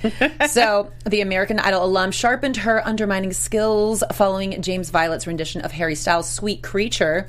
so, 0.50 0.90
the 1.04 1.20
American 1.20 1.58
Idol 1.58 1.84
alum 1.84 2.10
sharpened 2.10 2.58
her 2.58 2.86
undermining 2.86 3.32
skills 3.32 4.02
following 4.12 4.60
James 4.62 4.90
Violet's 4.90 5.26
rendition 5.26 5.62
of 5.62 5.72
Harry 5.72 5.94
Styles' 5.94 6.28
Sweet 6.28 6.62
Creature. 6.62 7.28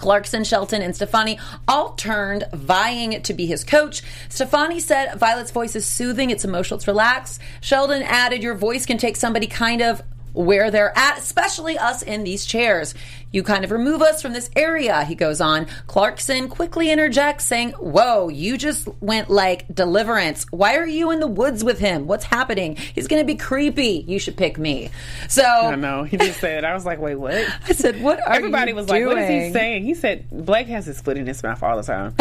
Clarkson, 0.00 0.44
Shelton, 0.44 0.80
and 0.80 0.96
Stefani 0.96 1.38
all 1.68 1.92
turned 1.92 2.44
vying 2.54 3.20
to 3.22 3.34
be 3.34 3.44
his 3.44 3.64
coach. 3.64 4.02
Stefani 4.30 4.80
said 4.80 5.14
Violet's 5.16 5.50
voice 5.50 5.76
is 5.76 5.84
soothing, 5.84 6.30
it's 6.30 6.44
emotional, 6.44 6.78
it's 6.78 6.88
relaxed. 6.88 7.40
Shelton 7.60 8.02
added, 8.02 8.42
Your 8.42 8.54
voice 8.54 8.86
can 8.86 8.96
take 8.96 9.16
somebody 9.16 9.46
kind 9.46 9.82
of 9.82 10.02
where 10.32 10.70
they're 10.70 10.96
at, 10.96 11.18
especially 11.18 11.78
us 11.78 12.02
in 12.02 12.24
these 12.24 12.44
chairs. 12.46 12.94
You 13.32 13.44
kind 13.44 13.64
of 13.64 13.70
remove 13.70 14.02
us 14.02 14.20
from 14.20 14.32
this 14.32 14.50
area, 14.56 15.04
he 15.04 15.14
goes 15.14 15.40
on. 15.40 15.66
Clarkson 15.86 16.48
quickly 16.48 16.90
interjects, 16.90 17.44
saying, 17.44 17.70
Whoa, 17.72 18.28
you 18.28 18.58
just 18.58 18.88
went 19.00 19.30
like 19.30 19.72
deliverance. 19.72 20.46
Why 20.50 20.76
are 20.76 20.86
you 20.86 21.12
in 21.12 21.20
the 21.20 21.28
woods 21.28 21.62
with 21.62 21.78
him? 21.78 22.08
What's 22.08 22.24
happening? 22.24 22.74
He's 22.76 23.06
going 23.06 23.22
to 23.22 23.26
be 23.26 23.36
creepy. 23.36 24.04
You 24.08 24.18
should 24.18 24.36
pick 24.36 24.58
me. 24.58 24.90
So 25.28 25.44
I 25.44 25.76
know. 25.76 26.02
He 26.02 26.16
just 26.16 26.40
said, 26.40 26.64
I 26.64 26.74
was 26.74 26.84
like, 26.84 26.98
wait, 26.98 27.14
what? 27.14 27.34
I 27.68 27.72
said, 27.72 28.02
What 28.02 28.18
are 28.26 28.32
Everybody 28.32 28.72
was 28.72 28.88
like, 28.88 29.06
what 29.06 29.18
is 29.18 29.46
he 29.46 29.52
saying? 29.52 29.84
He 29.84 29.94
said, 29.94 30.28
Blake 30.30 30.66
has 30.66 30.86
his 30.86 31.00
foot 31.00 31.16
in 31.16 31.26
his 31.26 31.42
mouth 31.42 31.62
all 31.62 31.80
the 31.80 31.84
time. 31.84 32.14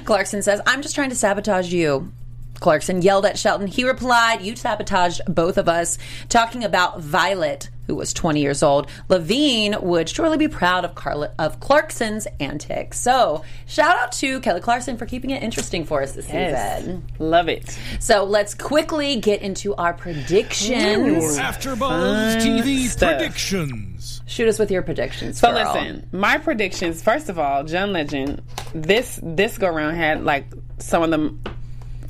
Clarkson 0.04 0.42
says, 0.42 0.60
I'm 0.66 0.82
just 0.82 0.94
trying 0.94 1.10
to 1.10 1.16
sabotage 1.16 1.72
you. 1.72 2.12
Clarkson 2.60 3.02
yelled 3.02 3.26
at 3.26 3.38
Shelton. 3.38 3.66
He 3.66 3.84
replied, 3.84 4.42
You 4.42 4.56
sabotaged 4.56 5.20
both 5.28 5.58
of 5.58 5.68
us. 5.68 5.98
Talking 6.28 6.64
about 6.64 7.00
Violet, 7.00 7.68
who 7.86 7.94
was 7.94 8.12
20 8.12 8.40
years 8.40 8.62
old. 8.62 8.88
Levine 9.08 9.76
would 9.82 10.08
surely 10.08 10.38
be 10.38 10.48
proud 10.48 10.84
of, 10.84 10.94
Carla- 10.94 11.32
of 11.38 11.60
Clarkson's 11.60 12.26
antics. 12.40 12.98
So, 12.98 13.44
shout 13.66 13.98
out 13.98 14.12
to 14.12 14.40
Kelly 14.40 14.60
Clarkson 14.60 14.96
for 14.96 15.04
keeping 15.06 15.30
it 15.30 15.42
interesting 15.42 15.84
for 15.84 16.02
us 16.02 16.12
this 16.12 16.26
season. 16.26 17.04
Love 17.18 17.48
it. 17.48 17.78
So, 18.00 18.24
let's 18.24 18.54
quickly 18.54 19.16
get 19.16 19.42
into 19.42 19.74
our 19.74 19.92
predictions. 19.92 21.38
After 21.38 21.76
Buzz 21.76 22.36
TV 22.36 22.86
stuff. 22.86 23.18
predictions. 23.18 24.22
Shoot 24.26 24.48
us 24.48 24.58
with 24.58 24.70
your 24.70 24.82
predictions. 24.82 25.38
So 25.38 25.52
girl. 25.52 25.72
listen, 25.74 26.08
my 26.12 26.38
predictions. 26.38 27.02
First 27.02 27.28
of 27.28 27.38
all, 27.38 27.64
John 27.64 27.92
Legend. 27.92 28.42
This 28.74 29.20
this 29.22 29.58
go 29.58 29.68
round 29.68 29.96
had 29.96 30.24
like 30.24 30.46
some 30.78 31.02
of 31.02 31.10
them, 31.10 31.42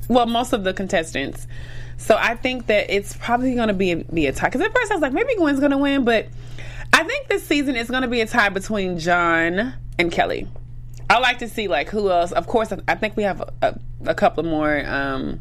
well, 0.08 0.26
most 0.26 0.52
of 0.52 0.64
the 0.64 0.72
contestants. 0.72 1.46
So 1.96 2.16
I 2.18 2.34
think 2.34 2.66
that 2.66 2.94
it's 2.94 3.16
probably 3.16 3.54
going 3.54 3.68
to 3.68 3.74
be 3.74 3.92
a, 3.92 3.96
be 3.96 4.26
a 4.26 4.32
tie. 4.32 4.48
Because 4.48 4.60
at 4.60 4.72
first 4.74 4.90
I 4.90 4.94
was 4.94 5.02
like, 5.02 5.12
maybe 5.12 5.34
Gwen's 5.36 5.60
going 5.60 5.70
to 5.70 5.78
win, 5.78 6.04
but 6.04 6.28
I 6.92 7.04
think 7.04 7.28
this 7.28 7.46
season 7.46 7.76
is 7.76 7.88
going 7.88 8.02
to 8.02 8.08
be 8.08 8.20
a 8.20 8.26
tie 8.26 8.48
between 8.48 8.98
John 8.98 9.74
and 9.98 10.12
Kelly. 10.12 10.48
I 11.08 11.18
like 11.18 11.38
to 11.38 11.48
see 11.48 11.68
like 11.68 11.88
who 11.88 12.10
else. 12.10 12.32
Of 12.32 12.46
course, 12.46 12.72
I 12.88 12.94
think 12.94 13.16
we 13.16 13.24
have 13.24 13.40
a, 13.62 13.78
a 14.06 14.14
couple 14.14 14.42
more 14.42 14.84
um, 14.86 15.40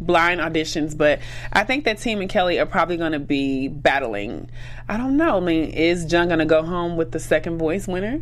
blind 0.00 0.40
auditions, 0.40 0.96
but 0.96 1.20
I 1.52 1.64
think 1.64 1.84
that 1.84 1.98
Team 1.98 2.20
and 2.20 2.28
Kelly 2.28 2.58
are 2.58 2.66
probably 2.66 2.96
going 2.96 3.12
to 3.12 3.18
be 3.18 3.68
battling. 3.68 4.50
I 4.88 4.96
don't 4.96 5.16
know. 5.16 5.36
I 5.36 5.40
mean, 5.40 5.70
is 5.70 6.04
John 6.04 6.28
going 6.28 6.40
to 6.40 6.46
go 6.46 6.62
home 6.62 6.96
with 6.96 7.12
the 7.12 7.20
second 7.20 7.58
voice 7.58 7.86
winner? 7.86 8.20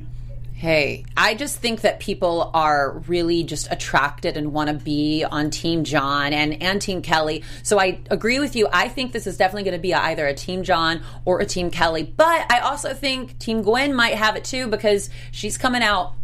Hey, 0.59 1.05
I 1.19 1.35
just 1.35 1.59
think 1.59 1.83
that 1.83 2.01
people 2.01 2.51
are 2.55 3.03
really 3.07 3.45
just 3.45 3.71
attracted 3.71 4.39
and 4.39 4.55
want 4.55 4.71
to 4.71 4.75
be 4.75 5.23
on 5.23 5.51
Team 5.51 5.85
John 5.85 6.33
and, 6.33 6.63
and 6.63 6.81
Team 6.81 7.03
Kelly. 7.03 7.45
So 7.63 7.79
I 7.79 8.01
agree 8.11 8.39
with 8.39 8.57
you. 8.57 8.67
I 8.73 8.89
think 8.89 9.13
this 9.13 9.27
is 9.27 9.37
definitely 9.37 9.65
going 9.65 9.77
to 9.77 9.83
be 9.83 9.93
either 9.93 10.27
a 10.27 10.33
Team 10.33 10.63
John 10.63 11.03
or 11.27 11.41
a 11.41 11.45
Team 11.45 11.71
Kelly. 11.71 12.05
But 12.05 12.51
I 12.51 12.61
also 12.61 12.95
think 12.95 13.39
Team 13.39 13.61
Gwen 13.61 13.95
might 13.95 14.15
have 14.15 14.35
it 14.35 14.45
too 14.45 14.67
because 14.67 15.11
she's 15.31 15.59
coming 15.59 15.83
out 15.83 16.15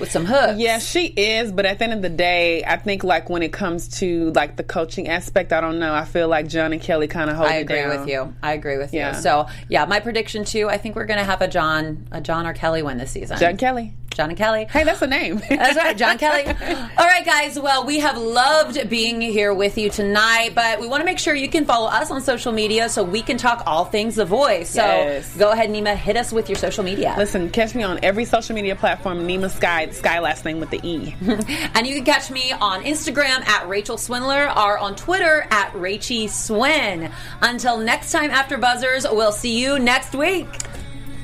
with 0.00 0.10
some 0.10 0.24
hooks. 0.24 0.58
Yeah, 0.58 0.78
she 0.78 1.06
is, 1.06 1.52
but 1.52 1.66
at 1.66 1.78
the 1.78 1.84
end 1.84 1.92
of 1.94 2.02
the 2.02 2.08
day, 2.08 2.64
I 2.64 2.76
think 2.76 3.04
like 3.04 3.28
when 3.30 3.42
it 3.42 3.52
comes 3.52 3.88
to 4.00 4.30
like 4.32 4.56
the 4.56 4.64
coaching 4.64 5.08
aspect, 5.08 5.52
I 5.52 5.60
don't 5.60 5.78
know. 5.78 5.94
I 5.94 6.04
feel 6.04 6.28
like 6.28 6.48
John 6.48 6.72
and 6.72 6.80
Kelly 6.82 7.08
kind 7.08 7.30
of 7.30 7.36
hold 7.36 7.48
I 7.48 7.56
agree 7.56 7.86
with 7.86 8.08
you. 8.08 8.34
I 8.42 8.52
agree 8.52 8.78
with 8.78 8.92
Yeah. 8.94 9.16
you. 9.16 9.22
So 9.22 9.46
yeah, 9.68 9.84
my 9.86 10.00
prediction 10.00 10.44
too. 10.44 10.68
I 10.68 10.78
think 10.78 10.96
we're 10.96 11.06
going 11.06 11.18
to 11.20 11.24
have 11.24 11.40
a 11.42 11.48
John, 11.48 12.06
a 12.12 12.20
John 12.20 12.46
or 12.46 12.52
Kelly 12.52 12.82
win 12.82 12.98
this 12.98 13.10
season. 13.10 13.38
John 13.38 13.56
Kelly. 13.56 13.94
John 14.16 14.30
and 14.30 14.38
Kelly. 14.38 14.66
Hey, 14.70 14.82
that's 14.84 15.02
a 15.02 15.06
name. 15.06 15.42
That's 15.48 15.76
right, 15.76 15.96
John 15.96 16.16
Kelly. 16.16 16.46
All 16.98 17.06
right, 17.06 17.24
guys. 17.24 17.58
Well, 17.60 17.84
we 17.84 17.98
have 18.00 18.16
loved 18.16 18.88
being 18.88 19.20
here 19.20 19.52
with 19.52 19.76
you 19.76 19.90
tonight, 19.90 20.52
but 20.54 20.80
we 20.80 20.88
want 20.88 21.02
to 21.02 21.04
make 21.04 21.18
sure 21.18 21.34
you 21.34 21.48
can 21.48 21.66
follow 21.66 21.88
us 21.88 22.10
on 22.10 22.22
social 22.22 22.50
media 22.50 22.88
so 22.88 23.04
we 23.04 23.20
can 23.20 23.36
talk 23.36 23.62
all 23.66 23.84
things 23.84 24.14
The 24.16 24.24
Voice. 24.24 24.70
So 24.70 24.80
Yes. 24.82 25.36
go 25.36 25.50
ahead, 25.52 25.68
Nima, 25.68 25.94
hit 25.94 26.16
us 26.16 26.32
with 26.32 26.48
your 26.48 26.56
social 26.56 26.82
media. 26.82 27.14
Listen, 27.18 27.50
catch 27.50 27.74
me 27.74 27.82
on 27.82 27.98
every 28.02 28.24
social 28.24 28.54
media 28.54 28.74
platform. 28.74 29.18
Nemma 29.28 29.50
Skye, 29.50 29.90
Sky 29.90 30.18
last 30.20 30.44
name 30.46 30.60
with 30.60 30.70
the 30.70 30.80
E. 30.82 31.14
And 31.74 31.86
you 31.86 31.94
can 31.96 32.04
catch 32.04 32.30
me 32.30 32.52
on 32.52 32.84
Instagram 32.84 33.46
at 33.46 33.68
Rachel 33.68 33.98
Swindler 33.98 34.46
or 34.56 34.78
on 34.78 34.96
Twitter 34.96 35.46
at 35.50 35.72
Rachie 35.74 36.30
Swin. 36.30 37.10
Until 37.42 37.76
next 37.78 38.12
time, 38.12 38.30
after 38.30 38.56
Buzzers, 38.56 39.04
we'll 39.10 39.32
see 39.32 39.60
you 39.60 39.78
next 39.78 40.14
week. 40.14 40.46